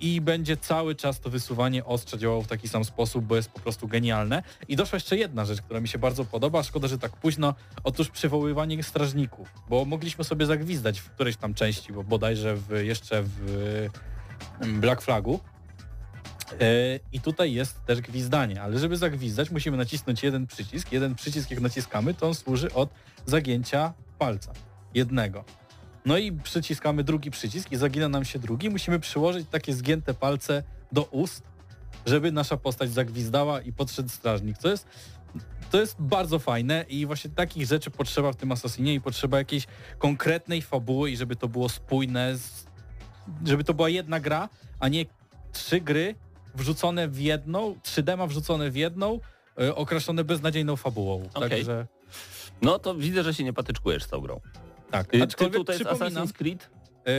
I 0.00 0.20
będzie 0.20 0.56
cały 0.56 0.94
czas 0.94 1.20
to 1.20 1.30
wysuwanie 1.30 1.84
ostrza 1.84 2.16
działało 2.16 2.42
w 2.42 2.46
taki 2.46 2.68
sam 2.68 2.84
sposób, 2.84 3.24
bo 3.24 3.36
jest 3.36 3.50
po 3.50 3.60
prostu 3.60 3.88
genialne. 3.88 4.42
I 4.68 4.76
doszła 4.76 4.96
jeszcze 4.96 5.16
jedna 5.16 5.44
rzecz, 5.44 5.62
która 5.62 5.80
mi 5.80 5.88
się 5.88 5.98
bardzo 5.98 6.24
podoba, 6.24 6.62
szkoda, 6.62 6.88
że 6.88 6.98
tak 6.98 7.16
późno, 7.16 7.54
otóż 7.84 8.08
przywoływanie 8.10 8.82
strażników, 8.82 9.48
bo 9.68 9.84
mogliśmy 9.84 10.24
sobie 10.24 10.46
zagwizdać 10.46 11.00
w 11.00 11.10
którejś 11.10 11.36
tam 11.36 11.54
części, 11.54 11.92
bo 11.92 12.04
bodajże 12.04 12.56
w, 12.56 12.70
jeszcze 12.70 13.22
w 13.22 13.88
mm, 14.60 14.80
Black 14.80 15.02
Flagu. 15.02 15.40
E, 16.60 17.00
I 17.12 17.20
tutaj 17.20 17.52
jest 17.52 17.84
też 17.84 18.00
gwizdanie, 18.00 18.62
ale 18.62 18.78
żeby 18.78 18.96
zagwizdać 18.96 19.50
musimy 19.50 19.76
nacisnąć 19.76 20.22
jeden 20.22 20.46
przycisk. 20.46 20.92
Jeden 20.92 21.14
przycisk 21.14 21.50
jak 21.50 21.60
naciskamy, 21.60 22.14
to 22.14 22.26
on 22.26 22.34
służy 22.34 22.72
od 22.74 22.90
zagięcia 23.26 23.92
palca. 24.18 24.52
Jednego. 24.94 25.59
No 26.06 26.18
i 26.18 26.32
przyciskamy 26.32 27.04
drugi 27.04 27.30
przycisk 27.30 27.72
i 27.72 27.76
zagina 27.76 28.08
nam 28.08 28.24
się 28.24 28.38
drugi. 28.38 28.70
Musimy 28.70 29.00
przyłożyć 29.00 29.48
takie 29.50 29.74
zgięte 29.74 30.14
palce 30.14 30.62
do 30.92 31.02
ust, 31.02 31.42
żeby 32.06 32.32
nasza 32.32 32.56
postać 32.56 32.90
zagwizdała 32.90 33.60
i 33.60 33.72
podszedł 33.72 34.08
strażnik. 34.08 34.58
To 34.58 34.68
jest, 34.68 34.86
to 35.70 35.80
jest 35.80 35.96
bardzo 35.98 36.38
fajne 36.38 36.84
i 36.88 37.06
właśnie 37.06 37.30
takich 37.30 37.66
rzeczy 37.66 37.90
potrzeba 37.90 38.32
w 38.32 38.36
tym 38.36 38.52
Assassinie 38.52 38.94
i 38.94 39.00
potrzeba 39.00 39.38
jakiejś 39.38 39.66
konkretnej 39.98 40.62
fabuły 40.62 41.10
i 41.10 41.16
żeby 41.16 41.36
to 41.36 41.48
było 41.48 41.68
spójne, 41.68 42.36
z, 42.36 42.66
żeby 43.46 43.64
to 43.64 43.74
była 43.74 43.88
jedna 43.88 44.20
gra, 44.20 44.48
a 44.80 44.88
nie 44.88 45.06
trzy 45.52 45.80
gry 45.80 46.14
wrzucone 46.54 47.08
w 47.08 47.20
jedną, 47.20 47.74
trzy 47.82 48.02
dema 48.02 48.26
wrzucone 48.26 48.70
w 48.70 48.76
jedną, 48.76 49.20
yy, 49.58 49.74
określone 49.74 50.24
beznadziejną 50.24 50.76
fabułą. 50.76 51.28
Okej. 51.34 51.50
Także 51.50 51.86
No 52.62 52.78
to 52.78 52.94
widzę, 52.94 53.22
że 53.22 53.34
się 53.34 53.44
nie 53.44 53.52
patyczkujesz 53.52 54.04
z 54.04 54.08
tą 54.08 54.20
grą. 54.20 54.40
Tak. 54.90 55.06
Aczkolwiek 55.22 55.52
Tytuł 55.52 55.64
to 55.64 55.72
jest 55.72 55.84
Assassin's 55.84 56.32
Creed? 56.32 56.70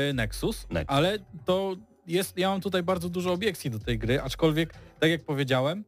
y, 0.10 0.14
Nexus, 0.14 0.68
Nexus. 0.70 0.96
ale 0.96 1.20
to 1.46 1.76
jest, 2.08 2.38
ja 2.38 2.50
mam 2.50 2.62
tutaj 2.62 2.84
bardzo 2.84 3.10
dużo 3.10 3.32
obiekcji 3.32 3.72
do 3.72 3.80
tej 3.80 4.00
gry, 4.00 4.22
aczkolwiek, 4.22 4.74
tak 5.00 5.10
jak 5.10 5.26
powiedziałem, 5.26 5.84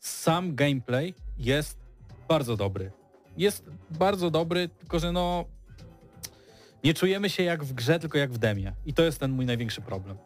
sam 0.00 0.54
gameplay 0.54 1.14
jest 1.38 1.78
bardzo 2.28 2.56
dobry. 2.56 2.92
Jest 3.36 3.64
bardzo 3.90 4.30
dobry, 4.30 4.68
tylko 4.68 4.98
że 4.98 5.12
no 5.12 5.44
nie 6.84 6.94
czujemy 6.94 7.30
się 7.30 7.42
jak 7.42 7.64
w 7.64 7.72
grze, 7.72 7.98
tylko 7.98 8.18
jak 8.18 8.32
w 8.32 8.38
demie. 8.38 8.72
I 8.86 8.94
to 8.94 9.02
jest 9.02 9.20
ten 9.20 9.30
mój 9.30 9.46
największy 9.46 9.80
problem. 9.80 10.16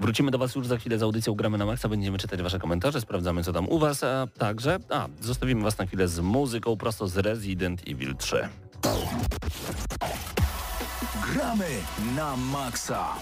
Wrócimy 0.00 0.30
do 0.30 0.38
Was 0.38 0.54
już 0.54 0.66
za 0.66 0.76
chwilę 0.76 0.98
z 0.98 1.02
audycją 1.02 1.34
Gramy 1.34 1.58
na 1.58 1.66
Maxa, 1.66 1.88
będziemy 1.88 2.18
czytać 2.18 2.42
Wasze 2.42 2.58
komentarze, 2.58 3.00
sprawdzamy 3.00 3.44
co 3.44 3.52
tam 3.52 3.68
u 3.68 3.78
Was, 3.78 4.04
a 4.04 4.26
także, 4.38 4.78
a, 4.88 5.08
zostawimy 5.20 5.62
Was 5.62 5.78
na 5.78 5.86
chwilę 5.86 6.08
z 6.08 6.20
muzyką 6.20 6.76
prosto 6.76 7.08
z 7.08 7.16
Resident 7.16 7.82
Evil 7.88 8.16
3. 8.16 8.48
Gramy 11.22 11.86
na 12.16 12.34
maksa. 12.36 13.14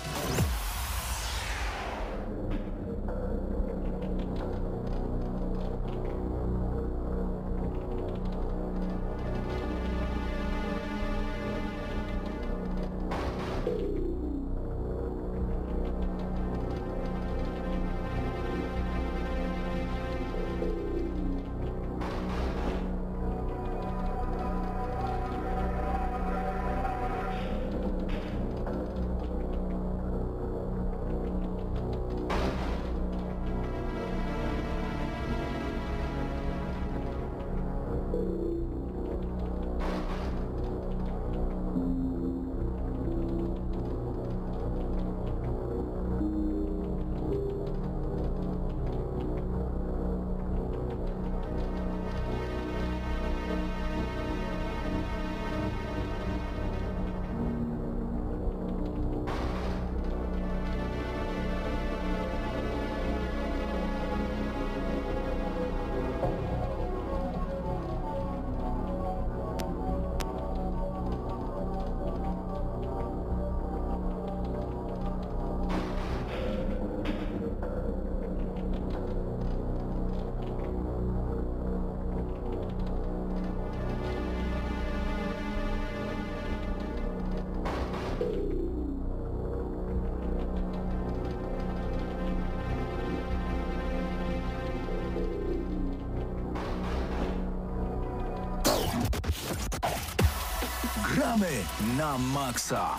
Gramy 101.10 101.66
na 101.98 102.14
maksa. 102.18 102.94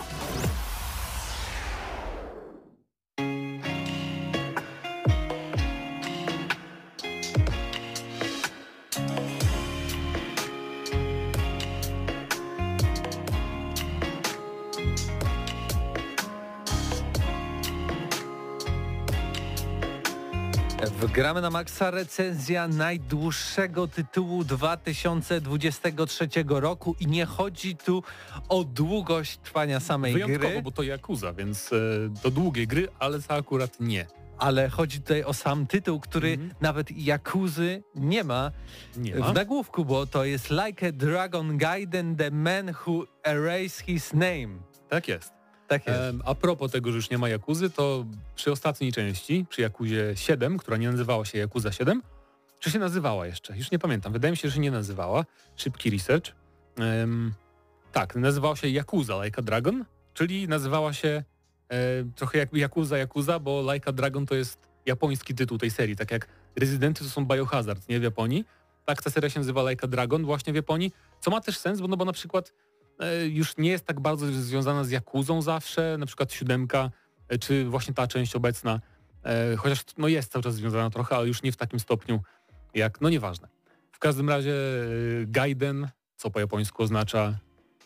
Wgramy 21.22 21.40
na 21.40 21.50
maksa 21.50 21.90
recenzja 21.90 22.68
najdłuższego 22.68 23.88
tytułu 23.88 24.44
2023 24.44 26.28
roku 26.48 26.96
i 27.00 27.06
nie 27.06 27.26
chodzi 27.26 27.76
tu 27.76 28.02
o 28.48 28.64
długość 28.64 29.38
trwania 29.38 29.80
samej 29.80 30.12
Wyjątkowo, 30.12 30.48
gry, 30.48 30.62
bo 30.62 30.70
to 30.70 30.82
Yakuza, 30.82 31.32
więc 31.32 31.72
e, 31.72 31.76
to 32.22 32.30
długie 32.30 32.66
gry, 32.66 32.88
ale 32.98 33.20
to 33.20 33.34
akurat 33.34 33.80
nie. 33.80 34.06
ale 34.38 34.68
chodzi 34.68 35.00
tutaj 35.00 35.24
o 35.24 35.34
sam 35.34 35.66
tytuł, 35.66 36.00
który 36.00 36.28
Mhm. 36.32 36.50
nawet 36.60 36.90
Jakuzy 36.90 37.82
nie 37.94 38.24
ma 38.24 38.50
Nie 38.96 39.14
w 39.14 39.18
ma. 39.18 39.32
nagłówku, 39.32 39.84
bo 39.84 40.06
to 40.06 40.24
jest 40.24 40.50
Like 40.50 40.88
a 40.88 40.92
Dragon 40.92 41.58
Gaiden, 41.58 42.16
the 42.16 42.30
man 42.30 42.70
who 42.86 43.04
erased 43.26 43.86
his 43.86 44.12
name. 44.12 44.48
Tak 44.88 45.08
jest. 45.08 45.41
Tak 45.72 45.86
jest. 45.86 46.00
A 46.24 46.34
propos 46.34 46.72
tego, 46.72 46.90
że 46.90 46.96
już 46.96 47.10
nie 47.10 47.18
ma 47.18 47.28
Jakuzy, 47.28 47.70
to 47.70 48.04
przy 48.34 48.52
ostatniej 48.52 48.92
części, 48.92 49.46
przy 49.48 49.62
Jakuzie 49.62 50.12
7, 50.14 50.58
która 50.58 50.76
nie 50.76 50.90
nazywała 50.90 51.24
się 51.24 51.38
Jakuza 51.38 51.72
7, 51.72 52.02
czy 52.58 52.70
się 52.70 52.78
nazywała 52.78 53.26
jeszcze? 53.26 53.56
Już 53.56 53.70
nie 53.70 53.78
pamiętam. 53.78 54.12
Wydaje 54.12 54.30
mi 54.30 54.36
się, 54.36 54.48
że 54.48 54.54
się 54.54 54.60
nie 54.60 54.70
nazywała. 54.70 55.24
Szybki 55.56 55.90
research. 55.90 56.32
Em, 56.76 57.34
tak, 57.92 58.16
nazywała 58.16 58.56
się 58.56 58.68
Yakuza 58.68 59.24
Like 59.24 59.38
a 59.38 59.42
Dragon, 59.42 59.84
czyli 60.14 60.48
nazywała 60.48 60.92
się 60.92 61.22
e, 61.68 61.74
trochę 62.16 62.38
jak 62.38 62.54
Yakuza 62.54 62.98
Yakuza, 62.98 63.38
bo 63.38 63.72
Like 63.72 63.88
a 63.88 63.92
Dragon 63.92 64.26
to 64.26 64.34
jest 64.34 64.58
japoński 64.86 65.34
tytuł 65.34 65.58
tej 65.58 65.70
serii, 65.70 65.96
tak 65.96 66.10
jak 66.10 66.28
Rezydenty 66.56 67.04
to 67.04 67.10
są 67.10 67.26
Biohazard, 67.26 67.88
nie 67.88 68.00
w 68.00 68.02
Japonii. 68.02 68.44
Tak 68.84 69.02
ta 69.02 69.10
seria 69.10 69.30
się 69.30 69.40
nazywa 69.40 69.70
Like 69.70 69.84
a 69.84 69.88
Dragon 69.88 70.24
właśnie 70.24 70.52
w 70.52 70.56
Japonii, 70.56 70.92
co 71.20 71.30
ma 71.30 71.40
też 71.40 71.58
sens, 71.58 71.80
bo, 71.80 71.88
no 71.88 71.96
bo 71.96 72.04
na 72.04 72.12
przykład 72.12 72.52
już 73.28 73.56
nie 73.56 73.70
jest 73.70 73.84
tak 73.84 74.00
bardzo 74.00 74.26
związana 74.26 74.84
z 74.84 74.90
Jakuzą 74.90 75.42
zawsze, 75.42 75.96
na 75.98 76.06
przykład 76.06 76.32
siódemka, 76.32 76.90
e, 77.28 77.38
czy 77.38 77.64
właśnie 77.64 77.94
ta 77.94 78.06
część 78.06 78.36
obecna, 78.36 78.80
e, 79.24 79.56
chociaż 79.56 79.84
no 79.98 80.08
jest 80.08 80.32
cały 80.32 80.42
czas 80.42 80.54
związana 80.54 80.90
trochę, 80.90 81.16
ale 81.16 81.28
już 81.28 81.42
nie 81.42 81.52
w 81.52 81.56
takim 81.56 81.80
stopniu 81.80 82.20
jak, 82.74 83.00
no 83.00 83.08
nieważne. 83.08 83.48
W 83.92 83.98
każdym 83.98 84.28
razie 84.28 84.52
e, 84.52 85.26
Gaiden, 85.26 85.88
co 86.16 86.30
po 86.30 86.40
japońsku 86.40 86.82
oznacza 86.82 87.38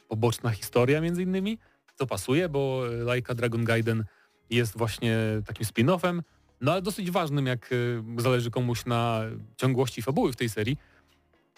poboczna 0.08 0.50
historia 0.50 1.00
między 1.00 1.22
innymi, 1.22 1.58
co 1.94 2.06
pasuje, 2.06 2.48
bo 2.48 2.82
e, 2.88 3.14
Like 3.14 3.32
a 3.32 3.34
Dragon 3.34 3.64
Gaiden 3.64 4.04
jest 4.50 4.78
właśnie 4.78 5.18
takim 5.46 5.66
spin-offem, 5.66 6.22
no 6.60 6.72
ale 6.72 6.82
dosyć 6.82 7.10
ważnym, 7.10 7.46
jak 7.46 7.70
e, 7.72 8.22
zależy 8.22 8.50
komuś 8.50 8.86
na 8.86 9.20
ciągłości 9.56 10.02
fabuły 10.02 10.32
w 10.32 10.36
tej 10.36 10.48
serii, 10.48 10.76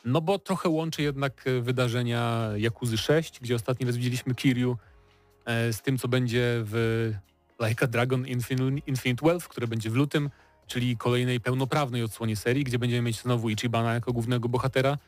no 0.04 0.20
bo 0.20 0.38
trochę 0.38 0.68
łączy 0.68 1.02
jednak 1.02 1.46
e, 1.46 1.60
wydarzenia 1.60 2.50
Jakuzy 2.56 2.98
6, 2.98 3.40
gdzie 3.40 3.54
ostatni 3.54 3.86
raz 3.86 3.96
widzieliśmy 3.96 4.34
Kiryu, 4.34 4.76
e, 5.44 5.72
z 5.72 5.82
tym, 5.82 5.98
co 5.98 6.08
będzie 6.08 6.62
w 6.64 7.12
Like 7.60 7.84
a 7.84 7.88
Dragon 7.88 8.26
Infinite, 8.86 9.26
Wealth, 9.26 9.48
które 9.48 9.66
będzie 9.66 9.90
w 9.90 9.94
lutym, 9.94 10.30
czyli 10.66 10.96
kolejnej 10.96 11.40
pełnoprawnej 11.40 12.02
odsłonie 12.02 12.36
serii, 12.36 12.64
gdzie 12.64 12.78
będziemy 12.78 13.02
mieć 13.02 13.20
znowu 13.20 13.50
Ichibana 13.50 13.94
jako 13.94 14.12
głównego 14.12 14.48
bohatera 14.48 14.98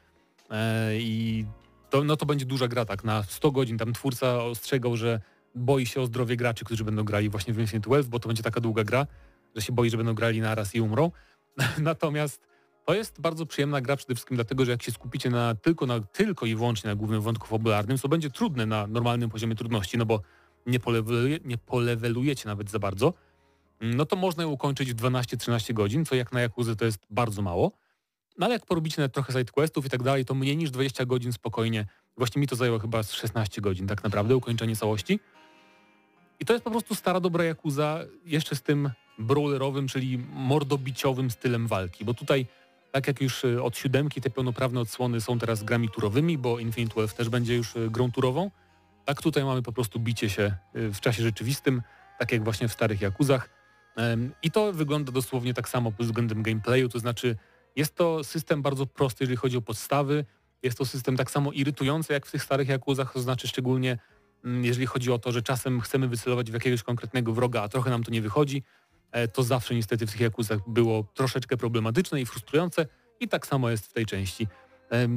e, 0.51 0.97
i 0.99 1.45
to, 1.91 2.05
no 2.05 2.17
to 2.17 2.27
będzie 2.27 2.47
duża 2.47 2.69
gra, 2.69 2.85
tak, 2.85 3.05
na 3.05 3.23
100 3.23 3.51
godzin. 3.51 3.79
Tam 3.79 3.93
twórca 3.93 4.45
ostrzegał, 4.45 4.97
że 4.97 5.21
boi 5.55 5.87
się 5.87 6.01
o 6.01 6.07
zdrowie 6.07 6.37
graczy, 6.37 6.65
którzy 6.65 6.85
będą 6.85 7.05
grali 7.05 7.29
właśnie 7.29 7.55
w 7.55 7.59
Infinite 7.59 7.91
Wealth, 7.91 8.09
bo 8.09 8.21
to 8.21 8.29
będzie 8.29 8.43
taka 8.43 8.61
długa 8.61 8.85
gra, 8.85 9.07
że 9.57 9.63
się 9.63 9.73
boi, 9.73 9.91
że 9.91 9.97
będą 9.97 10.15
grali 10.15 10.41
naraz 10.41 10.75
i 10.75 10.81
umrą. 10.81 11.11
Natomiast 11.79 12.50
to 12.87 12.95
jest 12.95 13.21
bardzo 13.21 13.47
przyjemna 13.47 13.81
gra 13.81 13.97
przede 13.97 14.15
wszystkim 14.15 14.35
dlatego, 14.35 14.65
że 14.65 14.71
jak 14.71 14.83
się 14.83 14.93
skupicie 14.93 15.31
na 15.31 15.55
tylko, 15.55 15.87
na, 15.87 16.01
tylko 16.01 16.47
i 16.47 16.55
wyłącznie 16.55 16.89
na 16.89 16.97
głównym 16.97 17.21
wątku 17.21 17.47
fabularnym, 17.47 17.99
co 17.99 18.09
będzie 18.09 18.31
trudne 18.31 18.67
na 18.67 18.87
normalnym 18.87 19.31
poziomie 19.31 19.55
trudności, 19.55 19.99
no 19.99 20.07
bo 20.07 20.21
nie, 20.67 20.81
poleweluje, 20.81 21.39
nie 21.45 21.59
polewelujecie 21.59 22.49
nawet 22.49 22.71
za 22.71 22.79
bardzo, 22.79 23.15
no 23.81 24.07
to 24.07 24.17
można 24.17 24.43
ją 24.43 24.51
ukończyć 24.51 24.93
w 24.93 24.97
12-13 24.97 25.73
godzin, 25.73 26.05
co 26.05 26.15
jak 26.15 26.33
na 26.33 26.41
Jakuzę 26.41 26.77
to 26.77 26.85
jest 26.85 27.07
bardzo 27.11 27.43
mało. 27.43 27.73
No 28.39 28.47
ale 28.47 28.55
jak 28.55 28.67
porobicie 28.67 29.03
nawet 29.03 29.13
trochę 29.13 29.33
sidequestów 29.33 29.87
i 29.87 29.91
tak 29.91 30.03
dalej, 30.03 30.25
to 30.25 30.35
mniej 30.35 30.57
niż 30.57 30.71
20 30.71 31.07
godzin 31.07 31.33
spokojnie. 31.33 31.87
Właśnie 32.17 32.41
mi 32.41 32.47
to 32.47 32.57
zajęło 32.57 32.79
chyba 32.79 33.03
16 33.03 33.61
godzin 33.61 33.87
tak 33.87 34.05
naprawdę, 34.05 34.37
ukończenie 34.37 34.77
całości. 34.77 35.21
I 36.41 36.45
to 36.45 36.53
jest 36.53 36.65
po 36.65 36.71
prostu 36.71 36.95
stara 36.95 37.21
dobra 37.21 37.45
Jakuza, 37.45 38.01
jeszcze 38.25 38.57
z 38.57 38.63
tym 38.63 38.91
brawlerowym, 39.19 39.89
czyli 39.89 40.19
mordobiciowym 40.33 41.31
stylem 41.31 41.67
walki, 41.67 42.05
bo 42.05 42.15
tutaj 42.15 42.47
tak 42.93 43.07
jak 43.07 43.21
już 43.21 43.45
y, 43.45 43.63
od 43.63 43.77
siódemki 43.77 44.21
te 44.21 44.31
pełnoprawne 44.31 44.81
odsłony 44.81 45.21
są 45.21 45.39
teraz 45.39 45.63
grami 45.63 45.89
turowymi, 45.89 46.39
bo 46.39 46.59
Infinite 46.59 46.95
Wealth 46.95 47.15
też 47.15 47.29
będzie 47.29 47.57
już 47.57 47.77
y, 47.77 47.91
grą 47.91 48.13
turową, 48.13 48.51
tak 49.05 49.23
tutaj 49.23 49.45
mamy 49.45 49.63
po 49.63 49.73
prostu 49.73 50.01
bicie 50.01 50.31
się 50.31 50.55
y, 50.77 50.93
w 50.93 51.01
czasie 51.01 51.23
rzeczywistym, 51.23 51.83
tak 52.19 52.33
jak 52.33 52.45
właśnie 52.45 52.69
w 52.69 52.73
starych 52.73 53.01
Jakuzach. 53.01 53.61
I 54.43 54.51
to 54.51 54.73
wygląda 54.73 55.13
dosłownie 55.13 55.55
tak 55.55 55.69
samo 55.69 55.93
pod 55.93 56.07
względem 56.07 56.43
gameplayu, 56.43 56.89
to 56.89 56.99
znaczy 56.99 57.37
jest 57.77 57.95
to 57.95 58.25
system 58.25 58.63
bardzo 58.63 58.87
prosty, 58.87 59.25
jeżeli 59.25 59.37
chodzi 59.37 59.57
o 59.57 59.63
podstawy, 59.63 60.25
jest 60.63 60.79
to 60.79 60.85
system 60.85 61.17
tak 61.17 61.31
samo 61.31 61.53
irytujący 61.53 62.13
jak 62.13 62.27
w 62.27 62.31
tych 62.31 62.43
starych 62.43 62.69
Jakuzach, 62.69 63.13
to 63.13 63.21
znaczy 63.21 63.49
szczególnie 63.49 63.99
mm, 64.45 64.65
jeżeli 64.65 64.87
chodzi 64.87 65.13
o 65.13 65.19
to, 65.19 65.33
że 65.33 65.43
czasem 65.43 65.81
chcemy 65.81 66.09
wycelować 66.09 66.51
w 66.51 66.55
jakiegoś 66.55 66.83
konkretnego 66.83 67.33
wroga, 67.33 67.63
a 67.63 67.69
trochę 67.69 67.91
nam 67.91 68.05
to 68.05 68.11
nie 68.11 68.23
wychodzi, 68.23 68.63
to 69.33 69.43
zawsze 69.43 69.75
niestety 69.75 70.07
w 70.07 70.13
tych 70.13 70.21
Jakuzach 70.21 70.59
było 70.69 71.05
troszeczkę 71.15 71.57
problematyczne 71.57 72.21
i 72.21 72.27
frustrujące 72.27 72.87
i 73.21 73.29
tak 73.29 73.47
samo 73.47 73.71
jest 73.71 73.87
w 73.87 73.93
tej 73.93 74.07
części. 74.07 74.47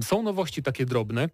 Są 0.01 0.23
nowości 0.23 0.63
takie 0.63 0.85
drobne 0.85 1.29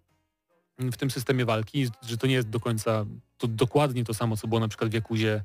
w 0.78 0.96
tym 0.96 1.10
systemie 1.10 1.44
walki, 1.44 1.86
że 2.02 2.16
to 2.16 2.26
nie 2.26 2.34
jest 2.34 2.48
do 2.48 2.60
końca 2.60 3.06
to 3.38 3.48
dokładnie 3.48 4.04
to 4.04 4.14
samo, 4.14 4.36
co 4.36 4.48
było 4.48 4.60
na 4.60 4.68
przykład 4.68 4.90
w 4.90 4.94
Jakuzie 4.94 5.44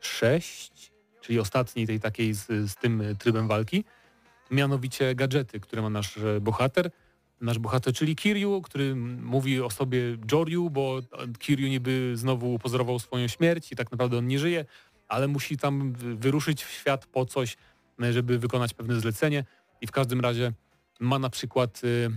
6, 0.00 0.92
czyli 1.20 1.40
ostatniej 1.40 1.86
tej 1.86 2.00
takiej 2.00 2.34
z, 2.34 2.46
z 2.46 2.74
tym 2.74 3.02
trybem 3.18 3.48
walki, 3.48 3.84
mianowicie 4.50 5.14
gadżety, 5.14 5.60
które 5.60 5.82
ma 5.82 5.90
nasz 5.90 6.18
e, 6.18 6.40
bohater. 6.40 6.90
Nasz 7.40 7.58
bohater, 7.58 7.94
czyli 7.94 8.16
Kiryu, 8.16 8.62
który 8.62 8.94
mówi 8.96 9.60
o 9.60 9.70
sobie 9.70 10.00
Joryu, 10.32 10.70
bo 10.70 11.00
Kiryu 11.38 11.68
niby 11.68 12.12
znowu 12.14 12.58
pozorował 12.58 12.98
swoją 12.98 13.28
śmierć 13.28 13.72
i 13.72 13.76
tak 13.76 13.90
naprawdę 13.90 14.18
on 14.18 14.26
nie 14.26 14.38
żyje, 14.38 14.64
ale 15.08 15.28
musi 15.28 15.56
tam 15.56 15.92
wyruszyć 15.92 16.64
w 16.64 16.70
świat 16.70 17.06
po 17.06 17.26
coś, 17.26 17.56
e, 18.02 18.12
żeby 18.12 18.38
wykonać 18.38 18.74
pewne 18.74 19.00
zlecenie. 19.00 19.44
I 19.80 19.86
w 19.86 19.90
każdym 19.90 20.20
razie 20.20 20.52
ma 21.00 21.18
na 21.18 21.30
przykład 21.30 21.80
y, 21.84 22.10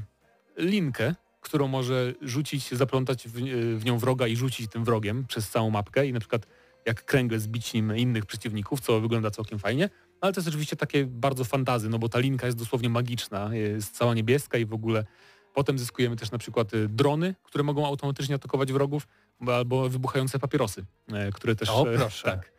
linkę, 0.58 1.16
którą 1.42 1.68
może 1.68 2.14
rzucić, 2.22 2.72
zaplątać 2.72 3.28
w, 3.28 3.38
y, 3.38 3.78
w, 3.78 3.86
nią 3.86 3.98
wroga 3.98 4.28
i 4.28 4.36
rzucić 4.36 4.72
tym 4.72 4.86
wrogiem 4.86 5.26
przez 5.28 5.50
całą 5.50 5.70
mapkę. 5.70 6.08
I 6.08 6.14
na 6.14 6.20
przykład 6.20 6.48
jak 6.86 7.06
kręgle 7.06 7.40
zbić 7.40 7.74
nim 7.74 7.98
innych 7.98 8.26
przeciwników, 8.26 8.80
co 8.80 9.02
wygląda 9.02 9.32
całkiem 9.32 9.60
fajnie, 9.60 9.90
ale 10.22 10.34
to 10.34 10.40
jest 10.40 10.48
oczywiście 10.48 10.76
takie 10.76 11.06
bardzo 11.06 11.44
fantazy, 11.44 11.90
no 11.90 12.00
bo 12.00 12.10
ta 12.10 12.20
linka 12.20 12.46
jest 12.46 12.58
dosłownie 12.58 12.90
magiczna, 12.90 13.56
jest 13.56 13.98
cała 13.98 14.14
niebieska 14.14 14.58
i 14.58 14.66
w 14.66 14.74
ogóle. 14.74 15.06
Potem 15.54 15.80
zyskujemy 15.80 16.16
też 16.16 16.32
na 16.32 16.38
przykład 16.38 16.72
drony, 16.90 17.36
które 17.44 17.64
mogą 17.64 17.88
automatycznie 17.88 18.36
atakować 18.36 18.74
wrogów 18.74 19.08
albo 19.48 19.90
wybuchające 19.90 20.40
papierosy, 20.40 20.86
które 21.34 21.56
też... 21.56 21.70
O, 21.70 21.86
proszę. 21.98 22.24
Tak, 22.24 22.52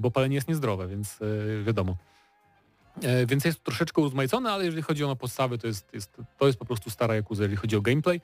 bo 0.00 0.10
palenie 0.10 0.34
jest 0.34 0.48
niezdrowe, 0.48 0.88
więc 0.88 1.18
e, 1.22 1.62
wiadomo. 1.62 1.96
E, 3.02 3.26
więc 3.26 3.44
jest 3.44 3.64
troszeczkę 3.64 4.02
uzmajcone, 4.02 4.52
ale 4.52 4.64
jeżeli 4.64 4.82
chodzi 4.82 5.04
o 5.04 5.16
podstawy, 5.16 5.58
to 5.58 5.66
jest, 5.66 5.94
jest, 5.94 6.16
to 6.38 6.46
jest 6.46 6.58
po 6.58 6.64
prostu 6.64 6.90
stara 6.90 7.14
Yakuza, 7.16 7.42
jeżeli 7.42 7.56
chodzi 7.56 7.76
o 7.76 7.80
gameplay. 7.80 8.20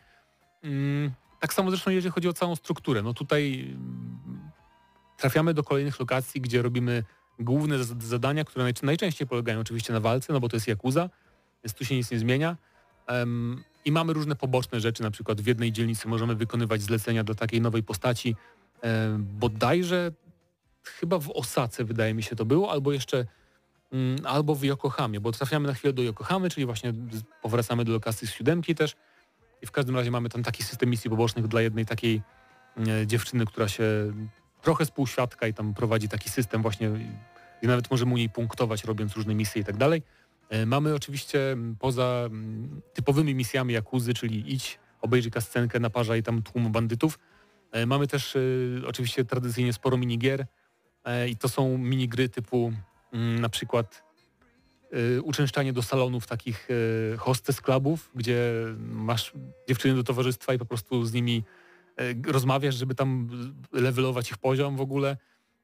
Mm, 0.65 1.11
tak 1.41 1.55
samo 1.55 1.71
zresztą 1.71 1.91
jeżeli 1.91 2.13
chodzi 2.13 2.29
o 2.29 2.33
całą 2.33 2.57
strukturę. 2.57 3.03
No 3.03 3.15
tutaj 3.15 3.61
mm, 3.61 4.51
trafiamy 5.17 5.55
do 5.55 5.65
kolejnych 5.65 6.01
lokacji, 6.01 6.41
gdzie 6.41 6.63
robimy 6.63 7.05
główne 7.39 7.85
zadania, 7.85 8.45
które 8.45 8.73
najczęściej 8.83 9.27
polegają 9.27 9.61
oczywiście 9.61 9.93
na 9.93 10.01
walce, 10.01 10.33
no 10.33 10.41
bo 10.41 10.49
to 10.49 10.57
jest 10.57 10.69
Yakuza, 10.69 11.11
więc 11.65 11.75
tu 11.75 11.85
się 11.85 11.97
nic 11.97 12.11
nie 12.11 12.19
zmienia. 12.19 12.57
I 13.85 13.93
mamy 13.93 14.13
różne 14.13 14.37
poboczne 14.37 14.81
rzeczy, 14.81 15.03
na 15.03 15.11
przykład 15.11 15.41
w 15.41 15.47
jednej 15.47 15.73
dzielnicy 15.73 16.09
możemy 16.09 16.35
wykonywać 16.35 16.83
zlecenia 16.83 17.25
do 17.25 17.35
takiej 17.35 17.61
nowej 17.61 17.83
postaci, 17.83 18.37
bodajże 19.19 20.13
chyba 20.83 21.19
w 21.19 21.31
Osace 21.31 21.85
wydaje 21.85 22.15
mi 22.15 22.23
się 22.23 22.37
to 22.37 22.45
było, 22.45 22.71
albo 22.71 22.93
jeszcze 22.93 23.27
mm, 23.93 24.17
albo 24.27 24.55
w 24.55 24.65
Yokohamie, 24.65 25.21
bo 25.21 25.33
trafiamy 25.33 25.69
na 25.69 25.75
chwilę 25.75 25.93
do 25.93 26.03
Yokohamy, 26.03 26.51
czyli 26.51 26.67
właśnie 26.67 26.93
powracamy 27.43 27.85
do 27.85 27.93
lokacji 27.93 28.29
z 28.29 28.33
siódemki 28.33 28.75
też 28.75 28.97
i 29.63 29.67
w 29.67 29.71
każdym 29.71 29.97
razie 29.97 30.11
mamy 30.11 30.29
tam 30.29 30.43
taki 30.43 30.63
system 30.63 30.91
misji 30.91 31.11
pobocznych 31.11 31.49
dla 31.49 31.63
jednej 31.63 31.87
takiej 31.87 32.23
e, 32.89 33.07
dziewczyny, 33.07 33.47
która 33.47 33.69
się 33.69 33.85
trochę 34.63 34.87
spółświadka 34.87 35.47
i 35.47 35.55
tam 35.55 35.75
prowadzi 35.75 36.09
taki 36.09 36.31
system 36.31 36.63
właśnie 36.63 36.91
i 37.63 37.67
nawet 37.67 37.91
możemy 37.91 38.15
u 38.15 38.17
niej 38.17 38.31
punktować 38.31 38.85
robiąc 38.85 39.17
różne 39.17 39.35
misje 39.35 39.63
i 39.63 39.65
tak 39.65 39.77
dalej. 39.77 40.03
E, 40.51 40.67
mamy 40.67 40.95
oczywiście 40.95 41.57
poza 41.79 42.29
typowymi 42.95 43.35
misjami 43.35 43.75
Jakuzy, 43.75 44.15
czyli 44.15 44.55
idź, 44.55 44.79
obejrzyj 45.01 45.33
kascenkę, 45.33 45.81
naparzaj 45.81 46.23
tam 46.23 46.43
tłum 46.43 46.73
bandytów. 46.73 47.19
E, 47.73 47.87
mamy 47.87 48.07
też 48.07 48.39
oczywiście 48.87 49.25
tradycyjnie 49.25 49.73
sporo 49.73 49.97
minigier, 49.97 50.41
E, 50.41 50.47
I 51.29 51.37
to 51.37 51.49
są 51.49 51.79
minigry 51.79 52.29
typu 52.29 52.73
mm, 53.13 53.41
na 53.41 53.49
przykład 53.49 54.03
y, 55.17 55.23
uczęszczanie 55.23 55.73
do 55.73 55.83
salonów 55.83 56.27
takich 56.27 56.71
y, 56.71 57.17
hostess 57.19 57.61
clubów, 57.61 58.11
gdzie 58.15 58.53
masz 58.79 59.33
dziewczyny 59.69 59.95
do 59.95 60.05
towarzystwa 60.05 60.55
i 60.55 60.59
po 60.59 60.65
prostu 60.65 61.05
z 61.05 61.13
nimi 61.13 61.43
rozmawiasz, 62.27 62.75
żeby 62.75 62.95
tam 62.95 63.29
levelować 63.73 64.31
ich 64.31 64.39
poziom 64.39 64.77
w 64.77 64.81
ogóle. 64.81 65.17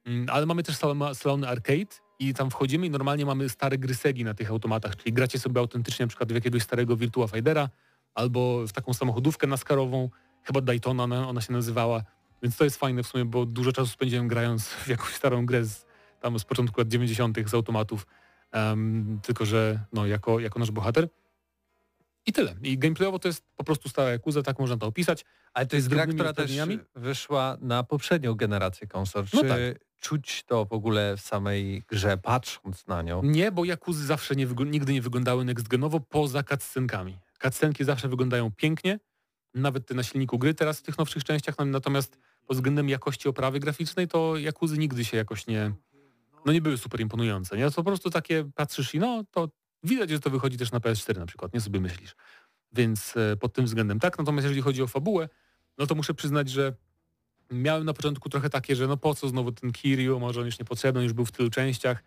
Mm, 0.05 0.27
ale 0.31 0.47
mamy 0.47 0.63
też 0.63 0.77
salony 1.15 1.49
arcade 1.49 1.97
i 2.19 2.35
tam 2.35 2.51
wchodzimy 2.51 2.87
i 2.87 2.91
normalnie 2.91 3.27
mamy 3.27 3.49
stare 3.49 3.79
gry 3.79 3.95
Segi 3.95 4.25
na 4.25 4.35
tych 4.35 4.51
automatach, 4.51 4.97
czyli 4.97 5.13
gracie 5.13 5.39
sobie 5.39 5.61
autentycznie 5.61 6.07
na 6.07 6.09
przykład 6.09 6.33
w 6.33 6.35
jakiegoś 6.35 6.63
starego 6.63 6.97
Virtua 6.97 7.29
Fightera 7.29 7.69
albo 8.15 8.67
w 8.67 8.73
taką 8.73 8.95
samochodówkę 8.95 9.47
naskarową, 9.47 10.11
chyba 10.43 10.61
Daytona 10.61 11.03
ona, 11.03 11.29
ona 11.29 11.41
się 11.41 11.53
nazywała 11.53 12.03
więc 12.43 12.57
to 12.57 12.65
jest 12.65 12.77
fajne 12.77 13.03
w 13.03 13.07
sumie, 13.07 13.25
bo 13.25 13.47
dużo 13.47 13.73
czasu 13.73 13.91
spędziłem 13.91 14.29
grając 14.29 14.69
w 14.69 14.89
jakąś 14.89 15.15
starą 15.15 15.47
grę 15.47 15.65
z, 15.65 15.87
tam 16.21 16.39
z 16.39 16.45
początku 16.45 16.81
lat 16.81 16.89
90. 16.89 17.39
z 17.47 17.55
automatów, 17.55 18.07
um, 18.53 19.21
tylko 19.23 19.45
że 19.45 19.85
no, 19.93 20.07
jako, 20.07 20.41
jako 20.41 20.59
nasz 20.59 20.71
bohater. 20.71 21.09
I 22.27 22.33
tyle. 22.33 22.55
I 22.63 22.79
gameplayowo 22.79 23.19
to 23.19 23.29
jest 23.29 23.45
po 23.57 23.65
prostu 23.65 23.89
stara 23.89 24.11
Yakuza, 24.11 24.43
tak 24.43 24.59
można 24.59 24.77
to 24.77 24.87
opisać. 24.87 25.25
Ale 25.55 25.67
to 25.67 25.77
jest 25.77 25.89
gra, 25.89 26.07
która 26.07 26.33
też 26.33 26.53
wyszła 26.95 27.57
na 27.61 27.83
poprzednią 27.83 28.35
generację 28.35 28.87
konsol. 28.87 29.25
No 29.35 29.41
Czy 29.41 29.47
no 29.47 29.55
tak. 29.55 29.61
czuć 30.01 30.45
to 30.45 30.65
w 30.65 30.73
ogóle 30.73 31.17
w 31.17 31.21
samej 31.21 31.83
grze, 31.89 32.19
patrząc 32.19 32.87
na 32.87 33.03
nią? 33.03 33.23
Nie, 33.23 33.53
bo 33.53 33.65
Yakuzy 33.65 34.07
zawsze 34.07 34.35
nie 34.35 34.47
nigdy 34.67 34.93
nie 34.93 35.03
wyglądały 35.03 35.45
next-genowo 35.45 36.01
poza 36.09 36.43
cutscenkami. 36.43 37.19
Cutscenki 37.43 37.85
zawsze 37.85 38.09
wyglądają 38.09 38.51
pięknie, 38.57 38.99
nawet 39.55 39.87
te 39.87 39.95
na 39.95 40.03
silniku 40.03 40.39
gry 40.39 40.55
teraz 40.55 40.79
w 40.79 40.83
tych 40.83 40.99
nowszych 40.99 41.25
częściach, 41.25 41.55
natomiast 41.67 42.19
pod 42.49 42.57
względem 42.57 42.89
jakości 42.89 43.29
oprawy 43.29 43.61
graficznej, 43.61 44.09
to 44.09 44.37
Jakuzy 44.37 44.79
nigdy 44.79 45.05
się 45.05 45.17
jakoś 45.17 45.47
nie, 45.47 45.73
no 46.45 46.53
nie 46.53 46.63
były 46.63 46.79
super 46.79 47.01
imponujące. 47.01 47.57
Nie? 47.57 47.71
To 47.71 47.77
po 47.77 47.85
prostu 47.85 48.11
takie 48.11 48.51
patrzysz 48.55 48.95
i 48.95 48.99
no 48.99 49.25
to 49.31 49.49
widać, 49.83 50.11
że 50.11 50.21
to 50.21 50.31
wychodzi 50.31 50.57
też 50.57 50.73
na 50.73 50.81
PS4 50.81 51.19
na 51.19 51.27
przykład, 51.27 51.55
nie 51.55 51.61
sobie 51.61 51.81
myślisz. 51.81 52.15
Więc 52.73 53.17
e, 53.17 53.37
pod 53.37 53.53
tym 53.53 53.65
względem 53.65 54.01
tak. 54.01 54.19
Natomiast 54.19 54.45
jeżeli 54.45 54.63
chodzi 54.63 54.83
o 54.83 54.87
fabułę, 54.87 55.29
no 55.79 55.87
to 55.87 55.95
muszę 55.95 56.15
przyznać, 56.15 56.51
że 56.51 56.73
miałem 57.51 57.85
na 57.85 57.95
początku 57.95 58.29
trochę 58.29 58.51
takie, 58.51 58.77
że 58.77 58.87
no 58.87 58.97
po 58.97 59.15
co 59.15 59.29
znowu 59.29 59.53
ten 59.53 59.73
Kiryu, 59.73 60.21
może 60.21 60.41
on 60.41 60.47
już 60.47 60.59
niepotrzebny, 60.59 61.03
już 61.03 61.13
był 61.13 61.25
w 61.25 61.33
tylu 61.33 61.51
częściach, 61.51 62.03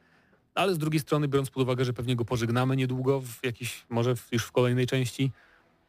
ale 0.55 0.73
z 0.73 0.77
drugiej 0.77 0.99
strony 0.99 1.27
biorąc 1.27 1.49
pod 1.49 1.63
uwagę, 1.63 1.85
że 1.85 1.93
pewnie 1.93 2.15
go 2.15 2.25
pożegnamy 2.25 2.75
niedługo 2.75 3.21
w 3.21 3.45
jakiś, 3.45 3.85
może 3.89 4.13
już 4.31 4.43
w 4.43 4.51
kolejnej 4.51 4.87
części, 4.87 5.31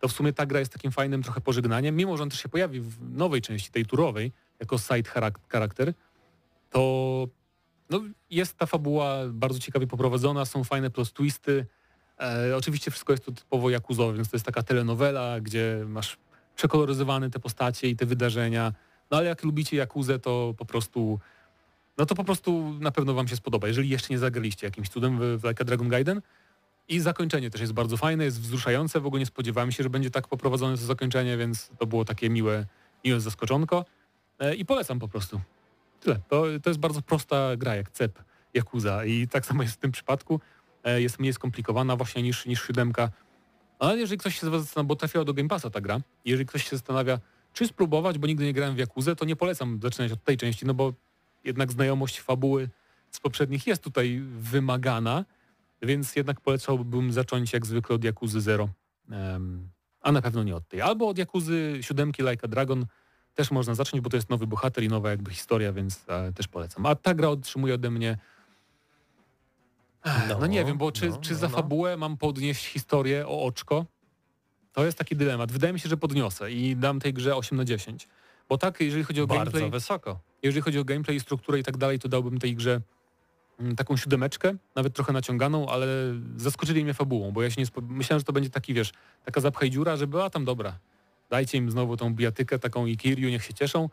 to 0.03 0.09
w 0.09 0.13
sumie 0.13 0.33
ta 0.33 0.47
gra 0.47 0.61
jest 0.61 0.73
takim 0.73 0.93
fajnym 0.93 1.23
trochę 1.23 1.41
pożegnaniem, 1.41 1.97
mimo 1.97 2.17
że 2.17 2.23
on 2.23 2.31
też 2.31 2.43
się 2.43 2.49
pojawi 2.49 2.81
w 2.81 3.15
nowej 3.15 3.43
części, 3.43 3.71
tej 3.71 3.87
turowej, 3.87 4.33
jako 4.61 4.79
side 4.79 5.11
charakter, 5.49 5.95
to 6.71 7.29
no, 7.91 8.01
jest 8.31 8.57
ta 8.57 8.67
fabuła 8.67 9.19
bardzo 9.29 9.59
ciekawie 9.59 9.87
poprowadzona, 9.87 10.45
są 10.45 10.65
fajne 10.65 10.91
plus 10.91 11.13
twisty. 11.13 11.67
E, 12.21 12.57
oczywiście 12.57 12.91
wszystko 12.91 13.13
jest 13.13 13.25
tu 13.25 13.33
typowo 13.33 13.71
jakuzowe, 13.71 14.15
więc 14.15 14.31
to 14.31 14.37
jest 14.37 14.47
taka 14.47 14.63
telenowela, 14.63 15.41
gdzie 15.41 15.85
masz 15.89 16.19
przekoloryzowane 16.57 17.31
te 17.31 17.39
postacie 17.39 17.89
i 17.89 17.97
te 17.97 18.07
wydarzenia. 18.07 18.73
No 19.11 19.17
ale 19.17 19.27
jak 19.27 19.43
lubicie 19.43 19.77
jakuzę, 19.77 20.19
to 20.19 20.55
po 20.59 20.65
prostu 20.65 21.21
no 21.99 22.07
to 22.07 22.15
po 22.15 22.25
prostu 22.25 22.75
na 22.81 22.91
pewno 22.91 23.15
wam 23.15 23.29
się 23.29 23.37
spodoba, 23.37 23.69
jeżeli 23.69 23.89
jeszcze 23.89 24.09
nie 24.11 24.19
zagraliście 24.19 24.67
jakimś 24.67 24.89
cudem 24.89 25.39
w, 25.39 25.45
Like 25.45 25.63
a 25.63 25.65
Dragon 25.65 25.89
Gaiden. 25.89 26.23
I 26.89 27.01
zakończenie 27.01 27.51
też 27.51 27.61
jest 27.61 27.73
bardzo 27.73 27.97
fajne, 27.97 28.25
jest 28.25 28.41
wzruszające, 28.41 29.01
w 29.01 29.07
ogóle 29.07 29.21
nie 29.21 29.27
spodziewałem 29.27 29.73
się, 29.73 29.83
że 29.83 29.91
będzie 29.91 30.11
tak 30.11 30.29
poprowadzone 30.29 30.77
to 30.77 30.85
zakończenie, 30.85 31.37
więc 31.37 31.71
to 31.79 31.87
było 31.87 32.05
takie 32.05 32.31
miłe, 32.31 32.67
miłe 33.05 33.21
zaskoczonko. 33.21 33.85
E, 34.39 34.55
I 34.55 34.65
polecam 34.65 34.99
po 34.99 35.09
prostu. 35.09 35.41
Tyle. 36.01 36.21
To, 36.29 36.45
to 36.63 36.71
jest 36.71 36.81
bardzo 36.81 37.03
prosta 37.03 37.57
gra, 37.57 37.75
jak 37.75 37.91
cep 37.91 38.19
Yakuza 38.55 39.05
i 39.05 39.29
tak 39.29 39.47
samo 39.47 39.63
jest 39.63 39.75
w 39.75 39.79
tym 39.79 39.93
przypadku. 39.93 40.41
E, 40.85 41.01
Jest 41.03 41.19
mniej 41.19 41.33
skomplikowana 41.33 41.97
właśnie 41.97 42.23
niż, 42.23 42.47
niż 42.47 42.63
siódemka. 42.63 43.11
Ale 43.79 43.99
jeżeli 43.99 44.19
ktoś 44.19 44.41
się 44.41 44.51
zastanawia, 44.51 44.89
bo 44.89 44.97
trafiła 44.97 45.25
do 45.25 45.35
Game 45.35 45.49
Passa 45.49 45.71
ta 45.71 45.81
gra, 45.81 46.01
jeżeli 46.25 46.47
ktoś 46.47 46.65
się 46.65 46.71
zastanawia, 46.77 47.19
czy 47.53 47.67
spróbować, 47.67 48.19
bo 48.19 48.27
nigdy 48.27 48.45
nie 48.45 48.53
grałem 48.53 48.75
w 48.75 48.79
Jakuzę, 48.79 49.17
to 49.17 49.25
nie 49.25 49.37
polecam 49.37 49.81
zaczynać 49.83 50.13
od 50.13 50.25
tej 50.25 50.37
części, 50.37 50.67
no 50.67 50.75
bo 50.75 50.93
jednak 51.45 51.73
znajomość 51.73 52.21
fabuły 52.21 52.69
z 53.11 53.21
poprzednich 53.21 53.67
jest 53.67 53.83
tutaj 53.83 54.23
wymagana, 54.39 55.25
więc 55.83 56.17
jednak 56.17 56.41
polecałbym 56.41 57.13
zacząć 57.13 57.53
jak 57.53 57.67
zwykle 57.67 57.97
od 57.97 58.05
Jakuzy 58.05 58.41
0, 58.41 58.69
em, 59.11 59.69
a 60.01 60.13
na 60.13 60.23
pewno 60.23 60.43
nie 60.43 60.57
od 60.57 60.69
tej. 60.69 60.81
Albo 60.81 61.09
od 61.09 61.19
Jakuzy 61.19 61.79
7 61.81 62.13
Like 62.19 62.45
a 62.45 62.49
Dragon 62.49 62.87
też 63.35 63.51
można 63.51 63.75
zacząć, 63.75 64.01
bo 64.01 64.11
to 64.11 64.17
jest 64.17 64.31
nowy 64.31 64.47
bohater 64.47 64.85
i 64.85 64.89
nowa 64.89 65.11
jakby 65.11 65.31
historia, 65.31 65.73
więc 65.73 66.05
e, 66.09 66.33
też 66.33 66.49
polecam. 66.49 66.87
A 66.87 66.95
ta 66.95 67.15
gra 67.15 67.29
otrzymuje 67.29 67.75
ode 67.75 67.91
mnie 67.91 68.19
no, 70.29 70.39
No, 70.39 70.47
nie 70.47 70.65
wiem, 70.65 70.79
bo 70.79 70.93
czy, 70.93 71.09
no, 71.09 71.17
czy 71.17 71.33
no, 71.33 71.39
za 71.39 71.49
no. 71.49 71.57
fabułę 71.57 71.97
mam 71.97 72.17
podnieść 72.17 72.67
historię 72.67 73.29
o 73.29 73.45
oczko? 73.45 73.87
To 74.73 74.85
jest 74.85 74.99
taki 74.99 75.17
dylemat. 75.17 75.53
Wydaje 75.53 75.73
mi 75.73 75.81
się, 75.81 75.89
że 75.89 75.97
podniosę 75.97 76.53
i 76.53 76.77
dam 76.77 77.01
tej 77.01 77.13
grze 77.15 77.37
8 77.37 77.59
na 77.59 77.65
10. 77.65 78.09
Bo 78.49 78.59
tak, 78.59 78.81
jeżeli 78.81 79.05
chodzi 79.05 79.21
o 79.21 79.27
Bardzo 79.27 79.45
gameplay, 79.45 79.71
wysoko. 79.71 80.21
jeżeli 80.43 80.63
chodzi 80.63 80.79
o 80.79 80.85
gameplay, 80.85 81.21
strukturę 81.21 81.59
i 81.59 81.63
tak 81.63 81.77
dalej, 81.77 81.99
to 81.99 82.09
dałbym 82.09 82.39
tej 82.39 82.57
grze 82.57 82.81
taką 83.77 83.97
siódemeczkę, 83.97 84.55
nawet 84.75 84.95
trochę 84.95 85.13
naciąganą, 85.13 85.69
ale 85.69 85.87
zaskoczyli 86.37 86.85
mnie 86.85 86.95
fabułą, 86.95 87.33
bo 87.33 87.43
ja 87.43 87.51
się 87.51 87.63
nie 87.63 87.83
myślałem, 87.89 88.21
że 88.21 88.25
to 88.25 88.33
będzie 88.33 88.51
taki, 88.51 88.75
wiesz, 88.75 88.93
taka 89.25 89.41
zapchaj 89.41 89.71
dziura, 89.71 89.97
że 89.97 90.07
była 90.07 90.31
tam 90.31 90.45
dobra. 90.45 90.79
Dajcie 91.31 91.59
im 91.59 91.71
znowu 91.71 91.97
tą 91.97 92.15
bijatykę, 92.15 92.59
taką 92.59 92.87
i 92.87 92.97
Kiryu, 92.97 93.31
niech 93.31 93.45
się 93.45 93.55
cieszą, 93.55 93.89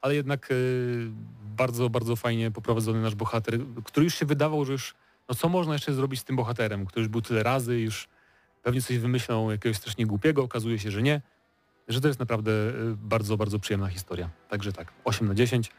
ale 0.00 0.14
jednak 0.14 0.50
y, 0.50 1.10
bardzo, 1.56 1.90
bardzo 1.90 2.16
fajnie 2.16 2.50
poprowadzony 2.50 3.02
nasz 3.02 3.14
bohater, 3.14 3.58
który 3.84 4.04
już 4.04 4.14
się 4.14 4.26
wydawał, 4.26 4.64
że 4.64 4.72
już, 4.72 4.94
no 5.28 5.34
co 5.34 5.48
można 5.48 5.72
jeszcze 5.72 5.94
zrobić 5.94 6.20
z 6.20 6.24
tym 6.24 6.36
bohaterem, 6.36 6.86
który 6.86 7.00
już 7.00 7.08
był 7.08 7.22
tyle 7.22 7.42
razy, 7.42 7.80
już 7.80 8.08
pewnie 8.62 8.82
coś 8.82 8.98
wymyślą 8.98 9.50
jakiegoś 9.50 9.76
strasznie 9.76 10.06
głupiego, 10.06 10.42
okazuje 10.42 10.78
się, 10.78 10.90
że 10.90 11.02
nie, 11.02 11.20
że 11.88 12.00
to 12.00 12.08
jest 12.08 12.20
naprawdę 12.20 12.52
y, 12.52 12.96
bardzo, 12.96 13.36
bardzo 13.36 13.58
przyjemna 13.58 13.88
historia. 13.88 14.30
Także 14.48 14.72
tak, 14.72 14.92
8 15.04 15.28
na 15.28 15.34
10. 15.34 15.72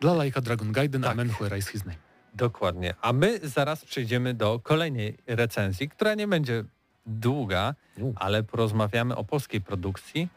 Dla 0.00 0.14
lajka 0.14 0.40
Dragon 0.40 0.72
Gaiden, 0.72 1.02
Tak. 1.02 1.12
Amen 1.12 1.28
Where 1.28 1.58
is 1.58 1.68
His 1.68 1.84
Name. 1.84 2.11
Dokładnie. 2.34 2.94
A 3.00 3.12
my 3.12 3.38
zaraz 3.42 3.84
przejdziemy 3.84 4.34
do 4.34 4.60
kolejnej 4.62 5.18
recenzji, 5.26 5.88
która 5.88 6.14
nie 6.14 6.28
będzie 6.28 6.64
długa, 7.06 7.74
ale 8.14 8.42
porozmawiamy 8.42 9.16
o 9.16 9.24
polskiej 9.24 9.60
produkcji, 9.60 10.28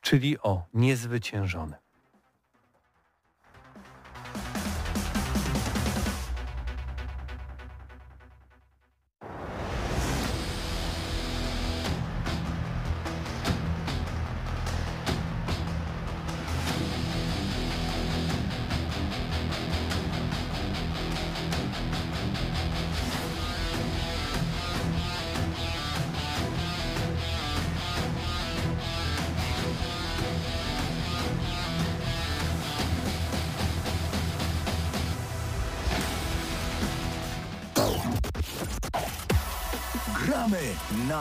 czyli 0.00 0.38
o 0.38 0.62
Niezwyciężony. 0.74 1.76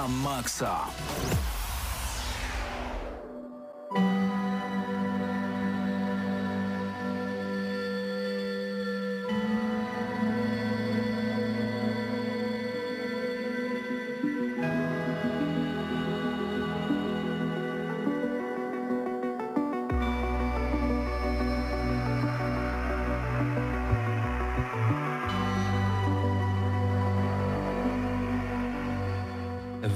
Maksa. 0.10 0.90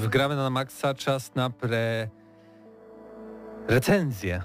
Wgramy 0.04 0.36
na 0.36 0.50
maksa 0.50 0.94
czas 0.94 1.36
na 1.36 1.50
pre... 1.50 2.10
recenzję. 3.68 4.44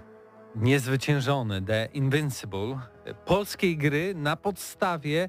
Niezwyciężony, 0.57 1.63
The 1.63 1.89
Invincible, 1.93 2.79
polskiej 3.25 3.77
gry 3.77 4.15
na 4.15 4.37
podstawie 4.37 5.29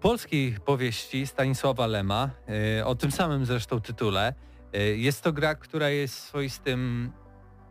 polskiej 0.00 0.56
powieści 0.64 1.26
Stanisława 1.26 1.86
Lema, 1.86 2.30
e, 2.78 2.86
o 2.86 2.94
tym 2.94 3.10
samym 3.10 3.46
zresztą 3.46 3.80
tytule. 3.80 4.34
E, 4.72 4.78
Jest 4.82 5.22
to 5.22 5.32
gra, 5.32 5.54
która 5.54 5.88
jest 5.88 6.14
swoistym, 6.14 7.12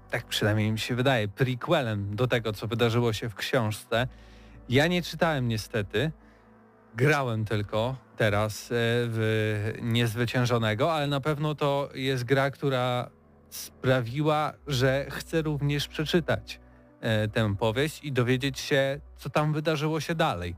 tak 0.09 0.25
przynajmniej 0.25 0.71
mi 0.71 0.79
się 0.79 0.95
wydaje, 0.95 1.27
prequelem 1.27 2.15
do 2.15 2.27
tego, 2.27 2.53
co 2.53 2.67
wydarzyło 2.67 3.13
się 3.13 3.29
w 3.29 3.35
książce. 3.35 4.07
Ja 4.69 4.87
nie 4.87 5.01
czytałem 5.01 5.47
niestety, 5.47 6.11
grałem 6.95 7.45
tylko 7.45 7.95
teraz 8.17 8.71
e, 8.71 8.75
w 9.09 9.73
Niezwyciężonego, 9.81 10.93
ale 10.93 11.07
na 11.07 11.21
pewno 11.21 11.55
to 11.55 11.89
jest 11.93 12.23
gra, 12.23 12.51
która 12.51 13.09
sprawiła, 13.49 14.53
że 14.67 15.05
chcę 15.09 15.41
również 15.41 15.87
przeczytać 15.87 16.59
e, 17.01 17.27
tę 17.27 17.55
powieść 17.55 18.03
i 18.03 18.11
dowiedzieć 18.11 18.59
się, 18.59 18.99
co 19.17 19.29
tam 19.29 19.53
wydarzyło 19.53 19.99
się 19.99 20.15
dalej. 20.15 20.55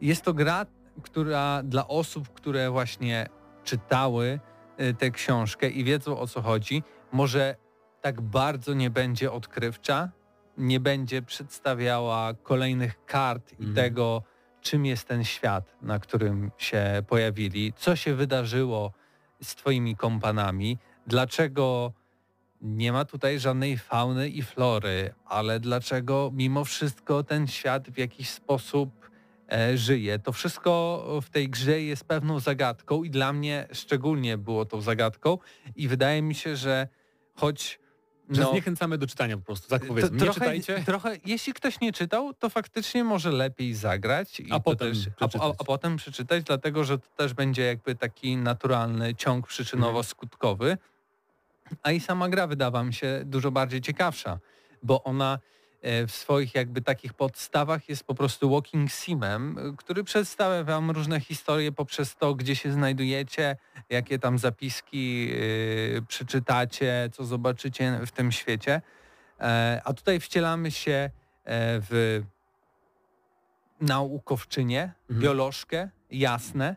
Jest 0.00 0.22
to 0.22 0.34
gra, 0.34 0.66
która 1.02 1.62
dla 1.62 1.88
osób, 1.88 2.32
które 2.32 2.70
właśnie 2.70 3.26
czytały 3.64 4.40
e, 4.76 4.94
tę 4.94 5.10
książkę 5.10 5.68
i 5.68 5.84
wiedzą 5.84 6.18
o 6.18 6.26
co 6.26 6.42
chodzi, 6.42 6.82
może 7.12 7.56
tak 8.00 8.20
bardzo 8.20 8.74
nie 8.74 8.90
będzie 8.90 9.32
odkrywcza, 9.32 10.08
nie 10.58 10.80
będzie 10.80 11.22
przedstawiała 11.22 12.34
kolejnych 12.34 13.04
kart 13.04 13.52
i 13.52 13.54
Mhm. 13.54 13.74
tego, 13.74 14.22
czym 14.64 14.86
jest 14.86 15.08
ten 15.08 15.24
świat, 15.24 15.76
na 15.82 15.98
którym 15.98 16.50
się 16.58 17.02
pojawili, 17.08 17.72
co 17.76 17.96
się 17.96 18.14
wydarzyło 18.14 18.92
z 19.42 19.54
twoimi 19.54 19.96
kompanami, 19.96 20.78
dlaczego 21.06 21.92
nie 22.60 22.92
ma 22.92 23.04
tutaj 23.04 23.40
żadnej 23.40 23.78
fauny 23.78 24.28
i 24.28 24.42
flory, 24.42 25.14
ale 25.24 25.60
dlaczego 25.60 26.30
mimo 26.34 26.64
wszystko 26.64 27.22
ten 27.22 27.46
świat 27.46 27.90
w 27.90 27.98
jakiś 27.98 28.30
sposób 28.30 29.10
e, 29.52 29.76
żyje. 29.78 30.18
To 30.18 30.32
wszystko 30.32 31.04
w 31.22 31.30
tej 31.30 31.48
grze 31.48 31.80
jest 31.82 32.04
pewną 32.04 32.40
zagadką 32.40 33.02
i 33.02 33.10
dla 33.10 33.32
mnie 33.32 33.68
szczególnie 33.72 34.38
było 34.38 34.64
tą 34.64 34.80
zagadką 34.80 35.38
i 35.76 35.88
wydaje 35.88 36.22
mi 36.22 36.34
się, 36.34 36.56
że 36.56 36.88
choć 37.34 37.83
Że 38.30 38.42
no, 38.42 38.50
zniechęcamy 38.50 38.98
do 38.98 39.06
czytania 39.06 39.36
po 39.36 39.42
prostu, 39.42 39.68
tak 39.68 39.86
powiedzmy. 39.86 40.08
to 40.10 40.14
Nie 40.14 40.20
trochę, 40.20 40.40
czytajcie. 40.40 40.82
trochę, 40.86 41.16
jeśli 41.26 41.52
ktoś 41.54 41.80
nie 41.80 41.92
czytał, 41.92 42.34
to 42.34 42.50
faktycznie 42.50 43.04
może 43.04 43.30
lepiej 43.30 43.74
zagrać 43.74 44.40
i 44.40 44.52
A 44.52 44.60
potem 44.60 44.88
też, 44.88 44.98
a, 45.20 45.24
a, 45.24 45.28
przeczytać. 45.28 45.56
a 45.58 45.64
potem 45.64 45.96
przeczytać, 45.96 46.44
dlatego 46.44 46.84
że 46.84 46.98
to 46.98 47.08
też 47.16 47.34
będzie 47.34 47.62
jakby 47.64 47.94
taki 47.94 48.36
naturalny 48.36 49.14
ciąg 49.14 49.46
przyczynowo-skutkowy. 49.48 50.76
A 51.82 51.90
i 51.92 52.00
sama 52.00 52.28
gra 52.28 52.46
wydała 52.46 52.84
mi 52.84 52.94
się 52.94 53.22
dużo 53.24 53.50
bardziej 53.50 53.80
ciekawsza, 53.80 54.38
bo 54.82 55.02
ona 55.04 55.38
w 56.06 56.12
swoich 56.12 56.54
jakby 56.54 56.82
takich 56.82 57.12
podstawach 57.14 57.88
jest 57.88 58.04
po 58.04 58.14
prostu 58.14 58.50
walking 58.50 58.90
simem, 58.90 59.58
e, 59.58 59.76
który 59.76 60.04
przedstawia 60.04 60.64
wam 60.64 60.90
różne 60.90 61.20
historie 61.20 61.72
poprzez 61.72 62.16
to, 62.16 62.34
gdzie 62.34 62.56
się 62.56 62.72
znajdujecie, 62.72 63.56
jakie 63.90 64.18
tam 64.18 64.38
zapiski 64.38 65.30
e, 65.98 66.02
przeczytacie, 66.02 67.10
co 67.12 67.24
zobaczycie 67.24 68.00
w 68.06 68.10
tym 68.12 68.32
świecie. 68.32 68.82
E, 69.40 69.80
A 69.84 69.92
tutaj 69.92 70.20
wcielamy 70.20 70.70
się 70.70 70.92
e, 70.92 71.10
w 71.90 72.22
naukowczynię, 73.80 74.82
Mhm. 75.10 75.20
biolożkę, 75.20 75.88
jasne, 76.10 76.76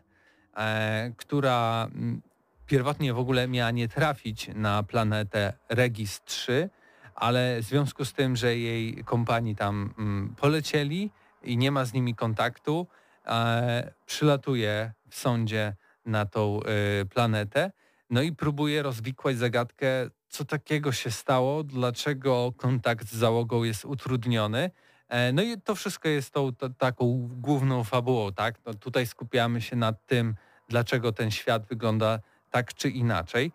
e, 0.56 1.12
która 1.16 1.88
mm, 1.94 2.22
pierwotnie 2.66 3.14
w 3.14 3.18
ogóle 3.18 3.48
miała 3.48 3.70
nie 3.70 3.88
trafić 3.88 4.50
na 4.54 4.82
planetę 4.82 5.52
Regis 5.68 6.22
3, 6.24 6.70
ale 7.18 7.62
w 7.62 7.64
związku 7.64 8.04
z 8.04 8.12
tym, 8.12 8.36
że 8.36 8.56
jej 8.56 9.04
kompanii 9.04 9.56
tam 9.56 9.94
mm, 9.98 10.34
polecieli, 10.40 11.10
i 11.42 11.56
nie 11.56 11.70
ma 11.70 11.84
z 11.84 11.92
nimi 11.92 12.14
kontaktu, 12.14 12.86
e, 13.26 13.92
przylatuje 14.06 14.92
w 15.08 15.14
sądzie 15.16 15.76
na 16.06 16.26
tą 16.26 16.60
e, 16.62 17.04
planetę, 17.04 17.72
no 18.10 18.22
i 18.22 18.32
próbuje 18.32 18.82
rozwikłać 18.82 19.36
zagadkę, 19.36 19.86
co 20.28 20.44
takiego 20.44 20.92
się 20.92 21.10
stało, 21.10 21.64
dlaczego 21.64 22.52
kontakt 22.56 23.08
z 23.08 23.14
załogą 23.14 23.64
jest 23.64 23.84
utrudniony. 23.84 24.70
E, 25.08 25.32
no 25.32 25.42
i 25.42 25.60
to 25.60 25.74
wszystko 25.74 26.08
jest 26.08 26.30
tą 26.30 26.54
to, 26.54 26.68
taką 26.70 27.28
główną 27.30 27.84
fabułą, 27.84 28.32
tak? 28.32 28.54
No 28.66 28.74
tutaj 28.74 29.06
skupiamy 29.06 29.60
się 29.60 29.76
nad 29.76 30.06
tym, 30.06 30.34
dlaczego 30.68 31.12
ten 31.12 31.30
świat 31.30 31.66
wygląda 31.66 32.18
tak 32.50 32.74
czy 32.74 32.90
inaczej. 32.90 33.52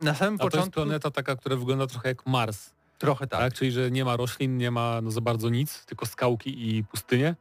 Mm, 0.00 0.12
Na 0.12 0.14
samym 0.14 0.34
A 0.34 0.38
to 0.38 0.44
jest 0.44 0.52
początku 0.56 0.74
planeta 0.80 1.10
taka, 1.10 1.36
która 1.36 1.56
wygląda 1.56 1.86
trochę 1.86 2.08
jak 2.08 2.26
Mars, 2.26 2.70
trochę 2.98 3.26
tak. 3.26 3.40
tak. 3.40 3.54
Czyli, 3.54 3.72
że 3.72 3.90
nie 3.90 4.04
ma 4.04 4.16
roślin, 4.16 4.56
nie 4.58 4.70
ma 4.70 5.00
no, 5.00 5.10
za 5.10 5.20
bardzo 5.20 5.48
nic, 5.48 5.84
tylko 5.86 6.06
skałki 6.06 6.76
i 6.76 6.84
pustynie. 6.84 7.36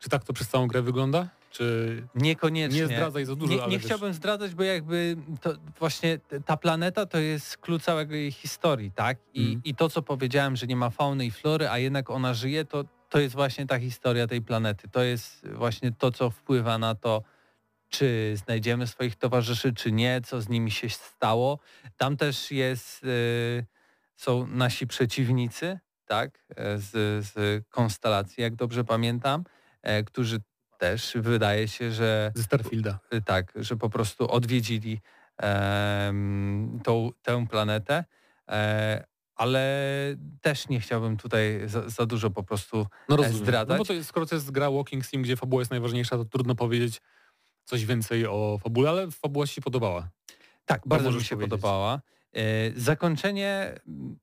Czy 0.00 0.08
tak 0.08 0.24
to 0.24 0.32
przez 0.32 0.48
całą 0.48 0.66
grę 0.66 0.82
wygląda? 0.82 1.28
Czy 1.50 2.02
Niekoniecznie. 2.14 2.80
nie 2.80 2.86
zdradzaj 2.86 3.24
za 3.26 3.36
dużo, 3.36 3.52
Nie, 3.54 3.66
nie 3.66 3.78
chciałbym 3.78 4.14
zdradzać, 4.14 4.54
bo 4.54 4.62
jakby 4.62 5.16
to 5.40 5.52
właśnie 5.78 6.18
ta 6.46 6.56
planeta 6.56 7.06
to 7.06 7.18
jest 7.18 7.56
klucz 7.58 7.82
całego 7.82 8.14
jej 8.14 8.32
historii, 8.32 8.90
tak? 8.92 9.18
I, 9.34 9.40
Mhm. 9.44 9.60
I 9.64 9.74
to, 9.74 9.88
co 9.90 10.02
powiedziałem, 10.02 10.56
że 10.56 10.66
nie 10.66 10.76
ma 10.76 10.90
fauny 10.90 11.26
i 11.26 11.30
flory, 11.30 11.68
a 11.68 11.78
jednak 11.78 12.10
ona 12.10 12.34
żyje, 12.34 12.64
to, 12.64 12.84
to 13.08 13.20
jest 13.20 13.34
właśnie 13.34 13.66
ta 13.66 13.78
historia 13.78 14.26
tej 14.26 14.42
planety. 14.42 14.88
To 14.88 15.02
jest 15.02 15.48
właśnie 15.48 15.92
to, 15.92 16.10
co 16.12 16.30
wpływa 16.30 16.78
na 16.78 16.94
to, 16.94 17.22
czy 17.92 18.32
znajdziemy 18.36 18.86
swoich 18.86 19.16
towarzyszy, 19.16 19.72
czy 19.74 19.92
nie, 19.92 20.20
co 20.24 20.40
z 20.42 20.48
nimi 20.48 20.70
się 20.70 20.88
stało. 20.88 21.58
Tam 21.96 22.16
też 22.16 22.50
jest, 22.50 23.04
y, 23.04 23.66
są 24.16 24.46
nasi 24.46 24.86
przeciwnicy, 24.86 25.78
tak? 26.04 26.44
E, 26.56 26.78
Z, 26.78 26.90
z 27.26 27.64
konstelacji, 27.68 28.42
jak 28.42 28.54
dobrze 28.56 28.84
pamiętam, 28.84 29.44
e, 29.82 30.04
którzy 30.04 30.38
też 30.78 31.12
wydaje 31.16 31.68
się, 31.68 31.90
że 31.92 32.32
ze 32.34 32.42
Starfielda. 32.42 32.98
y, 33.14 33.22
tak, 33.22 33.52
że 33.56 33.76
po 33.76 33.90
prostu 33.90 34.30
odwiedzili 34.30 35.00
em, 35.38 36.80
tą, 36.84 37.10
tę 37.22 37.46
planetę, 37.50 38.04
e, 38.50 39.04
ale 39.34 39.62
też 40.40 40.68
nie 40.68 40.80
chciałbym 40.80 41.16
tutaj 41.16 41.60
za, 41.66 41.88
za 41.88 42.06
dużo 42.06 42.30
po 42.30 42.42
prostu 42.42 42.86
No 43.08 43.16
rozumiem. 43.16 43.42
zdradzać. 43.42 43.68
No 43.68 43.78
bo 43.78 43.84
to 43.84 43.92
jest, 43.92 44.08
skoro 44.08 44.26
to 44.26 44.34
jest 44.34 44.50
gra 44.50 44.70
Walking 44.70 45.04
Sim, 45.06 45.22
gdzie 45.22 45.36
fabuła 45.36 45.60
jest 45.62 45.70
najważniejsza, 45.70 46.16
to 46.16 46.24
trudno 46.24 46.54
powiedzieć 46.54 47.00
coś 47.64 47.84
więcej 47.86 48.26
o 48.26 48.58
fabule, 48.62 48.90
ale 48.90 49.10
fabuła 49.10 49.46
ci 49.46 49.54
się 49.54 49.60
podobała. 49.60 50.08
Tak, 50.64 50.82
bardzo 50.86 51.10
mi 51.10 51.24
się 51.24 51.36
powiedzieć. 51.36 51.50
podobała. 51.50 52.00
E, 52.32 52.40
Zakończenie, 52.80 53.74
mm, 53.88 54.16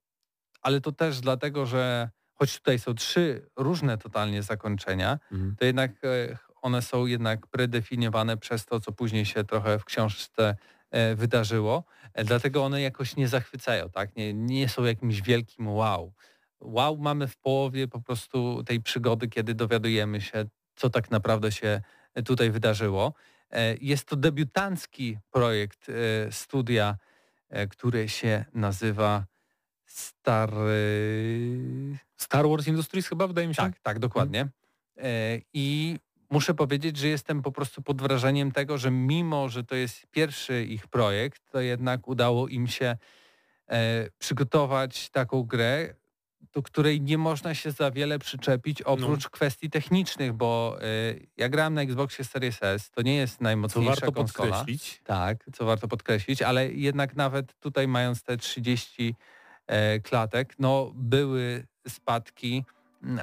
ale 0.62 0.82
to 0.82 0.92
też 0.92 1.20
dlatego, 1.20 1.66
że 1.66 2.10
choć 2.34 2.58
tutaj 2.58 2.80
są 2.80 2.94
trzy 2.96 3.50
różne 3.56 3.98
totalnie 3.98 4.44
zakończenia, 4.44 5.20
to 5.60 5.66
jednak 5.66 5.92
e, 6.04 6.38
one 6.62 6.82
są 6.82 7.06
jednak 7.06 7.48
predefiniowane 7.48 8.38
przez 8.38 8.66
to, 8.66 8.80
co 8.80 8.92
później 8.92 9.26
się 9.26 9.44
trochę 9.44 9.80
w 9.80 9.86
książce 9.86 10.56
e, 10.92 11.16
wydarzyło. 11.16 11.84
Dlatego 12.26 12.66
one 12.66 12.82
jakoś 12.82 13.16
nie 13.16 13.28
zachwycają, 13.28 13.90
tak? 13.90 14.16
Nie, 14.16 14.34
nie 14.34 14.70
są 14.70 14.84
jakimś 14.84 15.22
wielkim 15.22 15.68
wow. 15.68 16.14
Wow 16.62 16.98
mamy 16.98 17.28
w 17.28 17.38
połowie 17.38 17.88
po 17.88 18.02
prostu 18.02 18.64
tej 18.64 18.82
przygody, 18.82 19.28
kiedy 19.28 19.54
dowiadujemy 19.54 20.22
się, 20.22 20.46
co 20.76 20.90
tak 20.90 21.12
naprawdę 21.12 21.52
się 21.52 21.82
tutaj 22.26 22.52
wydarzyło. 22.52 23.14
E, 23.52 23.76
Jest 23.82 24.06
to 24.06 24.16
debiutancki 24.16 25.18
projekt 25.32 25.88
e, 25.90 26.32
studia, 26.32 26.98
e, 27.50 27.68
który 27.68 28.10
się 28.10 28.46
nazywa 28.54 29.26
Star... 29.86 30.54
Star 32.18 32.50
Wars 32.50 32.68
Industries 32.68 33.08
chyba, 33.08 33.28
wydaje 33.28 33.48
mi 33.48 33.56
się? 33.56 33.62
Tak, 33.62 33.80
tak, 33.80 34.00
dokładnie. 34.00 34.48
E, 34.98 35.40
I 35.54 35.98
muszę 36.30 36.54
powiedzieć, 36.54 36.98
że 36.98 37.08
jestem 37.08 37.42
po 37.42 37.52
prostu 37.52 37.82
pod 37.82 38.02
wrażeniem 38.02 38.52
tego, 38.52 38.78
że 38.78 38.92
mimo, 38.92 39.50
że 39.50 39.64
to 39.64 39.76
jest 39.76 40.08
pierwszy 40.08 40.64
ich 40.64 40.88
projekt, 40.88 41.52
to 41.52 41.62
jednak 41.62 42.08
udało 42.08 42.48
im 42.48 42.68
się 42.68 42.98
przygotować 44.20 45.10
taką 45.10 45.44
grę, 45.44 45.96
do 46.54 46.62
której 46.64 47.02
nie 47.02 47.18
można 47.18 47.56
się 47.56 47.72
za 47.72 47.92
wiele 47.92 48.20
przyczepić 48.20 48.82
oprócz 48.82 49.30
kwestii 49.30 49.70
technicznych, 49.70 50.34
bo 50.34 50.78
e, 50.82 50.86
ja 51.38 51.50
grałem 51.50 51.74
na 51.74 51.82
Xboxie 51.82 52.26
Series 52.26 52.58
S, 52.62 52.92
to 52.92 53.02
nie 53.02 53.16
jest 53.16 53.38
Co 53.38 53.44
najmocniejsza 53.44 53.90
warto 53.90 54.12
konsola. 54.12 54.58
podkreślić. 54.58 55.02
Tak, 55.04 55.46
co 55.54 55.66
warto 55.66 55.88
podkreślić, 55.88 56.42
ale 56.42 56.72
jednak 56.72 57.16
nawet 57.16 57.60
tutaj 57.60 57.88
mając 57.88 58.24
te 58.24 58.38
30 58.38 59.16
e, 59.68 60.00
klatek, 60.00 60.56
no 60.60 60.92
były 60.96 61.68
spadki 61.88 62.64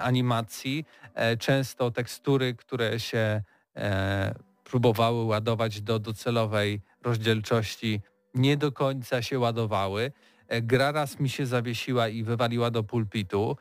animacji, 0.03 0.85
e, 1.14 1.37
często 1.37 1.91
tekstury, 1.91 2.55
które 2.55 3.01
się 3.01 3.43
e, 3.77 4.35
próbowały 4.64 5.24
ładować 5.24 5.81
do 5.81 5.99
docelowej 5.99 6.81
rozdzielczości, 7.03 8.01
nie 8.35 8.57
do 8.57 8.72
końca 8.72 9.22
się 9.22 9.39
ładowały. 9.39 10.12
E, 10.49 10.62
gra 10.62 10.92
raz 10.92 11.20
mi 11.20 11.28
się 11.28 11.47
zawiesiła 11.47 12.09
i 12.09 12.22
wywaliła 12.22 12.70
do 12.70 12.82
pulpitu. 12.82 13.57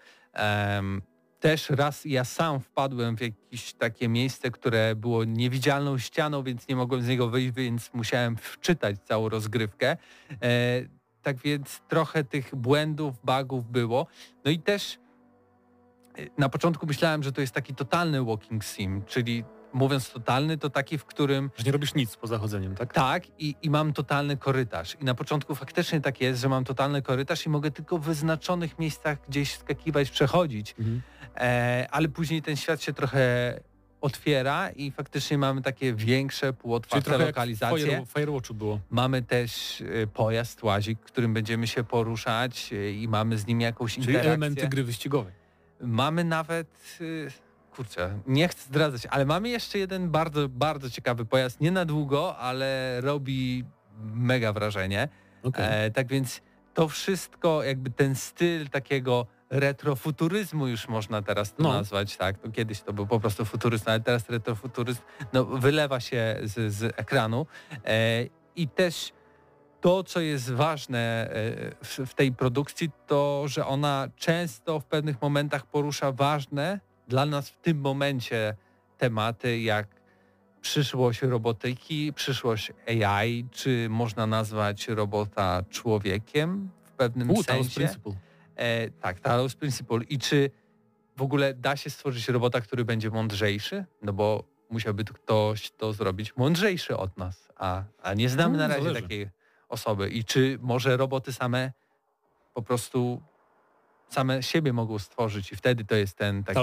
Też 1.39 1.69
raz 1.69 2.05
ja 2.05 2.23
sam 2.23 2.59
wpadłem 2.59 3.17
w 3.17 3.21
jakieś 3.21 3.73
takie 3.73 4.09
miejsce, 4.09 4.51
które 4.51 4.95
było 4.95 5.23
niewidzialną 5.23 5.97
ścianą, 5.97 6.43
więc 6.43 6.67
nie 6.67 6.75
mogłem 6.75 7.01
z 7.01 7.07
niego 7.07 7.29
wyjść, 7.29 7.51
więc 7.51 7.93
musiałem 7.93 8.38
wczytać 8.38 8.95
całą 9.03 9.29
rozgrywkę. 9.29 9.97
E, 10.31 10.81
tak 11.21 11.38
więc 11.38 11.81
trochę 11.88 12.23
tych 12.23 12.55
błędów, 12.55 13.15
bugów 13.23 13.71
było. 13.71 14.07
No 14.45 14.51
i 14.51 14.59
też 14.59 14.99
e, 16.17 16.21
na 16.38 16.49
początku 16.49 16.86
myślałem, 16.86 17.23
że 17.23 17.31
to 17.31 17.41
jest 17.41 17.53
taki 17.53 17.75
totalny 17.75 18.23
walking 18.23 18.63
sim, 18.63 19.03
czyli 19.05 19.43
mówiąc 19.76 20.11
totalny, 20.11 20.57
to 20.57 20.69
taki, 20.69 20.97
w 20.97 21.05
którym 21.05 21.51
Że 21.57 21.63
nie 21.63 21.71
robisz 21.71 21.95
nic 21.95 22.15
poza 22.15 22.38
chodzeniem, 22.38 22.76
tak? 22.76 22.93
tak, 22.93 23.23
i, 23.39 23.55
i 23.61 23.69
mam 23.69 23.93
totalny 23.93 24.38
korytarz. 24.38 24.97
I 25.01 25.05
na 25.05 25.15
początku 25.15 25.55
faktycznie 25.55 26.01
tak 26.01 26.21
jest, 26.21 26.41
że 26.41 26.49
mam 26.49 26.63
totalny 26.63 27.01
korytarz 27.01 27.45
i 27.45 27.49
mogę 27.49 27.71
tylko 27.71 27.97
w 27.97 28.01
wyznaczonych 28.01 28.80
miejscach 28.80 29.17
gdzieś 29.30 29.55
skakiwać, 29.55 30.09
przechodzić. 30.09 30.76
Mhm. 30.80 31.01
E, 31.38 31.88
ale 31.91 32.07
później 32.07 32.41
ten 32.41 32.55
świat 32.55 32.82
się 32.82 32.93
trochę 32.93 33.53
otwiera 34.01 34.69
i 34.69 34.91
faktycznie 34.91 35.38
mamy 35.38 35.61
takie 35.61 35.93
większe, 35.93 36.53
półotwarte 36.53 37.11
jak 37.11 37.21
w 37.21 37.26
lokalizacje. 37.26 37.86
Fire, 37.86 38.05
Firewatchu 38.05 38.53
było. 38.53 38.80
Mamy 38.89 39.21
też 39.21 39.82
e, 39.82 40.07
pojazd, 40.07 40.63
łazik, 40.63 40.99
którym 40.99 41.34
będziemy 41.34 41.67
się 41.67 41.84
poruszać 41.84 42.73
e, 42.73 42.91
i 42.91 43.07
mamy 43.07 43.38
z 43.38 43.47
nim 43.47 43.61
jakąś 43.61 43.93
Czyli 43.93 44.01
interakcję. 44.01 44.30
elementy 44.30 44.67
gry 44.67 44.84
wyścigowej. 44.84 45.34
Mamy 45.82 46.23
nawet, 46.23 46.97
y, 47.01 47.32
kurczę, 47.76 48.19
nie 48.28 48.47
chcę 48.47 48.61
zdradzać, 48.67 49.05
ale 49.09 49.26
mamy 49.26 49.49
jeszcze 49.49 49.78
jeden 49.80 50.09
bardzo, 50.11 50.49
bardzo 50.49 50.89
ciekawy 50.89 51.26
pojazd. 51.26 51.61
Nie 51.61 51.71
na 51.71 51.86
długo, 51.86 52.38
ale 52.38 53.01
robi 53.01 53.65
mega 54.13 54.53
wrażenie. 54.53 55.07
Okej. 55.43 55.86
E, 55.86 55.91
tak 55.91 56.07
więc 56.07 56.41
to 56.73 56.88
wszystko, 56.88 57.63
jakby 57.63 57.89
ten 57.89 58.15
styl 58.15 58.69
takiego 58.69 59.26
retrofuturyzmu 59.49 60.67
już 60.67 60.88
można 60.88 61.21
teraz 61.21 61.53
to 61.53 61.63
No. 61.63 61.73
nazwać, 61.73 62.17
tak? 62.17 62.38
To 62.38 62.51
kiedyś 62.51 62.82
to 62.82 62.93
był 62.93 63.07
po 63.07 63.19
prostu 63.19 63.45
futuryzm, 63.45 63.84
ale 63.88 63.99
teraz 63.99 64.30
retrofuturyzm 64.30 65.01
no, 65.34 65.45
wylewa 65.45 65.99
się 65.99 66.36
z, 66.43 66.73
z 66.73 66.84
ekranu. 66.99 67.45
E, 67.86 68.26
I 68.55 68.67
też 68.67 69.11
to, 69.82 70.03
co 70.03 70.19
jest 70.19 70.51
ważne 70.51 71.30
e, 71.30 71.32
w, 71.84 71.99
w 72.09 72.13
tej 72.13 72.32
produkcji, 72.32 72.91
to, 73.07 73.43
że 73.47 73.65
ona 73.65 74.07
często 74.15 74.80
w 74.80 74.86
pewnych 74.86 75.21
momentach 75.21 75.65
porusza 75.65 76.11
ważne 76.11 76.80
dla 77.07 77.25
nas 77.25 77.49
w 77.49 77.57
tym 77.57 77.77
momencie 77.81 78.55
tematy, 78.97 79.59
jak 79.59 79.87
przyszłość 80.61 81.21
robotyki, 81.21 82.13
przyszłość 82.13 82.71
AI, 82.87 83.45
czy 83.51 83.87
można 83.89 84.27
nazwać 84.27 84.87
robota 84.87 85.63
człowiekiem 85.69 86.69
w 86.83 86.91
pewnym 86.91 87.31
U, 87.31 87.43
sensie. 87.43 87.75
Principle. 87.75 88.13
E, 88.55 88.89
tak, 88.89 89.19
Talos 89.19 89.55
Principle. 89.55 89.99
I 90.09 90.17
czy 90.19 90.51
w 91.17 91.21
ogóle 91.21 91.53
da 91.53 91.75
się 91.75 91.89
stworzyć 91.89 92.27
robota, 92.29 92.61
który 92.61 92.85
będzie 92.85 93.09
mądrzejszy? 93.09 93.85
No 94.01 94.13
bo 94.13 94.43
musiałby 94.69 95.03
to 95.03 95.13
ktoś 95.13 95.71
to 95.71 95.93
zrobić 95.93 96.35
mądrzejszy 96.37 96.97
od 96.97 97.17
nas, 97.17 97.47
a, 97.55 97.83
a 98.01 98.13
nie 98.13 98.29
znamy 98.29 98.57
No, 98.57 98.63
na 98.63 98.67
razie 98.67 98.83
zależy. 98.83 99.01
takiej 99.01 99.29
osoby. 99.69 100.09
I 100.09 100.23
czy 100.23 100.57
może 100.61 100.97
roboty 100.97 101.33
same 101.33 101.71
po 102.53 102.61
prostu 102.61 103.21
same 104.09 104.43
siebie 104.43 104.73
mogą 104.73 104.99
stworzyć 104.99 105.51
i 105.51 105.55
wtedy 105.55 105.85
to 105.85 105.95
jest 105.95 106.17
ten 106.17 106.43
taki, 106.43 106.59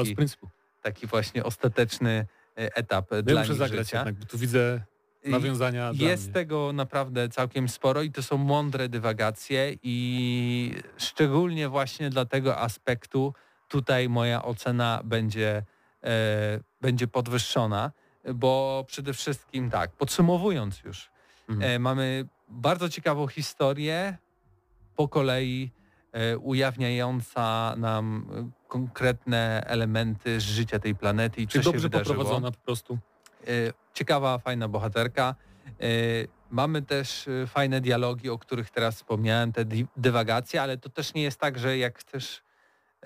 taki 0.82 1.06
właśnie 1.06 1.44
ostateczny 1.44 2.26
e, 2.58 2.76
etap 2.76 3.12
e, 3.12 3.16
Ja 3.16 3.22
dla 3.22 3.40
muszę 3.40 3.54
zagrać 3.54 3.86
życia. 3.86 3.96
jednak, 3.98 4.14
bo 4.14 4.26
tu 4.26 4.38
widzę 4.38 4.80
nawiązania 5.24 5.92
jest 5.94 6.32
tego 6.32 6.72
naprawdę 6.72 7.28
całkiem 7.28 7.68
sporo 7.68 8.02
i 8.02 8.10
to 8.10 8.22
są 8.22 8.36
mądre 8.38 8.88
dywagacje 8.88 9.76
i 9.82 10.74
szczególnie 10.98 11.68
właśnie 11.68 12.10
dla 12.10 12.24
tego 12.24 12.58
aspektu 12.58 13.34
tutaj 13.68 14.08
moja 14.08 14.42
ocena 14.42 15.00
będzie, 15.04 15.62
e, 16.04 16.60
będzie 16.80 17.08
podwyższona, 17.08 17.92
bo 18.34 18.84
przede 18.88 19.12
wszystkim 19.14 19.70
tak, 19.70 19.90
podsumowując 19.90 20.82
już, 20.84 21.10
Mhm. 21.48 21.70
e, 21.72 21.78
mamy 21.78 22.28
bardzo 22.48 22.88
ciekawą 22.88 23.26
historię 23.26 24.16
po 24.96 25.08
kolei 25.08 25.70
e, 25.78 25.81
ujawniająca 26.40 27.74
nam 27.76 28.26
e, 28.36 28.50
konkretne 28.68 29.62
elementy 29.66 30.40
z 30.40 30.42
życia 30.42 30.78
tej 30.78 30.94
planety 30.94 31.40
i 31.40 31.46
co 31.46 31.52
się 31.52 31.60
dobrze 31.60 31.80
wydarzyło. 31.80 32.16
poprowadzona 32.16 32.50
po 32.50 32.58
prostu. 32.60 32.98
Y, 33.48 33.72
ciekawa, 33.94 34.38
fajna 34.38 34.68
bohaterka. 34.68 35.34
Mamy 36.50 36.82
też 36.82 37.28
fajne 37.46 37.80
dialogi, 37.80 38.30
o 38.30 38.38
których 38.38 38.70
teraz 38.70 38.96
wspomniałem, 38.96 39.52
te 39.52 39.64
dywagacje, 39.96 40.62
ale 40.62 40.78
to 40.78 40.88
też 40.88 41.14
nie 41.14 41.22
jest 41.22 41.40
tak, 41.40 41.58
że 41.58 41.78
jak 41.78 41.98
chcesz 41.98 42.42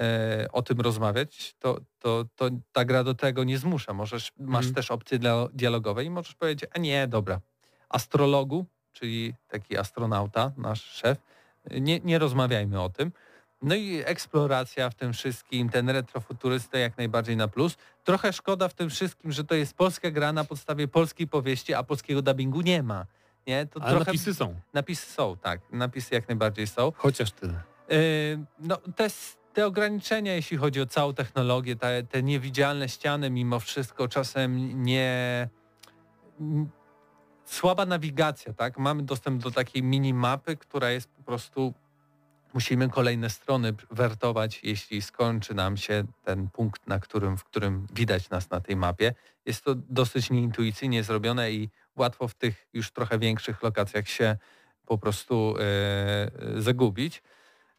e, 0.00 0.46
o 0.52 0.62
tym 0.62 0.80
rozmawiać, 0.80 1.54
to, 1.58 1.80
to, 1.98 2.24
to 2.36 2.50
ta 2.72 2.84
gra 2.84 3.04
do 3.04 3.14
tego 3.14 3.44
nie 3.44 3.58
zmusza. 3.58 3.92
Możesz, 3.92 4.32
masz 4.38 4.64
Mhm. 4.64 4.74
też 4.74 4.90
opcje 4.90 5.18
dia- 5.18 5.48
dialogowe 5.52 6.04
i 6.04 6.10
możesz 6.10 6.34
powiedzieć, 6.34 6.70
a 6.74 6.78
nie, 6.78 7.06
dobra, 7.08 7.40
astrologu, 7.88 8.66
czyli 8.92 9.34
taki 9.48 9.76
astronauta, 9.78 10.52
nasz 10.56 10.82
szef, 10.84 11.18
nie, 11.70 12.00
nie 12.00 12.18
rozmawiajmy 12.18 12.82
o 12.82 12.90
tym. 12.90 13.12
No 13.62 13.74
i 13.74 14.02
eksploracja 14.04 14.90
w 14.90 14.94
tym 14.94 15.12
wszystkim, 15.12 15.68
ten 15.68 15.88
retrofuturysta 15.90 16.78
jak 16.78 16.98
najbardziej 16.98 17.36
na 17.36 17.48
plus. 17.48 17.76
Trochę 18.04 18.32
szkoda 18.32 18.68
w 18.68 18.74
tym 18.74 18.90
wszystkim, 18.90 19.32
że 19.32 19.44
to 19.44 19.54
jest 19.54 19.74
polska 19.74 20.10
gra 20.10 20.32
na 20.32 20.44
podstawie 20.44 20.88
polskiej 20.88 21.26
powieści, 21.26 21.74
a 21.74 21.82
polskiego 21.82 22.22
dubbingu 22.22 22.60
nie 22.60 22.82
ma. 22.82 23.06
Nie? 23.46 23.66
To 23.66 23.80
Ale 23.80 23.90
trochę... 23.90 24.04
napisy 24.04 24.34
są. 24.34 24.60
Napisy 24.74 25.12
są, 25.12 25.36
tak. 25.36 25.60
Napisy 25.72 26.14
jak 26.14 26.28
najbardziej 26.28 26.66
są. 26.66 26.92
Chociaż 26.96 27.30
tyle. 27.30 27.62
Yy, 27.88 27.96
no, 28.58 28.76
te, 28.96 29.08
te 29.52 29.66
ograniczenia, 29.66 30.34
jeśli 30.34 30.56
chodzi 30.56 30.80
o 30.80 30.86
całą 30.86 31.14
technologię, 31.14 31.76
te, 31.76 32.02
te 32.02 32.22
niewidzialne 32.22 32.88
ściany 32.88 33.30
mimo 33.30 33.60
wszystko 33.60 34.08
czasem 34.08 34.82
nie... 34.82 35.48
Słaba 37.46 37.86
nawigacja, 37.86 38.52
tak? 38.52 38.78
Mamy 38.78 39.02
dostęp 39.02 39.42
do 39.42 39.50
takiej 39.50 39.82
minimapy, 39.82 40.56
która 40.56 40.90
jest 40.90 41.08
po 41.08 41.22
prostu... 41.22 41.74
Musimy 42.54 42.88
kolejne 42.88 43.30
strony 43.30 43.74
wertować, 43.90 44.60
jeśli 44.62 45.02
skończy 45.02 45.54
nam 45.54 45.76
się 45.76 46.04
ten 46.24 46.50
punkt, 46.50 46.86
na 46.86 46.98
którym, 46.98 47.36
w 47.36 47.44
którym 47.44 47.86
widać 47.92 48.30
nas 48.30 48.50
na 48.50 48.60
tej 48.60 48.76
mapie. 48.76 49.14
Jest 49.46 49.64
to 49.64 49.74
dosyć 49.74 50.30
nieintuicyjnie 50.30 51.02
zrobione 51.02 51.52
i 51.52 51.70
łatwo 51.96 52.28
w 52.28 52.34
tych 52.34 52.68
już 52.72 52.90
trochę 52.90 53.18
większych 53.18 53.62
lokacjach 53.62 54.08
się 54.08 54.36
po 54.86 54.98
prostu 54.98 55.54
e, 55.58 56.62
zagubić. 56.62 57.22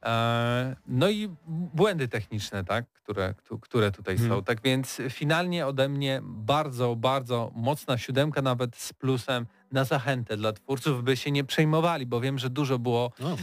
E, 0.06 0.76
no 0.88 1.10
i 1.10 1.30
błędy 1.48 2.08
techniczne, 2.08 2.64
tak, 2.64 2.86
które, 2.94 3.34
któ- 3.38 3.60
które 3.60 3.92
tutaj 3.92 4.18
Hmm. 4.18 4.38
są. 4.38 4.44
Tak 4.44 4.62
więc 4.62 5.02
finalnie 5.10 5.68
ode 5.68 5.90
mnie 5.90 6.22
bardzo, 6.24 6.96
bardzo 6.96 7.52
mocna 7.56 7.98
siódemka, 7.98 8.42
nawet 8.42 8.76
z 8.76 8.94
plusem 8.94 9.46
na 9.72 9.84
zachętę 9.84 10.38
dla 10.38 10.54
twórców, 10.54 11.04
by 11.04 11.18
się 11.18 11.32
nie 11.32 11.44
przejmowali, 11.44 12.06
bo 12.06 12.22
wiem, 12.22 12.38
że 12.40 12.50
dużo 12.50 12.80
było 12.80 13.12
No. 13.20 13.38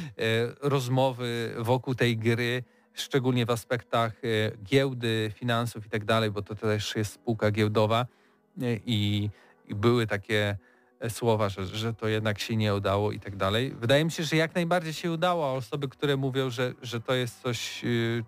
rozmowy 0.61 1.55
wokół 1.59 1.95
tej 1.95 2.17
gry, 2.17 2.65
szczególnie 2.95 3.47
w 3.47 3.51
aspektach 3.51 4.13
e, 4.25 4.57
giełdy, 4.65 5.33
finansów 5.35 5.87
i 5.87 5.91
tak 5.91 6.05
dalej, 6.05 6.31
bo 6.31 6.43
to 6.43 6.55
też 6.55 6.97
jest 6.97 7.13
spółka 7.13 7.51
giełdowa 7.51 8.07
i, 8.87 9.31
i 9.69 9.75
były 9.75 10.07
takie 10.07 10.57
słowa, 11.11 11.49
że, 11.49 11.67
że 11.67 11.95
to 11.95 12.09
jednak 12.09 12.39
się 12.39 12.57
nie 12.57 12.75
udało 12.75 13.13
i 13.13 13.21
tak 13.21 13.37
dalej. 13.37 13.75
Wydaje 13.81 14.05
mi 14.05 14.11
się, 14.11 14.23
że 14.23 14.37
jak 14.37 14.55
najbardziej 14.55 14.93
się 14.93 15.13
udało, 15.13 15.51
a 15.51 15.53
osoby, 15.53 15.89
które 15.89 16.17
mówią, 16.17 16.51
że, 16.51 16.75
że 16.83 17.01
to 17.01 17.15
jest 17.15 17.43
coś, 17.43 17.85
y, 17.85 18.25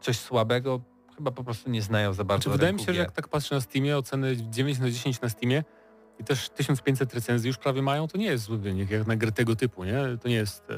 coś 0.00 0.18
słabego, 0.18 0.80
chyba 1.16 1.30
po 1.30 1.44
prostu 1.44 1.70
nie 1.70 1.82
znają 1.82 2.12
za 2.12 2.24
bardzo 2.24 2.42
Znaczy, 2.42 2.58
wydaje 2.58 2.72
mi 2.72 2.80
się, 2.80 2.86
że 2.86 2.92
gier. 2.92 3.00
jak 3.00 3.12
tak 3.12 3.28
patrzę 3.28 3.54
na 3.54 3.60
Steamie, 3.60 3.98
oceny 3.98 4.36
9 4.50 4.78
na 4.78 4.90
10 4.90 5.20
na 5.20 5.28
Steamie 5.28 5.64
i 6.18 6.24
też 6.24 6.48
1500 6.48 7.14
recenzji 7.14 7.48
już 7.48 7.58
prawie 7.58 7.82
mają, 7.82 8.08
to 8.08 8.18
nie 8.18 8.26
jest 8.26 8.44
zły 8.44 8.58
wynik 8.58 8.90
jak 8.90 9.06
na 9.06 9.16
gry 9.16 9.32
tego 9.32 9.56
typu, 9.56 9.84
nie? 9.84 10.02
To 10.22 10.28
nie 10.28 10.34
jest, 10.34 10.70
e, 10.70 10.74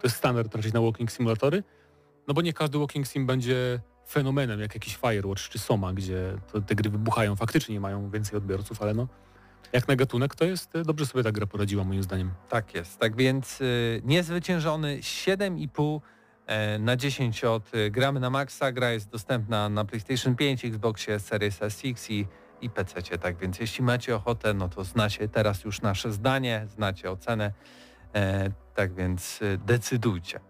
jest 0.04 0.16
standard 0.16 0.54
raczej 0.54 0.72
na 0.72 0.80
walking 0.80 1.12
simulatory, 1.12 1.62
no 2.28 2.34
bo 2.34 2.42
nie 2.42 2.52
każdy 2.52 2.78
walking 2.78 3.06
sim 3.06 3.26
będzie 3.26 3.80
fenomenem, 4.08 4.60
jak 4.60 4.74
jakiś 4.74 4.96
Firewatch 4.96 5.48
czy 5.48 5.58
Soma, 5.58 5.92
gdzie 5.92 6.38
te 6.66 6.74
gry 6.74 6.90
wybuchają, 6.90 7.36
faktycznie 7.36 7.80
mają 7.80 8.10
więcej 8.10 8.36
odbiorców, 8.38 8.82
ale 8.82 8.94
no 8.94 9.08
jak 9.72 9.88
na 9.88 9.96
gatunek 9.96 10.34
to 10.34 10.44
jest, 10.44 10.76
e, 10.76 10.82
dobrze 10.82 11.06
sobie 11.06 11.24
ta 11.24 11.32
gra 11.32 11.46
poradziła 11.46 11.84
moim 11.84 12.02
zdaniem. 12.02 12.30
Tak 12.48 12.74
jest. 12.74 12.98
Tak 12.98 13.16
więc 13.16 13.60
y, 13.60 14.02
niezwyciężony 14.04 14.98
7,5 14.98 16.00
e, 16.46 16.78
na 16.78 16.96
10 16.96 17.44
od 17.44 17.74
y, 17.74 17.90
gramy 17.90 18.20
na 18.20 18.30
maksa. 18.30 18.72
Gra 18.72 18.90
jest 18.90 19.10
dostępna 19.10 19.68
na 19.68 19.84
PlayStation 19.84 20.36
5, 20.36 20.64
Xboxie 20.64 21.20
Series 21.20 21.60
SX 21.62 22.10
i, 22.10 22.26
i 22.60 22.70
PC. 22.70 23.18
Tak 23.18 23.36
więc 23.36 23.58
jeśli 23.58 23.84
macie 23.84 24.16
ochotę, 24.16 24.54
no 24.54 24.68
to 24.68 24.84
znacie 24.84 25.28
teraz 25.28 25.64
już 25.64 25.82
nasze 25.82 26.12
zdanie, 26.12 26.66
znacie 26.68 27.10
ocenę. 27.10 27.52
E, 28.14 28.50
tak 28.74 28.94
więc 28.94 29.42
y, 29.42 29.58
decydujcie. 29.66 30.40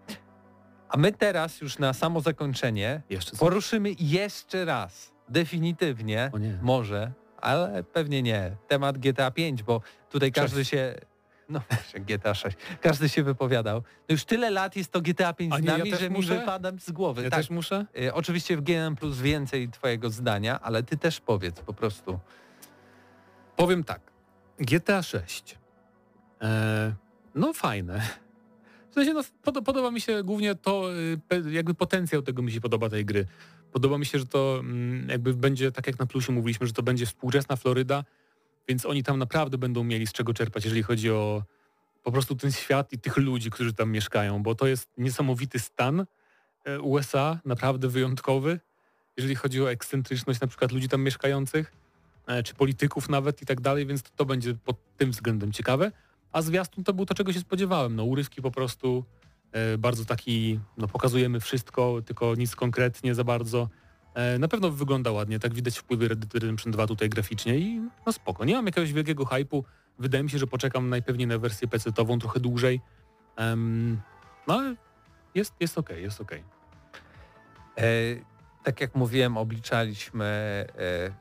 A 0.89 0.97
my 0.97 1.11
teraz 1.11 1.61
już 1.61 1.79
na 1.79 1.93
samo 1.93 2.21
zakończenie 2.21 3.01
Jeszcze 3.09 3.37
poruszymy 3.37 3.89
jeszcze 3.99 4.65
raz, 4.65 5.13
definitywnie, 5.29 6.31
może, 6.61 7.11
ale 7.41 7.83
pewnie 7.83 8.21
nie. 8.21 8.55
Temat 8.67 8.97
GTA 8.97 9.31
5, 9.31 9.63
bo 9.63 9.81
tutaj 10.09 10.31
każdy 10.31 10.65
się. 10.65 10.95
No 11.49 11.61
GTA 11.93 12.33
6. 12.33 12.57
Każdy 12.81 13.09
się 13.09 13.23
wypowiadał. 13.23 13.77
No 13.77 14.13
już 14.13 14.25
tyle 14.25 14.49
lat 14.49 14.75
jest 14.75 14.91
to 14.91 15.01
GTA 15.01 15.33
5 15.33 15.53
A 15.53 15.57
z 15.57 15.63
ja 15.63 15.77
nami, 15.77 15.91
też 15.91 15.99
że 15.99 16.09
muszę? 16.09 16.33
mi 16.33 16.39
wypada 16.39 16.71
z 16.79 16.91
głowy. 16.91 17.23
Ja 17.23 17.29
tak. 17.29 17.39
też 17.39 17.49
muszę? 17.49 17.85
Y, 18.01 18.13
Oczywiście 18.13 18.57
w 18.57 18.61
GNM 18.61 18.95
Plus 18.95 19.17
więcej 19.17 19.69
twojego 19.69 20.09
zdania, 20.09 20.59
ale 20.61 20.83
ty 20.83 20.97
też 20.97 21.19
powiedz 21.21 21.59
po 21.59 21.73
prostu. 21.73 22.19
Powiem 23.55 23.83
tak. 23.83 24.01
GTA 24.59 25.03
6. 25.03 25.57
E, 26.41 26.93
no 27.35 27.53
fajne. 27.53 28.01
W 28.91 28.93
sensie 28.93 29.13
no, 29.13 29.21
pod, 29.43 29.65
podoba 29.65 29.91
mi 29.91 30.01
się 30.01 30.23
głównie 30.23 30.55
to, 30.55 30.93
y, 30.93 31.51
jakby 31.51 31.73
potencjał 31.73 32.21
tego 32.21 32.41
mi 32.41 32.51
się 32.51 32.61
podoba 32.61 32.89
tej 32.89 33.05
gry. 33.05 33.25
Podoba 33.71 33.97
mi 33.97 34.05
się, 34.05 34.19
że 34.19 34.25
to 34.25 34.57
mm, 34.59 35.09
jakby 35.09 35.33
będzie, 35.33 35.71
tak 35.71 35.87
jak 35.87 35.99
na 35.99 36.05
plusie 36.05 36.31
mówiliśmy, 36.31 36.67
że 36.67 36.73
to 36.73 36.83
będzie 36.83 37.05
współczesna 37.05 37.55
Floryda, 37.55 38.03
więc 38.67 38.85
oni 38.85 39.03
tam 39.03 39.19
naprawdę 39.19 39.57
będą 39.57 39.83
mieli 39.83 40.07
z 40.07 40.11
czego 40.11 40.33
czerpać, 40.33 40.65
jeżeli 40.65 40.83
chodzi 40.83 41.11
o 41.11 41.43
po 42.03 42.11
prostu 42.11 42.35
ten 42.35 42.51
świat 42.51 42.93
i 42.93 42.99
tych 42.99 43.17
ludzi, 43.17 43.49
którzy 43.49 43.73
tam 43.73 43.91
mieszkają, 43.91 44.43
bo 44.43 44.55
to 44.55 44.67
jest 44.67 44.89
niesamowity 44.97 45.59
stan 45.59 46.05
e, 46.65 46.79
USA, 46.79 47.39
naprawdę 47.45 47.87
wyjątkowy, 47.87 48.59
jeżeli 49.17 49.35
chodzi 49.35 49.61
o 49.61 49.71
ekscentryczność 49.71 50.39
na 50.39 50.47
przykład 50.47 50.71
ludzi 50.71 50.89
tam 50.89 51.01
mieszkających 51.01 51.73
e, 52.27 52.43
czy 52.43 52.55
polityków 52.55 53.09
nawet 53.09 53.41
i 53.41 53.45
tak 53.45 53.61
dalej, 53.61 53.85
więc 53.85 54.03
to, 54.03 54.09
to 54.15 54.25
będzie 54.25 54.53
pod 54.53 54.77
tym 54.97 55.11
względem 55.11 55.51
ciekawe. 55.51 55.91
A 56.31 56.41
zwiastun 56.41 56.83
to 56.83 56.93
był 56.93 57.05
to, 57.05 57.13
czego 57.13 57.33
się 57.33 57.39
spodziewałem. 57.39 57.95
No 57.95 58.03
urywki 58.03 58.41
po 58.41 58.51
prostu 58.51 59.03
bardzo 59.77 60.05
taki, 60.05 60.59
no 60.77 60.87
pokazujemy 60.87 61.39
wszystko, 61.39 62.01
tylko 62.05 62.35
nic 62.35 62.55
konkretnie 62.55 63.15
za 63.15 63.23
bardzo. 63.23 63.69
E, 64.13 64.39
na 64.39 64.47
pewno 64.47 64.71
wygląda 64.71 65.11
ładnie, 65.11 65.39
tak 65.39 65.53
widać 65.53 65.77
wpływy 65.77 66.07
Red 66.07 66.19
Dead 66.19 66.33
Redemption 66.33 66.71
2 66.71 66.87
tutaj 66.87 67.09
graficznie 67.09 67.57
i 67.57 67.81
no 68.05 68.11
spoko. 68.11 68.45
Nie 68.45 68.55
mam 68.55 68.65
jakiegoś 68.65 68.93
wielkiego 68.93 69.25
hypu. 69.25 69.65
Wydaje 69.99 70.23
mi 70.23 70.29
się, 70.29 70.37
że 70.37 70.47
poczekam 70.47 70.89
najpewniej 70.89 71.27
na 71.27 71.37
wersję 71.37 71.67
PC-tową 71.67 72.19
trochę 72.19 72.39
dłużej. 72.39 72.81
Em, 73.35 74.01
no 74.47 74.53
ale 74.53 74.75
jest, 75.35 75.53
jest 75.59 75.77
okej, 75.77 76.03
jest 76.03 76.21
okej. 76.21 76.43
E, 77.77 77.83
tak 78.63 78.81
jak 78.81 78.95
mówiłem, 78.95 79.37
obliczaliśmy 79.37 80.25
e, 80.77 81.11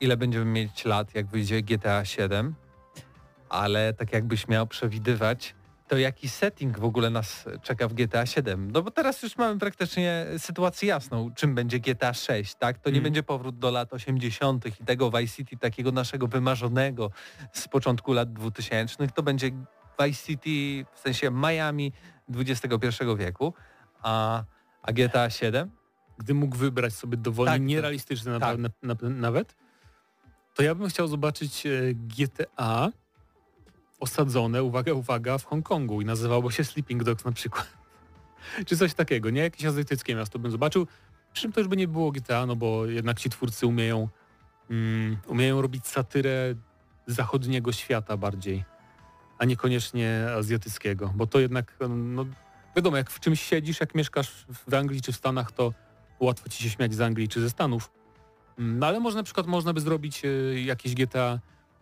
ile 0.00 0.16
będziemy 0.16 0.44
mieć 0.44 0.84
lat, 0.84 1.14
jak 1.14 1.26
wyjdzie 1.26 1.62
GTA 1.62 2.04
7, 2.04 2.54
ale 3.48 3.92
tak 3.92 4.12
jakbyś 4.12 4.48
miał 4.48 4.66
przewidywać, 4.66 5.54
to 5.88 5.98
jaki 5.98 6.28
setting 6.28 6.78
w 6.78 6.84
ogóle 6.84 7.10
nas 7.10 7.44
czeka 7.62 7.88
w 7.88 7.94
GTA 7.94 8.26
7? 8.26 8.70
No 8.70 8.82
bo 8.82 8.90
teraz 8.90 9.22
już 9.22 9.36
mamy 9.36 9.58
praktycznie 9.58 10.26
sytuację 10.38 10.88
jasną, 10.88 11.30
czym 11.34 11.54
będzie 11.54 11.80
GTA 11.80 12.14
6, 12.14 12.54
tak? 12.54 12.78
To 12.78 12.90
nie 12.90 12.96
Mhm. 12.96 13.02
będzie 13.04 13.22
powrót 13.22 13.58
do 13.58 13.70
lat 13.70 13.92
80. 13.92 14.66
i 14.66 14.84
tego 14.84 15.10
Vice 15.10 15.34
City 15.36 15.56
takiego 15.56 15.92
naszego 15.92 16.26
wymarzonego 16.26 17.10
z 17.52 17.68
początku 17.68 18.12
lat 18.12 18.32
2000. 18.32 19.08
To 19.08 19.22
będzie 19.22 19.50
Vice 20.04 20.26
City, 20.26 20.86
w 20.94 20.98
sensie 20.98 21.30
Miami 21.30 21.92
XXI 22.34 23.04
wieku, 23.18 23.54
a, 24.02 24.44
a 24.82 24.92
GTA 24.92 25.30
7? 25.30 25.70
gdy 26.18 26.34
mógł 26.34 26.56
wybrać 26.56 26.94
sobie 26.94 27.16
dowolnie 27.16 27.52
Tak, 27.52 27.62
nierealistyczny 27.62 28.40
tak. 28.40 28.58
na, 28.58 28.68
na, 28.82 28.94
na, 29.02 29.08
nawet, 29.10 29.54
to 30.54 30.62
ja 30.62 30.74
bym 30.74 30.88
chciał 30.88 31.08
zobaczyć 31.08 31.66
e, 31.66 31.70
GTA 31.94 32.88
osadzone, 34.00 34.62
uwaga, 34.62 34.92
uwaga, 34.92 35.38
w 35.38 35.44
Hongkongu 35.44 36.00
i 36.00 36.04
nazywało 36.04 36.50
się 36.50 36.64
Sleeping 36.64 37.04
Dogs 37.04 37.24
na 37.24 37.32
przykład. 37.32 37.76
Czy 38.66 38.76
coś 38.76 38.94
takiego, 38.94 39.30
nie? 39.30 39.40
Jakieś 39.40 39.64
azjatyckie 39.64 40.14
miasto 40.14 40.38
bym 40.38 40.50
zobaczył. 40.50 40.86
Przy 41.32 41.42
czym 41.42 41.52
to 41.52 41.60
już 41.60 41.68
by 41.68 41.76
nie 41.76 41.88
było 41.88 42.12
GTA, 42.12 42.46
no 42.46 42.56
bo 42.56 42.86
jednak 42.86 43.20
ci 43.20 43.30
twórcy 43.30 43.66
umieją, 43.66 44.08
mm, 44.70 45.16
umieją 45.26 45.62
robić 45.62 45.86
satyrę 45.86 46.54
zachodniego 47.06 47.72
świata 47.72 48.16
bardziej, 48.16 48.64
a 49.38 49.44
niekoniecznie 49.44 50.26
azjatyckiego, 50.36 51.12
bo 51.14 51.26
to 51.26 51.40
jednak, 51.40 51.76
no 51.88 52.26
wiadomo, 52.76 52.96
jak 52.96 53.10
w 53.10 53.20
czymś 53.20 53.42
siedzisz, 53.42 53.80
jak 53.80 53.94
mieszkasz 53.94 54.46
w 54.68 54.74
Anglii 54.74 55.02
czy 55.02 55.12
w 55.12 55.16
Stanach, 55.16 55.52
to 55.52 55.72
łatwo 56.20 56.48
ci 56.48 56.62
się 56.62 56.70
śmiać 56.70 56.94
z 56.94 57.00
Anglii 57.00 57.28
czy 57.28 57.40
ze 57.40 57.50
Stanów. 57.50 57.90
Mm, 58.58 58.78
No 58.78 58.86
ale 58.86 59.00
może 59.00 59.16
na 59.16 59.22
przykład 59.22 59.46
można 59.46 59.72
by 59.72 59.80
zrobić 59.80 60.24
e, 60.24 60.28
jakieś 60.60 60.94
GTA 60.94 61.38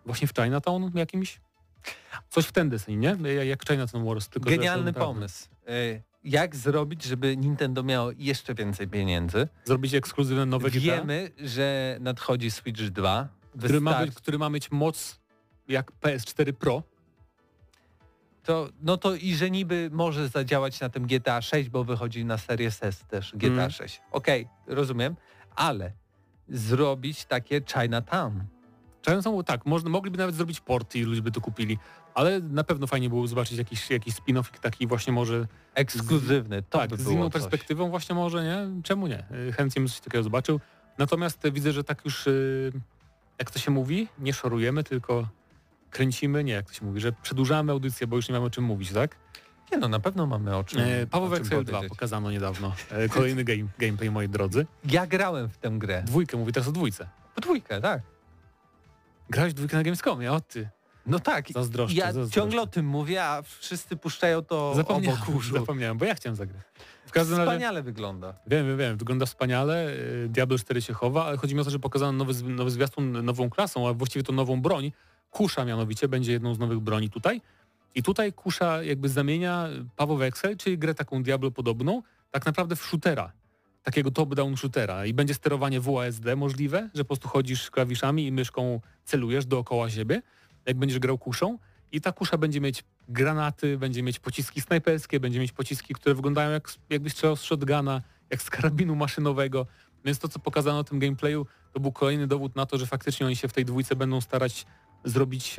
właśnie 0.06 0.28
w 0.28 0.32
Chinatown 0.32 0.90
jakimś? 0.94 1.40
Coś 2.30 2.44
w 2.46 2.52
ten 2.52 2.68
deseń, 2.68 2.96
nie? 2.96 3.16
Ja- 3.34 3.44
Jak 3.44 3.68
Chinatown 3.68 4.04
Wars. 4.04 4.28
Tylko 4.28 4.50
Genialny 4.50 4.92
pomysł. 4.92 5.48
Y, 5.68 6.02
jak 6.24 6.56
zrobić, 6.56 7.04
żeby 7.04 7.36
Nintendo 7.36 7.82
miało 7.82 8.10
jeszcze 8.18 8.54
więcej 8.54 8.88
pieniędzy. 8.88 9.48
Zrobić 9.64 9.94
ekskluzywne 9.94 10.46
nowe 10.46 10.70
GTA, 10.70 10.80
Wiemy, 10.80 11.30
że 11.38 11.96
nadchodzi 12.00 12.50
Switch 12.50 12.80
2. 12.82 13.28
który 13.58 13.80
ma, 13.80 14.00
być, 14.04 14.14
który 14.14 14.38
ma 14.38 14.50
mieć 14.50 14.70
moc 14.70 15.20
jak 15.68 15.92
PS4 15.92 16.52
Pro. 16.52 16.82
To, 18.44 18.68
no 18.82 18.96
to 18.96 19.14
i 19.14 19.34
że 19.34 19.50
niby 19.50 19.88
może 19.92 20.28
zadziałać 20.28 20.80
na 20.80 20.88
tym 20.88 21.06
GTA 21.06 21.42
6, 21.42 21.68
bo 21.68 21.84
wychodzi 21.84 22.24
na 22.24 22.38
Series 22.38 22.82
S 22.82 23.04
też 23.08 23.32
GTA 23.34 23.46
Mm. 23.52 23.70
6. 23.70 24.00
Okej, 24.10 24.48
rozumiem, 24.66 25.16
ale 25.54 25.92
zrobić 26.48 27.24
takie 27.24 27.60
Chinatown. 27.72 28.44
Chinatown, 29.06 29.44
tak, 29.44 29.66
można, 29.66 29.90
mogliby 29.90 30.18
nawet 30.18 30.34
zrobić 30.34 30.60
porty 30.60 30.98
i 30.98 31.02
ludzie 31.02 31.22
by 31.22 31.30
to 31.32 31.40
kupili, 31.40 31.78
ale 32.14 32.40
na 32.40 32.64
pewno 32.64 32.86
fajnie 32.86 33.08
było 33.08 33.26
zobaczyć 33.26 33.58
jakiś, 33.58 33.90
jakiś 33.90 34.14
spin-off 34.14 34.58
taki 34.60 34.86
właśnie 34.86 35.12
może 35.12 35.46
Ekskluzywny, 35.74 36.62
to 36.62 36.78
tak, 36.78 36.90
by 36.90 36.96
z 36.96 37.08
inną 37.10 37.24
coś. 37.24 37.32
perspektywą 37.32 37.90
właśnie 37.90 38.14
może, 38.14 38.44
nie? 38.44 38.82
Czemu 38.82 39.06
nie? 39.06 39.24
Y, 39.48 39.52
Chętnie 39.52 39.80
bym 39.80 39.88
coś 39.88 40.00
takiego 40.00 40.22
zobaczył. 40.24 40.60
Natomiast 40.98 41.40
widzę, 41.52 41.72
że 41.72 41.84
tak 41.84 42.04
już, 42.04 42.26
y, 42.26 42.72
jak 43.38 43.50
to 43.50 43.58
się 43.58 43.70
mówi, 43.70 44.08
nie 44.18 44.32
szorujemy, 44.32 44.84
tylko 44.84 45.28
kręcimy, 45.90 46.44
nie, 46.44 46.52
jak 46.52 46.66
to 46.66 46.72
się 46.74 46.84
mówi, 46.86 47.00
że 47.00 47.12
przedłużamy 47.12 47.72
audycję, 47.72 48.06
bo 48.06 48.16
już 48.16 48.28
nie 48.28 48.32
mamy 48.32 48.46
o 48.46 48.50
czym 48.50 48.64
mówić, 48.64 48.92
tak? 48.92 49.16
Nie 49.72 49.78
no, 49.78 49.88
na 49.88 50.00
pewno 50.00 50.26
mamy 50.26 50.56
o 50.56 50.64
czym, 50.64 50.80
E, 50.80 51.06
Paweł 51.06 51.32
o 51.32 51.36
Excel 51.36 51.64
2 51.64 51.72
powiedzieć. 51.72 51.88
pokazano 51.88 52.30
niedawno. 52.30 52.72
E, 52.90 53.08
kolejny 53.08 53.44
game, 53.54 53.68
gameplay, 53.78 54.10
moi 54.10 54.28
drodzy. 54.28 54.66
Ja 54.84 55.06
grałem 55.06 55.48
w 55.48 55.58
tę 55.58 55.70
grę. 55.70 56.02
Dwójkę, 56.06 56.36
mówi 56.36 56.52
teraz 56.52 56.68
o 56.68 56.72
dwójce. 56.72 57.08
W 57.36 57.40
dwójkę, 57.40 57.80
tak. 57.80 58.02
Grałeś 59.30 59.52
w 59.52 59.56
dwójkę 59.56 59.76
na 59.76 59.82
Gamescomie, 59.82 60.32
o 60.32 60.40
ty. 60.40 60.68
No 61.06 61.18
tak. 61.20 61.44
Zazdroszczę, 61.52 61.96
Ja 61.96 62.04
zazdroszczę. 62.06 62.34
ciągle 62.34 62.62
o 62.62 62.66
tym 62.66 62.86
mówię, 62.86 63.24
a 63.24 63.42
wszyscy 63.42 63.96
puszczają 63.96 64.42
to 64.42 64.74
Zapomniałem, 64.74 65.22
obok 65.22 65.34
uszu. 65.36 65.52
zapomniałem, 65.54 65.98
bo 65.98 66.04
ja 66.04 66.14
chciałem 66.14 66.36
zagrać. 66.36 66.62
W 67.06 67.10
każdym 67.12 67.36
razie, 67.38 67.50
Wspaniale 67.50 67.82
wygląda. 67.82 68.34
wiem, 68.46 68.66
wiem, 68.66 68.78
wiem, 68.78 68.96
wygląda 68.96 69.26
wspaniale, 69.26 69.88
y, 70.24 70.28
Diablo 70.28 70.58
4 70.58 70.82
się 70.82 70.92
chowa, 70.92 71.24
ale 71.26 71.36
chodzi 71.36 71.54
mi 71.54 71.60
o 71.60 71.64
to, 71.64 71.70
że 71.70 71.78
pokazano 71.78 72.12
nowy, 72.12 72.42
nowy 72.42 72.70
zwiastun 72.70 73.24
nową 73.24 73.50
klasą, 73.50 73.88
a 73.88 73.92
właściwie 73.92 74.22
to 74.22 74.32
nową 74.32 74.60
broń. 74.62 74.92
Kusza 75.30 75.64
mianowicie 75.64 76.08
będzie 76.08 76.32
jedną 76.32 76.54
z 76.54 76.58
nowych 76.58 76.80
broni 76.80 77.10
tutaj. 77.10 77.40
I 77.94 78.02
tutaj 78.02 78.32
Kusza 78.32 78.82
jakby 78.82 79.08
zamienia 79.08 79.68
Paweł 79.96 80.22
Excel, 80.22 80.56
czyli 80.56 80.78
grę 80.78 80.94
taką 80.94 81.22
Diablo 81.22 81.50
podobną, 81.50 82.02
tak 82.30 82.46
naprawdę 82.46 82.76
w 82.76 82.82
shootera. 82.84 83.32
Takiego 83.86 84.10
top-down 84.10 84.56
shootera. 84.56 85.06
I 85.06 85.14
będzie 85.14 85.34
sterowanie 85.34 85.80
WASD 85.80 86.24
możliwe, 86.36 86.90
że 86.94 87.04
po 87.04 87.08
prostu 87.08 87.28
chodzisz 87.28 87.70
klawiszami 87.70 88.26
i 88.26 88.32
myszką 88.32 88.80
celujesz 89.04 89.46
dookoła 89.46 89.90
siebie, 89.90 90.22
jak 90.66 90.76
będziesz 90.76 90.98
grał 90.98 91.18
kuszą. 91.18 91.58
I 91.92 92.00
ta 92.00 92.12
kusza 92.12 92.38
będzie 92.38 92.60
mieć 92.60 92.84
granaty, 93.08 93.78
będzie 93.78 94.02
mieć 94.02 94.18
pociski 94.18 94.60
snajperskie, 94.60 95.20
będzie 95.20 95.40
mieć 95.40 95.52
pociski, 95.52 95.94
które 95.94 96.14
wyglądają 96.14 96.50
jak, 96.50 96.72
jakbyś 96.90 97.12
strzelał 97.12 97.36
z 97.36 97.42
shotguna, 97.42 98.02
jak 98.30 98.42
z 98.42 98.50
karabinu 98.50 98.96
maszynowego. 98.96 99.66
Więc 100.04 100.18
to, 100.18 100.28
co 100.28 100.38
pokazano 100.38 100.84
w 100.84 100.88
tym 100.88 100.98
gameplayu, 100.98 101.46
to 101.72 101.80
był 101.80 101.92
kolejny 101.92 102.26
dowód 102.26 102.56
na 102.56 102.66
to, 102.66 102.78
że 102.78 102.86
faktycznie 102.86 103.26
oni 103.26 103.36
się 103.36 103.48
w 103.48 103.52
tej 103.52 103.64
dwójce 103.64 103.96
będą 103.96 104.20
starać 104.20 104.66
zrobić 105.04 105.56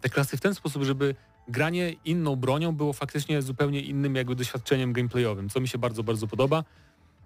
te 0.00 0.08
klasy 0.08 0.36
w 0.36 0.40
ten 0.40 0.54
sposób, 0.54 0.82
żeby 0.82 1.14
granie 1.48 1.94
inną 2.04 2.36
bronią 2.36 2.72
było 2.72 2.92
faktycznie 2.92 3.42
zupełnie 3.42 3.80
innym 3.80 4.16
jakby 4.16 4.34
doświadczeniem 4.34 4.92
gameplayowym, 4.92 5.48
co 5.48 5.60
mi 5.60 5.68
się 5.68 5.78
bardzo, 5.78 6.02
bardzo 6.02 6.26
podoba. 6.26 6.64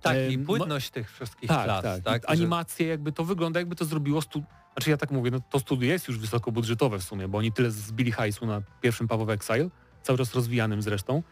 Tak, 0.02 0.16
i 0.30 0.38
no- 0.38 0.46
płynność 0.46 0.90
tych 0.90 1.12
wszystkich 1.12 1.48
Tak, 1.48 1.64
klas. 1.64 1.82
tak. 1.82 2.02
tak 2.02 2.30
Animacje 2.30 2.86
jakby 2.86 3.12
to 3.12 3.24
wygląda, 3.24 3.60
jakby 3.60 3.76
to 3.76 3.84
zrobiło 3.84 4.22
stu... 4.22 4.42
Znaczy 4.72 4.90
ja 4.90 4.96
tak 4.96 5.10
mówię, 5.10 5.30
no 5.30 5.40
to 5.50 5.58
studio 5.58 5.88
jest 5.88 6.08
już 6.08 6.18
wysokobudżetowe 6.18 6.98
w 6.98 7.02
sumie, 7.02 7.28
bo 7.28 7.38
oni 7.38 7.52
tyle 7.52 7.70
zbili 7.70 8.12
hajsu 8.12 8.46
na 8.46 8.62
pierwszym 8.80 9.08
Paweł 9.08 9.30
Exile, 9.30 9.68
cały 10.02 10.18
czas 10.18 10.34
rozwijanym 10.34 10.82
zresztą, 10.82 11.22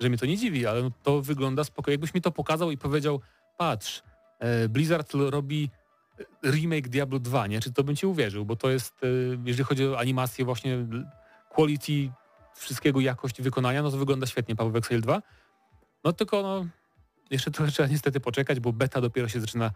że 0.00 0.08
mnie 0.08 0.18
to 0.18 0.26
nie 0.26 0.36
dziwi, 0.36 0.66
ale 0.66 0.82
no 0.82 0.90
to 1.02 1.22
wygląda 1.22 1.64
spoko. 1.64 1.90
Jakbyś 1.90 2.14
mi 2.14 2.20
to 2.20 2.30
pokazał 2.30 2.70
i 2.70 2.78
powiedział, 2.78 3.20
patrz, 3.58 4.02
e, 4.38 4.68
Blizzard 4.68 5.12
robi 5.14 5.70
e, 6.44 6.50
remake 6.50 6.88
Diablo 6.88 7.18
2, 7.18 7.46
nie? 7.46 7.60
Czy 7.60 7.72
to 7.72 7.84
bym 7.84 7.96
ci 7.96 8.06
uwierzył, 8.06 8.44
bo 8.44 8.56
to 8.56 8.70
jest, 8.70 8.94
e, 9.02 9.06
jeżeli 9.44 9.64
chodzi 9.64 9.86
o 9.86 9.98
animację 9.98 10.44
właśnie 10.44 10.86
quality 11.48 12.10
wszystkiego, 12.54 13.00
jakość 13.00 13.42
wykonania, 13.42 13.82
no 13.82 13.90
to 13.90 13.96
wygląda 13.96 14.26
świetnie 14.26 14.56
Paweł 14.56 14.76
Exile 14.76 15.00
2. 15.00 15.22
No 16.04 16.12
tylko 16.12 16.42
no, 16.42 16.66
jeszcze 17.30 17.50
trochę 17.50 17.72
trzeba 17.72 17.88
niestety 17.88 18.20
poczekać, 18.20 18.60
bo 18.60 18.72
beta 18.72 19.00
dopiero 19.00 19.28
się 19.28 19.40
zaczyna 19.40 19.70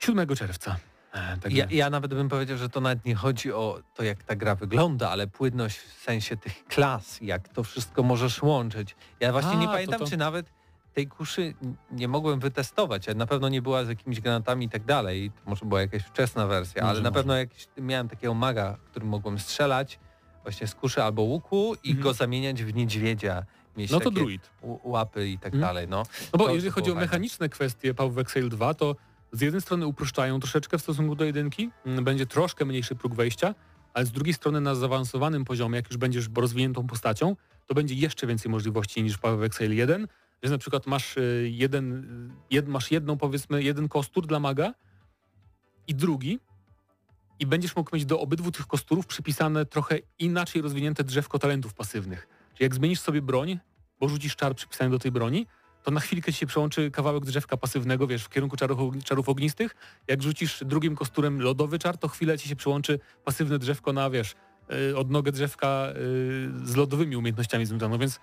7 0.00 0.28
czerwca. 0.36 0.76
E, 1.12 1.36
Także 1.38 1.58
Ja, 1.58 1.66
ja 1.70 1.90
nawet 1.90 2.14
bym 2.14 2.28
powiedział, 2.28 2.56
że 2.58 2.68
to 2.68 2.80
nawet 2.80 3.04
nie 3.04 3.14
chodzi 3.14 3.52
o 3.52 3.80
to, 3.94 4.02
jak 4.02 4.22
ta 4.22 4.36
gra 4.36 4.54
wygląda, 4.54 5.10
ale 5.10 5.26
płynność 5.26 5.76
w 5.78 6.02
sensie 6.02 6.36
tych 6.36 6.64
klas, 6.64 7.18
jak 7.20 7.48
to 7.48 7.62
wszystko 7.64 8.02
możesz 8.02 8.42
łączyć. 8.42 8.96
Ja 9.20 9.32
właśnie 9.32 9.50
A, 9.50 9.54
nie 9.54 9.66
to 9.66 9.72
pamiętam, 9.72 9.98
to- 9.98 10.06
czy 10.06 10.16
nawet 10.16 10.46
tej 10.94 11.06
kuszy 11.08 11.54
nie 11.90 12.08
mogłem 12.08 12.40
wytestować. 12.40 13.06
Na 13.16 13.26
pewno 13.26 13.48
nie 13.48 13.62
była 13.62 13.84
z 13.84 13.88
jakimiś 13.88 14.20
granatami 14.20 14.66
i 14.66 14.68
tak 14.68 14.84
dalej. 14.84 15.30
To 15.30 15.50
może 15.50 15.66
była 15.66 15.80
jakaś 15.80 16.02
wczesna 16.02 16.46
wersja, 16.46 16.82
ale 16.82 16.90
Może, 16.90 17.02
na 17.02 17.10
może. 17.10 17.18
pewno 17.20 17.36
jakiś, 17.36 17.68
miałem 17.78 18.08
takiego 18.08 18.34
maga, 18.34 18.76
którym 18.90 19.08
mogłem 19.08 19.38
strzelać 19.38 19.98
właśnie 20.42 20.66
z 20.66 20.74
kuszy 20.74 21.02
albo 21.02 21.22
łuku 21.22 21.74
i 21.84 21.88
Mhm. 21.90 22.02
go 22.02 22.12
zamieniać 22.12 22.62
w 22.64 22.74
niedźwiedzia. 22.74 23.42
Mieć 23.76 23.90
no 23.90 24.00
to 24.00 24.10
druid. 24.10 24.50
łapy 24.84 25.28
i 25.28 25.38
tak 25.38 25.54
Mhm. 25.54 25.60
dalej. 25.60 25.88
No, 25.88 26.02
No 26.32 26.38
bo 26.38 26.46
To- 26.46 26.54
jeżeli 26.54 26.70
chodzi 26.72 26.90
o 26.90 26.94
mechaniczne 26.94 27.48
kwestie 27.48 27.94
Paweł 27.94 28.20
Exile 28.20 28.48
2, 28.48 28.74
to 28.74 28.96
z 29.32 29.40
jednej 29.40 29.60
strony 29.62 29.86
uproszczają 29.86 30.40
troszeczkę 30.40 30.78
w 30.78 30.82
stosunku 30.82 31.14
do 31.14 31.24
jedynki, 31.24 31.70
mm, 31.86 32.04
będzie 32.04 32.26
troszkę 32.26 32.64
mniejszy 32.64 32.94
próg 32.94 33.14
wejścia, 33.14 33.54
ale 33.94 34.06
z 34.06 34.10
drugiej 34.12 34.34
strony 34.34 34.60
na 34.60 34.74
zaawansowanym 34.74 35.44
poziomie, 35.44 35.76
jak 35.76 35.86
już 35.88 35.96
będziesz 35.96 36.28
rozwiniętą 36.36 36.86
postacią, 36.86 37.36
to 37.66 37.74
będzie 37.74 37.94
jeszcze 37.94 38.26
więcej 38.26 38.50
możliwości 38.50 39.02
niż 39.02 39.18
Paweł 39.18 39.44
Exile 39.44 39.74
1, 39.74 40.06
więc 40.42 40.52
na 40.52 40.58
przykład 40.58 40.86
masz 40.86 41.16
y, 41.16 41.48
jeden, 41.52 41.92
y, 42.30 42.54
jed, 42.54 42.68
masz 42.68 42.90
jedną 42.90 43.16
powiedzmy, 43.16 43.62
jeden 43.62 43.88
kostur 43.88 44.26
dla 44.26 44.40
maga 44.40 44.74
i 45.88 45.94
drugi 45.94 46.38
i 47.38 47.46
będziesz 47.46 47.76
mógł 47.76 47.96
mieć 47.96 48.04
do 48.06 48.20
obydwu 48.20 48.50
tych 48.50 48.66
kosturów 48.66 49.06
przypisane 49.06 49.66
trochę 49.66 49.98
inaczej 50.18 50.62
rozwinięte 50.62 51.04
drzewko 51.04 51.38
talentów 51.38 51.74
pasywnych. 51.74 52.28
Czyli 52.54 52.64
jak 52.64 52.74
zmienisz 52.74 53.00
sobie 53.00 53.22
broń, 53.22 53.58
bo 54.00 54.08
rzucisz 54.08 54.36
czar 54.36 54.54
przypisany 54.54 54.90
do 54.90 54.98
tej 54.98 55.12
broni, 55.12 55.46
to 55.82 55.90
na 55.90 56.00
chwilkę 56.00 56.32
ci 56.32 56.38
się 56.38 56.46
przełączy 56.46 56.90
kawałek 56.90 57.24
drzewka 57.24 57.56
pasywnego, 57.56 58.06
wiesz, 58.06 58.24
w 58.24 58.28
kierunku 58.28 58.56
czarów, 58.56 59.04
czarów 59.04 59.28
ognistych. 59.28 59.76
Jak 60.08 60.22
rzucisz 60.22 60.64
drugim 60.64 60.96
kosturem 60.96 61.42
lodowy 61.42 61.78
czar, 61.78 61.98
to 61.98 62.08
chwilę 62.08 62.38
ci 62.38 62.48
się 62.48 62.56
przełączy 62.56 62.98
pasywne 63.24 63.58
drzewko 63.58 63.92
na, 63.92 64.10
wiesz, 64.10 64.34
yy, 64.68 64.96
odnogę 64.96 65.32
drzewka 65.32 65.88
yy, 65.88 66.66
z 66.66 66.76
lodowymi 66.76 67.16
umiejętnościami 67.16 67.66
związaną, 67.66 67.98
więc 67.98 68.20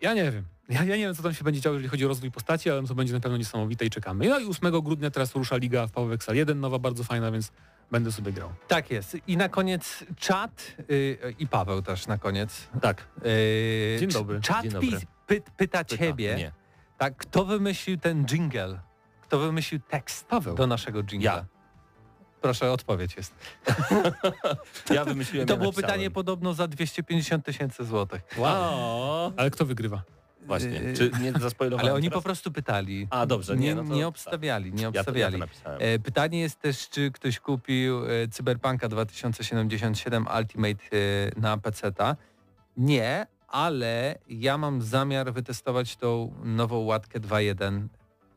ja 0.00 0.14
nie 0.14 0.32
wiem. 0.32 0.44
Ja, 0.68 0.84
ja 0.84 0.96
nie 0.96 1.02
wiem, 1.02 1.14
co 1.14 1.22
tam 1.22 1.34
się 1.34 1.44
będzie 1.44 1.60
działo, 1.60 1.74
jeżeli 1.74 1.88
chodzi 1.88 2.04
o 2.04 2.08
rozwój 2.08 2.30
postaci, 2.30 2.70
ale 2.70 2.82
to 2.82 2.94
będzie 2.94 3.12
na 3.12 3.20
pewno 3.20 3.38
niesamowite 3.38 3.84
i 3.84 3.90
czekamy. 3.90 4.28
No 4.28 4.38
i 4.38 4.46
8 4.46 4.80
grudnia 4.82 5.10
teraz 5.10 5.34
rusza 5.34 5.56
Liga 5.56 5.86
w 5.86 5.90
Paweł 5.90 6.12
Exal 6.12 6.36
1, 6.36 6.60
nowa, 6.60 6.78
bardzo 6.78 7.04
fajna, 7.04 7.30
więc 7.30 7.52
będę 7.92 8.12
sobie 8.12 8.32
grał. 8.32 8.52
Tak 8.68 8.90
jest. 8.90 9.16
I 9.26 9.36
na 9.36 9.48
koniec 9.48 10.04
czat 10.16 10.66
y, 10.90 11.18
i 11.38 11.46
Paweł 11.46 11.82
też 11.82 12.06
na 12.06 12.18
koniec. 12.18 12.68
Tak. 12.80 13.08
Y, 13.26 13.96
Dzień 14.00 14.08
dobry. 14.10 14.40
Czat 14.40 14.62
Dzień 14.62 14.70
dobry. 14.72 14.88
py, 15.26 15.40
pyta 15.40 15.52
Pyta, 15.56 15.84
ciebie, 15.84 16.34
Nie. 16.36 16.52
tak, 16.98 17.16
kto 17.16 17.44
wymyślił 17.44 17.98
ten 17.98 18.24
jingle? 18.26 18.80
Kto 19.22 19.38
wymyślił 19.38 19.80
tekst 19.88 20.26
Paweł. 20.26 20.54
do 20.54 20.66
naszego 20.66 21.02
jingla? 21.04 21.32
Ja. 21.32 21.44
Proszę, 22.40 22.72
odpowiedź 22.72 23.16
jest. 23.16 23.34
Ja 24.94 25.04
wymyśliłem 25.04 25.48
To 25.48 25.52
ja 25.54 25.58
było 25.58 25.70
napisałem. 25.70 25.90
pytanie 25.90 26.10
podobno 26.10 26.54
za 26.54 26.68
250 26.68 27.44
tysięcy 27.44 27.84
złotych. 27.84 28.22
Wow. 28.36 29.32
Ale 29.36 29.50
kto 29.50 29.66
wygrywa? 29.66 30.02
Właśnie. 30.46 30.70
Yy, 30.70 30.94
Czy 30.96 31.10
nie 31.20 31.32
zaspoilowałem 31.32 31.80
Ale 31.86 31.94
oni 31.94 32.08
teraz? 32.08 32.18
po 32.18 32.22
prostu 32.24 32.52
pytali. 32.52 33.06
A, 33.10 33.26
dobrze. 33.26 33.56
nie, 33.56 33.66
Nie, 33.68 33.74
no 33.74 33.84
to, 33.84 33.94
nie 33.94 34.06
obstawiali, 34.06 34.72
nie 34.72 34.82
Ja 34.82 34.90
to, 34.90 34.94
ja 34.96 35.00
obstawiali. 35.00 35.38
to. 35.64 35.80
E, 35.80 35.98
Pytanie 35.98 36.40
jest 36.40 36.60
też, 36.60 36.88
czy 36.88 37.10
ktoś 37.10 37.40
kupił 37.40 38.04
e, 38.06 38.28
Cyberpunka 38.28 38.88
2077 38.88 40.26
Ultimate 40.38 40.84
e, 41.36 41.40
na 41.40 41.58
PC-ta. 41.58 42.16
Nie, 42.76 43.26
ale 43.48 44.18
ja 44.28 44.58
mam 44.58 44.82
zamiar 44.82 45.32
wytestować 45.32 45.96
tą 45.96 46.34
nową 46.44 46.78
łatkę 46.78 47.20
2.1. 47.20 47.86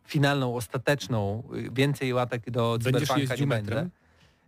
Finalną, 0.08 0.56
ostateczną. 0.56 1.44
Y, 1.56 1.70
Więcej 1.74 2.14
łatek 2.14 2.52
do 2.52 2.72
Będziesz 2.84 2.92
Cyberpunka 2.94 3.16
nie 3.16 3.22
jeździł 3.22 3.48
będzie. 3.48 3.72
metrem? 3.72 3.90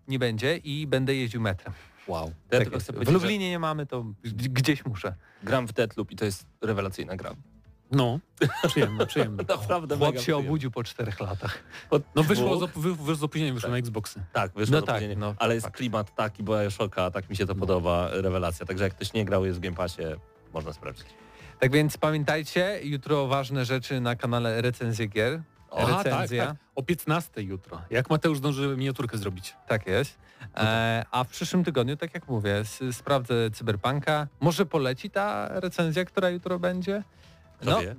Nie 0.08 0.20
będzie 0.20 0.58
i 0.58 0.88
będę 0.88 1.16
jeździł 1.16 1.42
metrem. 1.42 1.74
Wow. 2.08 2.32
Ja 2.52 2.60
Tak 2.60 2.68
w 2.68 2.72
powiedzieć, 2.72 3.08
że 3.08 3.12
Lublinie 3.12 3.50
nie 3.50 3.60
mamy, 3.60 3.86
to 3.86 4.06
gdzieś 4.34 4.86
muszę. 4.86 5.16
gram 5.44 5.68
w 5.68 5.74
Deathloop 5.74 6.12
i 6.12 6.16
to 6.16 6.26
jest 6.26 6.46
rewelacyjna 6.62 7.16
gra. 7.16 7.36
No, 7.92 8.20
przyjemne, 8.68 9.06
przyjemne. 9.06 9.44
Naprawdę 9.50 9.98
Chłop 9.98 10.20
się 10.20 10.38
obudził 10.38 10.72
po 10.72 10.84
czterech 10.84 11.20
latach. 11.20 11.64
No 12.16 12.24
wyszło, 12.24 12.68
z, 12.68 12.70
wy, 12.76 13.16
z 13.16 13.24
opóźnieniem 13.24 13.56
wyszło 13.56 13.70
na 13.70 13.78
Xboxy. 13.78 14.24
Tak, 14.34 14.52
wyszło 14.56 14.74
No 14.74 14.80
no 14.80 14.86
tak, 14.88 15.02
tak, 15.02 15.18
no, 15.18 15.36
ale 15.38 15.54
jest 15.54 15.66
fakt. 15.66 15.78
klimat 15.78 16.16
taki, 16.16 16.44
Bioshocka, 16.44 17.12
tak 17.12 17.30
mi 17.30 17.36
się 17.36 17.46
to 17.46 17.56
podoba, 17.56 18.10
rewelacja. 18.12 18.66
Także 18.66 18.84
jak 18.84 18.94
ktoś 18.96 19.14
nie 19.14 19.26
grał, 19.26 19.46
jest 19.46 19.60
w 19.60 19.62
Game 19.62 19.76
Passie, 19.76 20.02
można 20.54 20.74
sprawdzić. 20.74 21.06
Tak 21.60 21.72
więc 21.72 21.98
pamiętajcie, 21.98 22.80
jutro 22.84 23.28
ważne 23.28 23.66
rzeczy 23.66 24.02
na 24.02 24.16
kanale 24.16 24.62
Recenzje 24.62 25.08
Gier. 25.08 25.42
O, 25.70 25.86
tak, 25.88 26.06
Recenzja. 26.06 26.48
tak. 26.48 26.56
O 26.76 26.84
15 26.84 27.42
jutro. 27.42 27.82
Jak 27.90 28.10
Mateusz 28.10 28.38
zdąży 28.38 28.76
miniaturkę 28.78 29.18
zrobić? 29.18 29.56
Tak 29.68 29.88
jest. 29.88 30.18
E, 30.58 31.06
a 31.12 31.24
w 31.24 31.28
przyszłym 31.28 31.64
tygodniu, 31.64 31.98
tak 31.98 32.14
jak 32.14 32.28
mówię, 32.28 32.64
sprawdzę 32.92 33.52
Cyberpunka. 33.52 34.28
Może 34.40 34.66
poleci 34.66 35.10
ta 35.10 35.48
recenzja, 35.60 36.06
która 36.06 36.30
jutro 36.30 36.60
będzie. 36.60 37.04
Kto 37.62 37.72
no, 37.72 37.82
wie? 37.82 37.96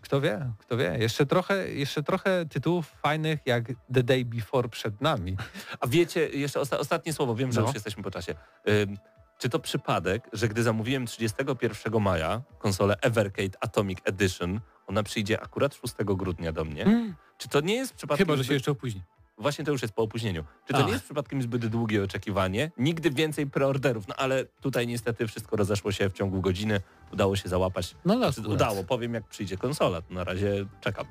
kto 0.00 0.20
wie, 0.20 0.52
kto 0.58 0.76
wie. 0.76 0.96
Jeszcze 0.98 1.26
trochę, 1.26 1.68
jeszcze 1.68 2.02
trochę 2.02 2.46
tytułów 2.46 2.86
fajnych 3.02 3.38
jak 3.46 3.64
The 3.94 4.02
Day 4.02 4.24
Before 4.24 4.68
przed 4.68 5.00
nami. 5.00 5.36
A 5.80 5.86
wiecie, 5.86 6.28
jeszcze 6.28 6.60
osta 6.60 6.78
ostatnie 6.78 7.12
słowo, 7.12 7.34
wiem, 7.34 7.52
że 7.52 7.60
No. 7.60 7.66
już 7.66 7.74
jesteśmy 7.74 8.02
po 8.02 8.10
czasie. 8.10 8.34
Ym, 8.68 8.96
czy 9.38 9.48
to 9.48 9.58
przypadek, 9.58 10.28
że 10.32 10.48
gdy 10.48 10.62
zamówiłem 10.62 11.06
31 11.06 12.02
maja 12.02 12.42
konsolę 12.58 12.96
Evercade 13.00 13.58
Atomic 13.60 13.98
Edition, 14.04 14.60
ona 14.86 15.02
przyjdzie 15.02 15.40
akurat 15.40 15.74
6 15.74 15.94
grudnia 16.04 16.52
do 16.52 16.64
mnie? 16.64 17.14
Czy 17.38 17.48
to 17.48 17.60
nie 17.60 17.74
jest 17.74 17.94
przypadkiem... 17.94 18.26
Chyba, 18.26 18.36
że 18.36 18.44
się 18.44 18.54
jeszcze 18.54 18.70
opóźni. 18.70 19.02
Właśnie 19.38 19.64
to 19.64 19.72
już 19.72 19.82
jest 19.82 19.94
po 19.94 20.02
opóźnieniu. 20.02 20.44
Czy 20.66 20.72
to 20.72 20.78
A. 20.78 20.82
nie 20.82 20.92
jest 20.92 21.04
przypadkiem 21.04 21.42
zbyt 21.42 21.66
długie 21.66 22.04
oczekiwanie? 22.04 22.70
Nigdy 22.78 23.10
więcej 23.10 23.46
preorderów, 23.46 24.08
no 24.08 24.14
ale 24.14 24.44
tutaj 24.44 24.86
niestety 24.86 25.26
wszystko 25.26 25.56
rozeszło 25.56 25.92
się 25.92 26.10
w 26.10 26.12
ciągu 26.12 26.40
godziny. 26.40 26.80
Udało 27.12 27.36
się 27.36 27.48
załapać. 27.48 27.96
No 28.04 28.16
Znaczy, 28.16 28.40
akurat. 28.40 28.54
udało, 28.54 28.84
powiem 28.84 29.14
jak 29.14 29.24
przyjdzie 29.24 29.56
konsola. 29.56 30.02
To 30.02 30.14
na 30.14 30.24
razie 30.24 30.66
czekam. 30.80 31.06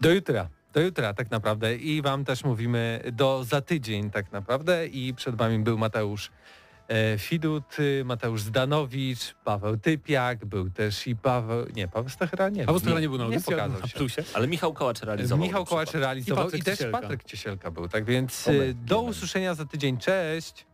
Do 0.00 0.10
jutra. 0.10 0.48
Do 0.72 0.80
jutra 0.80 1.14
tak 1.14 1.30
naprawdę 1.30 1.76
i 1.76 2.02
wam 2.02 2.24
też 2.24 2.44
mówimy 2.44 3.00
do 3.12 3.44
za 3.44 3.60
tydzień 3.60 4.10
tak 4.10 4.32
naprawdę 4.32 4.86
i 4.86 5.14
przed 5.14 5.36
wami 5.36 5.58
był 5.58 5.78
Mateusz 5.78 6.30
Fidut, 7.18 7.78
y, 7.78 8.02
Mateusz 8.04 8.42
Zdanowicz, 8.42 9.34
Paweł 9.44 9.76
Typiak, 9.76 10.44
był 10.44 10.70
też 10.70 11.06
i 11.06 11.16
Paweł, 11.16 11.66
nie, 11.76 11.88
Paweł 11.88 12.08
Stachera 12.08 12.48
nie. 12.48 12.68
A 12.68 12.72
w 12.72 12.86
nie, 12.86 13.00
nie 13.00 13.08
był 13.08 13.18
na 13.18 13.24
nie 13.24 13.28
audycji, 13.30 13.52
pokazał 13.52 13.80
na 13.80 13.86
się. 13.88 13.96
plusie. 13.98 14.22
Ale 14.34 14.46
Michał 14.48 14.72
Kołacz 14.72 15.00
realizował. 15.02 15.46
Michał 15.46 15.64
Kołacz 15.64 15.92
realizował 15.92 16.50
I 16.50 16.58
i, 16.58 16.62
też 16.62 16.78
Ciesielka. 16.78 17.00
Patryk 17.00 17.24
Ciesielka 17.24 17.70
był, 17.70 17.88
tak 17.88 18.04
więc 18.04 18.48
y, 18.48 18.74
do 18.74 18.96
wiemy. 18.96 19.10
usłyszenia 19.10 19.54
za 19.54 19.64
tydzień, 19.64 19.98
cześć! 19.98 20.66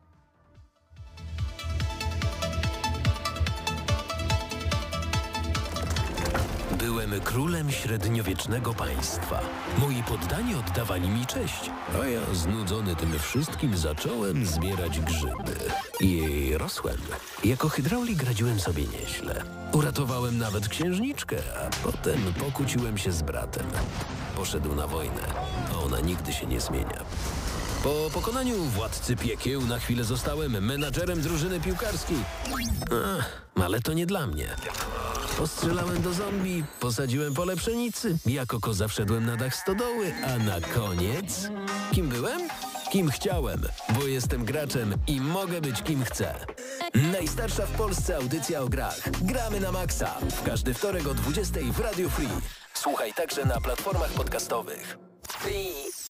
Byłem 6.80 7.20
królem 7.20 7.70
średniowiecznego 7.70 8.74
państwa. 8.74 9.40
Moi 9.78 10.02
poddani 10.02 10.54
oddawali 10.54 11.08
mi 11.08 11.26
cześć, 11.26 11.70
a 12.02 12.06
ja 12.06 12.20
znudzony 12.34 12.96
tym 12.96 13.18
wszystkim 13.18 13.76
zacząłem 13.76 14.46
zbierać 14.46 15.00
grzyby. 15.00 15.56
I 16.00 16.52
rosłem. 16.54 16.96
Jako 17.44 17.68
hydraulik 17.68 18.22
radziłem 18.22 18.60
sobie 18.60 18.84
nieźle. 18.84 19.42
Uratowałem 19.72 20.38
nawet 20.38 20.68
księżniczkę, 20.68 21.36
a 21.56 21.86
potem 21.86 22.18
pokłóciłem 22.40 22.98
się 22.98 23.12
z 23.12 23.22
bratem. 23.22 23.66
Poszedł 24.36 24.74
na 24.74 24.86
wojnę, 24.86 25.22
a 25.74 25.78
ona 25.78 26.00
nigdy 26.00 26.32
się 26.32 26.46
nie 26.46 26.60
zmienia. 26.60 27.04
Po 27.82 28.10
pokonaniu 28.14 28.56
władcy 28.56 29.16
piekieł 29.16 29.60
na 29.66 29.78
chwilę 29.78 30.04
zostałem 30.04 30.64
menadżerem 30.64 31.20
drużyny 31.20 31.60
piłkarskiej. 31.60 32.16
Ach, 33.18 33.42
ale 33.64 33.80
to 33.80 33.92
nie 33.92 34.06
dla 34.06 34.26
mnie. 34.26 34.48
Postrzelałem 35.38 36.02
do 36.02 36.12
zombie, 36.12 36.64
posadziłem 36.80 37.34
pole 37.34 37.56
pszenicy, 37.56 38.18
jako 38.26 38.60
koza 38.60 38.88
wszedłem 38.88 39.26
na 39.26 39.36
dach 39.36 39.54
stodoły, 39.54 40.14
a 40.24 40.38
na 40.38 40.60
koniec... 40.60 41.48
Kim 41.92 42.08
byłem? 42.08 42.40
Kim 42.90 43.10
chciałem, 43.10 43.62
bo 43.88 44.06
jestem 44.06 44.44
graczem 44.44 44.94
i 45.06 45.20
mogę 45.20 45.60
być 45.60 45.82
kim 45.82 46.04
chcę. 46.04 46.34
Najstarsza 47.12 47.66
w 47.66 47.70
Polsce 47.70 48.16
audycja 48.16 48.60
o 48.60 48.68
grach. 48.68 49.10
Gramy 49.22 49.60
na 49.60 49.72
maksa. 49.72 50.14
W 50.30 50.42
każdy 50.42 50.74
wtorek 50.74 51.06
o 51.06 51.14
20 51.14 51.60
w 51.72 51.80
Radio 51.80 52.08
Free. 52.08 52.28
Słuchaj 52.74 53.14
także 53.14 53.44
na 53.44 53.60
platformach 53.60 54.10
podcastowych. 54.10 54.98
Free. 55.28 55.90